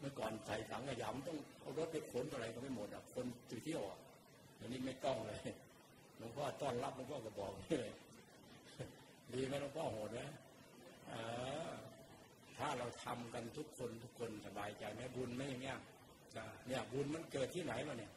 [0.00, 3.98] เมื่อก่อนใส่ถังขยะมันต้องเอารถไปขนอะไรก็ไม่หมดอะคนจุเที่ยวอะ
[4.56, 5.40] เดี๋ยวนี้ไม่ต้องเลย
[6.18, 7.90] หลวงพ่อต้อนรับหลวงพ่อก็บอกเลย
[9.34, 10.20] ดีไหมหลวงพ่อโหดไหม
[12.56, 15.78] ถ้าเราทำกันทุกคนทุกคนสบายใจไหมบุญไม่อย่างเงี้ย
[16.66, 18.12] เนี่ยบุญมันเกิดที่ไหนมาเนี่ย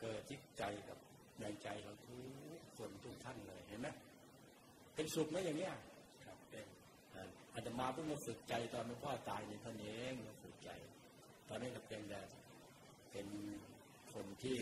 [0.00, 0.98] เกิดที่ใจกับ
[1.40, 2.18] ในใจเราทุ
[2.58, 3.88] กคนทุกท่านเลยเห็นไหม
[4.94, 5.74] เป็นสุขไหมอย่างเงี้ย
[7.54, 10.70] อาจจะมาเพิ่งมาฝึกใจตอนหลวงพ่อตายในท่านเองมาฝึกใจ
[11.48, 12.20] ตอนนี้ก็เป็นแต่
[13.12, 13.26] เป็น
[14.12, 14.58] คนที่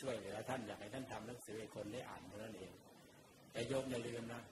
[0.00, 2.72] ช่วยเหลือท่านอยากให้ท่านทำหนังสือให้คนได้อ่านเท่านั้นเอง
[3.52, 4.42] แต่โยมอย่าลืมนะ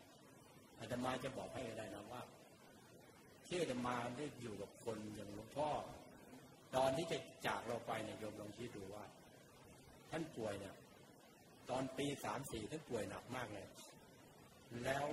[0.78, 2.22] อาตมาจะบอกให้ได้นะว่า
[3.46, 5.70] ที่อาตมาได้อยู่กับคนอย่างหลวงพ่อ
[6.76, 9.04] ตอนที่จะจากเราไปเนี่ยโยมลองคิดดูว่า
[10.10, 10.74] ท่านป่วยเนี่ย
[11.70, 13.66] ตอนปีสามสี่ท่านป่วยหนักมากเลย
[14.84, 15.04] แล้ว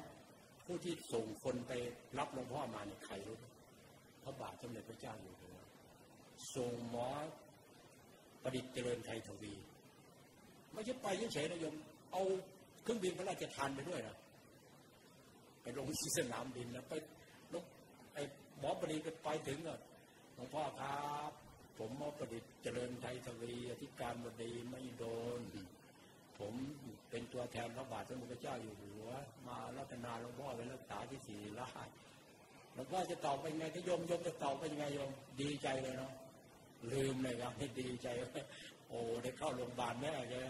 [0.71, 1.73] ผู้ที่ส่งคนไป
[2.17, 3.37] รับหลวงพ่อมาเนี่ยใครรู้
[4.23, 5.57] พระบาทสมเด็จพระเจ้าอยู่หัว
[6.55, 7.07] ส่งหมอ
[8.43, 9.53] ประดิษฐ์เจริญไทยทวี
[10.73, 11.75] ไม่ใช่ไปเฉยๆนะโยม
[12.11, 12.23] เอา
[12.83, 14.15] เครื่องบินพระราชทานไปด้วยนะ
[15.61, 16.93] ไปลงที่สนามบินแล้วไป
[17.53, 17.63] ลง
[18.13, 18.23] ไอ้
[18.59, 19.79] หมอประดิษฐ์ไปถึงอะ
[20.35, 20.95] หลวงพ่อครั
[21.29, 21.31] บ
[21.77, 25.05] ผมหมอประดิษฐ์เจริญไทยทวีอธิการบดีไม่โด
[25.39, 25.41] น
[26.37, 26.53] ผม
[27.11, 29.09] เป็นตัวแทนพระบาทสมเด็จพระเจ้าอยู่หัว
[29.47, 31.89] มารัตนาหลวงพ่อไปรักษาที่ศรีราช
[32.73, 35.09] หลวงพ่อจะตอบไปไงถ้ายมยมจะตอบไปยังไงยม
[35.41, 36.11] ดีใจเลยเนาะ
[36.91, 38.07] ลืมเลยครับให้ดีใจ
[38.89, 40.47] โอ้ได้เข้าโรงพยาบาลแม่ใช่ไหม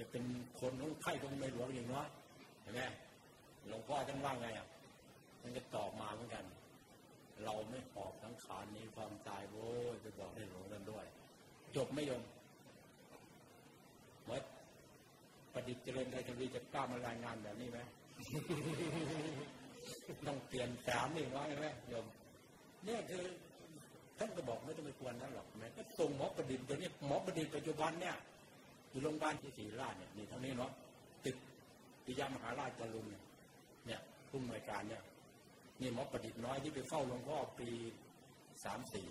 [0.00, 0.24] จะเป็น
[0.60, 2.08] คนของไข้ของในหลวงอย่างน้อย
[2.62, 2.82] เห็นไหม
[3.68, 4.66] หลวงพ่อท่านว่าไงอะ
[5.42, 6.44] มันจะตอบมาเหมือนกัน
[7.44, 11.04] เราไม่หอบทั้งขานนี้ความตายโว้ยไปบอกให้หลวงกันด้วย
[11.76, 12.22] จบไม่ยม
[14.26, 14.40] เมื่อ
[15.58, 17.78] ประดิษฐ์เจริญไทยทวีจะกล้ามารายงานแบบนี้ไหม
[20.26, 22.06] ต้องเปลี่ยนสามนี่ว่าใช่ไหมโยม
[22.84, 23.24] เนี่ยคือ
[24.18, 28.16] ท่านก็บอกไม่ต้องไปกวนนั่นหรอกแม้ก็ส่งหมอประดิษฐ์ตัวนี้หมอประดิษฐ์ปัจจุบันเนี่ย
[28.90, 30.70] อยู่โรงพยาบาลที่ศรีราชเนี่ยนี่เท่านี้เนาะ
[31.24, 31.36] ตึก
[32.04, 33.06] ปิยมหาราชจรุน
[33.86, 35.02] เนี่ยผู้อำนวยการเนี่ย
[35.80, 37.68] นี่หมอประดิษฐ์น้อยที่ไปเฝ้าหลวงพ่อปี
[38.64, 39.06] สามสี่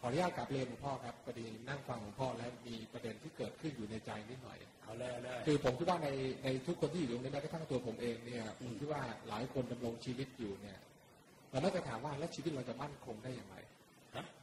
[0.00, 6.08] ขออนุญาตกลับเรียนหลวงพ่อครับพอดีนั่งฟังหลวงพ่อแล้วมีประเด็นที่เกิดขึ้นอยู่ในใจนิดหน่อยเอาเลยเลยคือผมคิดว่าใน
[6.44, 10.78] ในทุกคนที่อยู่ตรงนี้แม้กระทั่งตัวผมเองเนี่ยผมคิดว่าหลายคนดำรงชีวิตอยู่เนี่ย
[11.50, 13.56] เราน่าจะถามว่าแล้วชีวิตเราจะมั่นคงได้อย่างไร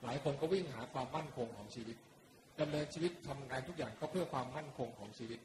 [0.03, 1.97] หลายคนก็วิ่งหาความมั่นคงของชีวิต
[2.59, 5.39] ดำเนินชีวิตทำงานทุกอย่างก็เพื่อความมั่นคงของชีวิต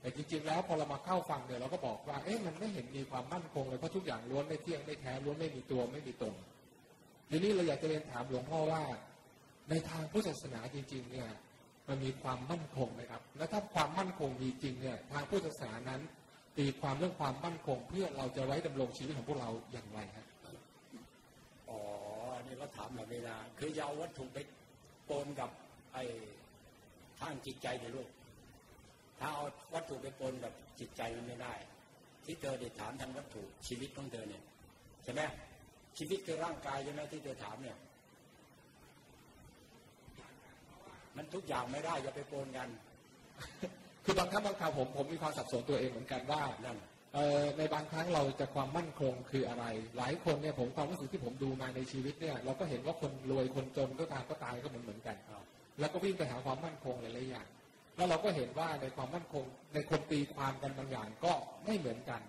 [0.00, 6.34] แต่จริง ๆ แล้วพอเรามาเข้าฟังเนี่ยเราก็บอกว่าเอ๊ะมันไม่เห็นมีความมั่นคงเลยเพราะทุกอย่างล้วนไม่เที่ยงไม่แท้ล้วนไม่มีตัวไม่มีตน
[7.30, 8.82] ทีนี้เราอยากจะเรียนถามหลวงพ่อว่า
[9.72, 11.28] ในทางพุทธศาสนาจริงๆเนี่ย
[11.88, 16.00] มันมีความมั่นคงไหมครับ และถ้าความมั่นคงมีจริงเนี่ยทางพุทธศาสนานั้น
[16.58, 20.26] ตีความเรื่องความมั่นคง เพื่อเราจะไว้ดำรงชีวิตของพวกเราอย่างไรครับ
[21.70, 21.80] อ๋อ
[22.46, 24.38] นี่ก็ถามแบบเวลา คือยาววัตถุไป
[25.08, 25.50] ปนกับ
[25.92, 26.04] ไอ้
[27.20, 28.10] ทางจิตใจในลูก
[29.18, 29.44] ถ้าเอา
[29.74, 31.54] วัตถุไปปนกับจิตใจมันไม่ได้
[32.24, 34.42] ที่เธอได้ถามทางวัตถุชีวิตของเธอเนี่ย
[35.04, 35.22] ใช่ไหม
[35.98, 37.78] ชีวิตคือร่างกายใช่ไหมที่เธอถามเนี่ย
[41.16, 42.68] มันทุกอย่างไม่ได้อย่าไปปนกัน
[44.04, 46.42] คือบางครั้งบางคราวผมผมมีความสับสนตัวเองเหมือนกันว่า
[47.58, 49.64] ในบางครั้งเราจะความมั่นคงคืออะไร
[49.96, 55.16] หลายคนเนี่ยผมความรู้สึกที่ผมดูมาในชีวิตเนี่ยเราก็เห็นว่าคนรวยคนจนก็ตามก็ตายก็เหมือนเหมือนกัน
[55.78, 57.46] แล้วก็วิ่งไปหาความมั่นคงหลายๆอย่าง
[57.96, 59.44] แล้วเราก็เห็นว่าในความมั่นคง
[59.74, 61.32] ในคนตีความกันบางอย่างก็
[61.64, 62.20] ไม่เหมือนกัน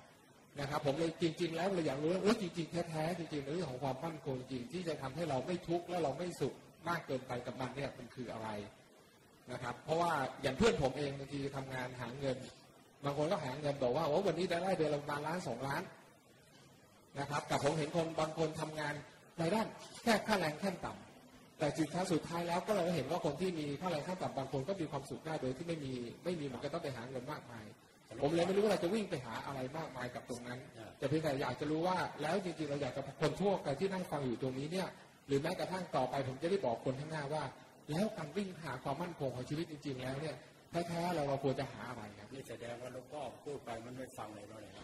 [0.59, 6.53] นะครับผมเลยจริง ๆ แล้วเราอยากรู้ว่าจริงๆแท้ๆจริงๆเรื่องของความมั่นคงจริงที่จะทำให้เราไม่ทุกข์และเราไม่สุข
[6.89, 8.49] มากเกินไปกับมันเนี่ยมันคืออะไร
[9.51, 10.11] นะครับ เพราะว่า
[10.41, 12.37] อย่างเพื่อนผมเองบางทีทำงานหาเงิน
[13.03, 15.81] บางคนก็หาเงินบอกว่าโอ้วันนี้ได้ได้เดือนละประมาณล้านสองล้าน
[17.19, 18.93] นะครับแต่ผมเห็นคนบางคนทำงาน
[19.39, 19.67] ในด้าน
[20.03, 25.93] แค่ค่าแรงขั้นต่ำแต่สุดท้ายสุดท้ายแล้วก็เราเห็นว่าคนที่มีค่าแรงขั้นต่ำบางคนก็มีความสุขได้โดยที่ไม่มี
[26.23, 27.65] ไม่มีมันก็ต้องไปหาเงินมากมาย
[28.21, 30.59] ผมเลยไม่รู้ว่าเราจะวิ่งไปหาอะไรมากมายกับตรงนั้น
[30.97, 34.87] แต่เพียงแต่อยากจะรู้ว่าแล้วจริงๆเราอยากจะคนทั่วไปที่นั่งฟังอยู่ตรงนี้เนี่ย
[35.27, 37.43] หรือแม้กระทั่งต่อไปผมจะได้บอกคนข้างหน้าว่า
[37.91, 40.35] แล้วการวิ่งหาความมั่นคงของชีวิตจริง ๆ แล้วเนี่ย
[40.87, 44.75] แท้ๆเราเราควรจะหาอะไรครับนี่แสดงว่าหลวงพ่อพูดไปมันไม่ฟังเลยเนาะเนี่ย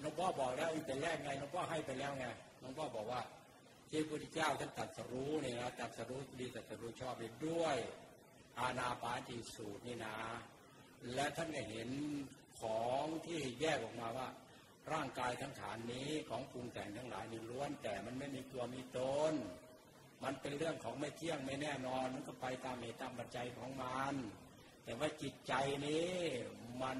[0.00, 2.26] หลวงพ่อบอกแล้วตั้งแต่แรกไงหลวงพ่อให้ไปแล้วไง
[2.60, 3.20] หลวงพ่อบอกว่า
[3.90, 7.76] ที่พระพุทธเจ้าท่านตรัสรู้เนี่ยนะตรัสรู้ดีตรัสรู้ชอบไปด้วย
[8.58, 10.14] อาณาปานติสูตรนี่นะ
[11.14, 11.90] และท่านก็เห็น
[12.60, 14.28] ของที่แยกออกมาว่า
[14.94, 19.00] ร่างกายทั้งฐานนี้ของปรุงแต่งทั้งหลายนี่ล้วน แต่มันไม่มีตัวมีต
[19.32, 19.34] น
[20.24, 24.14] มันเป็นเรื่องของไม่เที่ยงไม่แน่นอน มันก็ไปตามเหตุตามปัจจัยของมัน
[24.84, 25.52] แต่ว่าจิตใจ
[25.86, 26.12] นี้
[26.82, 26.98] มัน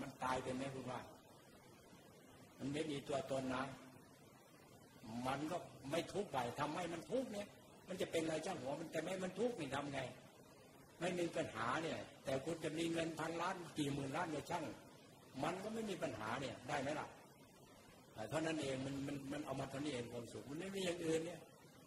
[0.00, 1.00] มันตายเป็นไหมคุณว่า
[2.58, 3.64] มันไม่มีตัวตนนะ
[5.26, 5.56] มันก็
[5.90, 7.48] ไม่ทุกข์ไปทำให้มันทุกข์เนี่ย
[7.88, 10.00] มันจะเป็นอะไรเจ้าหัวมันแต่ไม่มันทุกข์นี่ทำไง
[11.00, 14.64] ไม่มีปัญหาเนี่ย แต่คุณจะมีเงินพันล้านกี่หมื่นล้านเนี่ยช่าง
[15.42, 17.06] มันก็ไม่มีปัญหาเนี่ยได้ไหมล่ะ
[18.30, 21.40] เท่านั้นเองมันมันมันเอามาเท่านี้เองความสุขมันไม่มีอย่างอื่นเนี่ย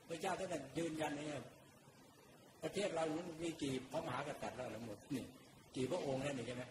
[0.08, 1.44] พระเจ้าท่านยืนยันเนี่ย
[2.64, 3.06] ประเทศเรา
[3.44, 5.24] มีกี่พระมหากษัตริย์แล้วทั้งหมดนี่
[5.76, 6.64] กี่พระองค์นั่นนี่ใช่ไหม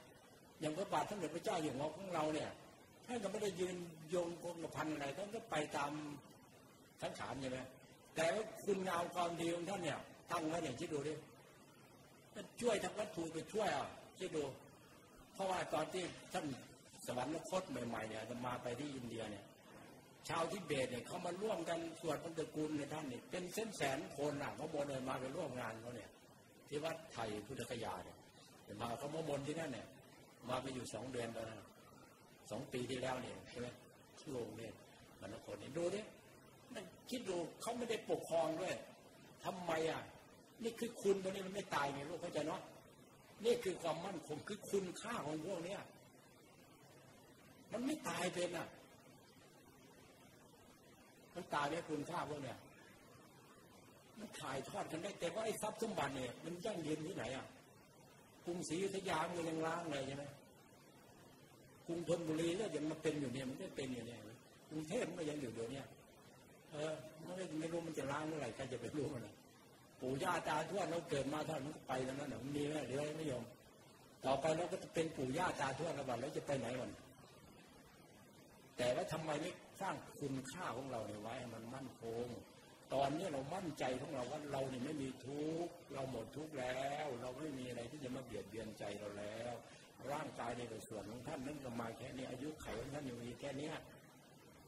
[0.61, 2.51] อย่างพระบาทสมเด็จพระเจ้าอยู่หัวของเราเนี่ย
[3.07, 3.77] ท่านก็ไม่ได้ยืน
[4.15, 5.93] ยงคงกระพันอะไรท่านก็ไปตาม
[7.03, 7.59] สังขารใช่ไหม
[8.16, 9.99] แต่ว่าคุณงามความดีของท่านเนี่ย
[10.33, 11.15] ตั้งไว้อย่างคิดดูดิ
[12.61, 13.89] ช่วยทางวัตถุไปช่วยอะ
[14.19, 14.45] คิดดู
[15.33, 16.45] เพราะว่าตอนที่ท่าน
[17.07, 19.45] สวรรคตใหม่ๆเนี่ยจะมาไปที่อินเดียเนี่ย
[20.28, 26.11] ชาวทิเบตเนี่ยเขามาร่วมกันสวดพันตะกุลในท่านเนี่ยเป็นเส้นแสนคนอะเขาบนเลยมาไปร่วมงานเขาเนี่ย
[26.69, 28.16] ที่วัดไทยพุทธคยาเนี่ย
[28.81, 29.87] มาเขามามนที่นั่นเนี่ย
[30.49, 31.47] มาไปอยู่สองเดือนแล้ว
[32.51, 33.69] สองปีที่แล้วเนี่ยใช่ไหม
[34.19, 34.73] ที่โรงเนี่ย
[35.20, 36.01] มันคนเนี่ยดูดิ
[36.74, 38.74] นั่นคิดดูเขาไม่ได้ปกครองด้วย
[39.45, 40.03] ทำไมอะ
[40.62, 42.62] นี่คือคุณตัวนี้มันไม่ตายไงลูกเข้าใจเนาะ
[43.45, 45.81] นี่คือความมั่นคงคือคุณค่าของพวกเนี้ย
[47.73, 48.69] มันไม่ตายเป็นอะ
[51.35, 52.59] มันตายเนี่คุณค่าพวกเนี้ย
[54.19, 57.47] มันถ่ายทอดกันได้ แต่ว่าไอ้ทรัพย์สมบัติเนี่ย มันยั่งยืนที่ไหนอะ
[58.45, 60.25] กรุงศรีอยุธยามันยังล้างเลยใช่ไหม
[61.87, 64.19] กรุงธนบุรีก็ยังมาเป็นอยู่เนี่ย มันก็เป็นอยู่เนี่ย
[64.71, 65.83] กรุงเทพมันยังอยู่เดี๋ยวนี้
[66.71, 69.29] เออไม่ไม่รู้มันจะล้างเมื่อไหร่ใครจะไปรู้มัน
[70.01, 73.45] ปู่ย่าตาทวดเราเกิดมาท่านมันก็ไปแล้วนั่นมันมีไหมเดี๋ยวไม่ยอม
[74.25, 76.91] ต่อไปเราก็จะเป็นปู่ย่าตาทวดระบาดแล้วจะไปไหนมัน
[78.77, 79.51] แต่ว่าทำไมไม่
[79.81, 82.27] สร้างคุณค่าของเราเนี่ยไว้ให้มันมั่นคง
[82.94, 89.55] ตอนนี้เรามั่นใจของเราว่าเราเนี่ยไม่มีทุกข์เราหมดทุกข์แล้ว เราไม่มีอะไรที่จะมาเบียดเบียนใจเราแล้ว
[90.12, 93.70] ร่างกายในส่วนของท่านนั่นก็มาแค่นี้อายุไขของท่านอยู่มีแค่นี้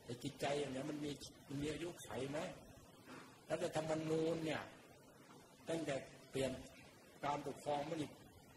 [0.04, 1.12] แต่จิตใจอย่างนี้มันมี
[1.48, 2.38] มันมีอายุไขไหม
[3.46, 4.62] แล้วจะธรรมนูญเนี่ย
[5.68, 5.94] ตั้งแต่
[6.30, 6.50] เปลี่ยน
[7.24, 8.12] การปกครองมาอีก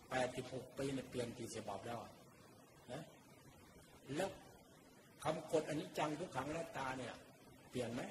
[0.10, 2.00] แปดสิบหกปีเนี่ยเปลี่ยนกี่ฉบับแล้ว
[2.92, 3.02] นะ
[4.16, 4.30] แล้ว
[5.24, 7.14] คำกฎอันิจจังทุกขังและตาเนี่ย
[7.70, 8.02] เปลี่ยนไหม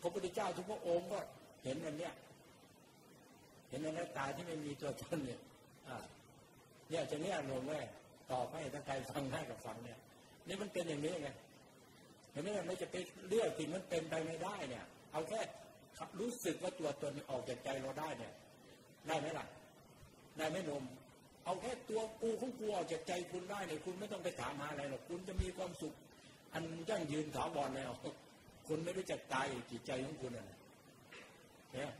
[0.00, 1.18] พระพุทธเจ้าทุกพระองค์ก็
[1.64, 2.14] เห็นอันเนี้ย
[3.68, 5.40] เห็นอนัตตาที่ไม่มีตัวตนเนี่ย
[5.88, 5.96] อ่า
[6.88, 7.80] เนี่ยจะเนี่ยลงแม่
[8.30, 9.98] ตอบให้ถ้าใครฟังได้กับฟังเนี่ย
[10.46, 11.28] นี่มันเป็นอย่างนี้ไง
[12.30, 12.96] เห็นไหมไม่จะไป
[13.28, 15.40] เลือกสิ่งมันเป็นไปไม่ได้เนี่ย เอาแค่
[16.20, 18.32] รู้สึกว่าตัวตนออกจากใจเราได้เนี่ย
[19.08, 19.46] ได้ไหมล่ะ
[20.38, 20.84] ได้ไหมนม
[21.44, 25.94] เอาแค่ตัวกูของกูออกจากใจคุณได้เนี่ยคุณไม่ต้องไปถามหาอะไรหรอกคุณจะมีความสุข
[26.54, 27.90] อันยั่งยืนถาวรแล้ว
[28.66, 30.46] คุณไม่รู้จักตายจิตใจของคุณน่ะ
[31.74, 31.90] เนี่ย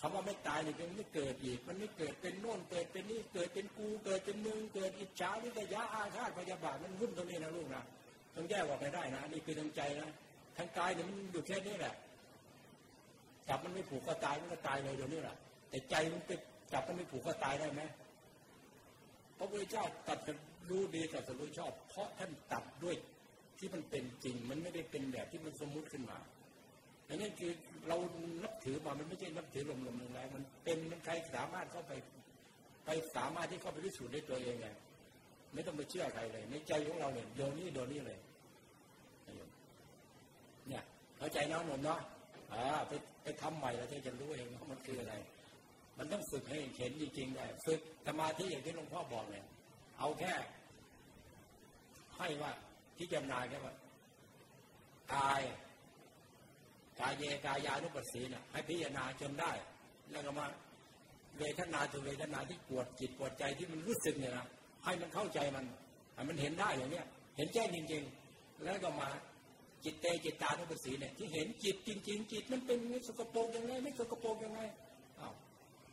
[0.00, 7.82] คำว่าไม่ตายเนี่ยมันไม่เกิดอีก มันไม่เกิดเป็นโน่นเกิดเป็นนี่เกิดเป็นกูเกิดเป็นมึงเกิดอิจฉาวิทยาอาฆาตพยาบาทมันวุ่นตรงนี้นะลูกนะ
[8.34, 10.08] ต้องแยกออกไปได้นะนี่คือทางใจนะ
[10.56, 11.94] ทางกายเนี่ยมันอยู่แค่นี้แหละ
[13.48, 15.36] จับมันไม่ผูกก็ตายมันก็ตายเลยเดี๋ยวนี้แหละ
[15.70, 16.30] แต่ใจมันไป
[16.72, 17.82] จับมันไม่ผูกก็ตายได้ไหม
[19.38, 20.18] พระพุทธเจ้าตัด
[20.70, 22.96] รู้ดีตัดรู้ชอบ เพราะท่านตัดด้วย
[23.58, 26.18] ที่มันเป็นจริง มันไม่ได้เป็นแบบที่มันสมมุติขึ้นมา
[27.08, 27.52] อันนี้คือ
[27.88, 27.96] เรา
[28.42, 31.92] นับถือมา มันไม่ใช่นับถือลมๆแรงมันเป็นมันใครสามารถเข้าไป
[32.84, 34.68] ไปสามารถที่เข้าไปพิสูจน์ได้ตัวเองไง
[35.54, 38.18] ไม่ต้องไปเชื่อใครเลย ในใจของเราเนี่ยโยนี่โดนี่เลย
[40.68, 40.82] เนี่ย
[41.18, 42.00] เข้าใจน้องหนุ่มเนาะ
[42.52, 42.92] อ่าไป
[43.22, 45.14] ไปทำใหม่แล้วจะรู้เองว่ามันคืออะไร
[45.98, 49.44] มันต้องฝึกให้เห็นจริงๆได้ฝึกสมาธิอย่างที่หลวงพ่อบอกเนี่ย
[49.98, 50.34] เอาแค่
[52.16, 52.52] ให้ว่า
[52.96, 53.74] ที่จำนายแค่ว่า
[55.14, 55.42] กาย
[57.00, 59.52] กายเยกายานุปัสสีเนี่ยให้พิจารณาจนได้
[60.10, 60.46] แล้วก็มา
[61.38, 64.46] เวทนาถึงเวทนาที่ปวดจิตปวดใจที่มันรู้สึกเนี่ยนะ
[64.84, 65.64] ให้มันเข้าใจมัน
[66.14, 67.06] ให้มันเห็นได้อย่างเนี้ย
[67.36, 68.02] เห็นแจ้งจริง
[68.32, 69.08] ๆ แล้วก็มา
[69.84, 74.60] จิตเตจิตตานุปัสสีเนี่ยที่เห็นจิตจริง ๆ จิตมันเป็นสกปรกยังไงไม่สกปรกยังไง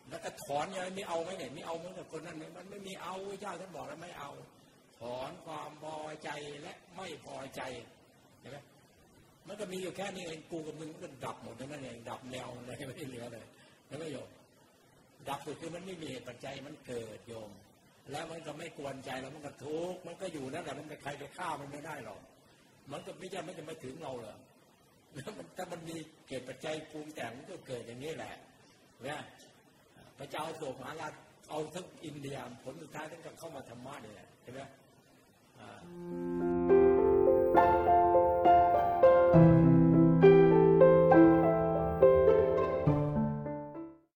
[0.10, 4.32] แล้วก็ถอนยังไงไม่เอาไหมเนี่ยไม่เอาเหมือนกับคนนั้นเนี่ยมันไม่มีเอาเจ้าท่านบอกแล้วไม่เอา
[5.00, 6.30] ถอนความพอใจ
[6.62, 7.62] และไม่พอใจ
[8.40, 8.58] เห็นไหม
[9.48, 13.46] มันก็มีอยู่แค่นี้เองกูกับมึงก็ดับหมดนั้นเองดับแนวอะไรไม่เหลือเลย
[13.88, 14.30] แล้วก็โยม
[15.30, 17.52] ดับก็คือมันไม่มีเหตุปัจจัยมันเกิดโยม
[18.12, 22.20] แล้วมันก็ไม่กวนใจแล้วมันก็ทุกข์มันก็อยู่นั่นแหละมันไปใครไปฆ่ามันไม่ได้หรอก
[22.92, 24.38] มันก็ไม่ใช่ไม่จะมาถึงเราเลย
[25.16, 25.98] แล้วมันถ้ามันมี
[26.28, 28.34] เกิดปัจจัยปรุงแต่งมันก็เกิดอย่างนี้แหละ
[29.04, 29.20] เนี่ย
[30.18, 31.14] พระเจ้าโศกมหาราช
[31.50, 34.60] เอาทั้งอินเดียผลสุดท้ายท่านก็เข้ามาธรรมะนี่แหละใช่ไหม
[35.60, 35.70] อ่า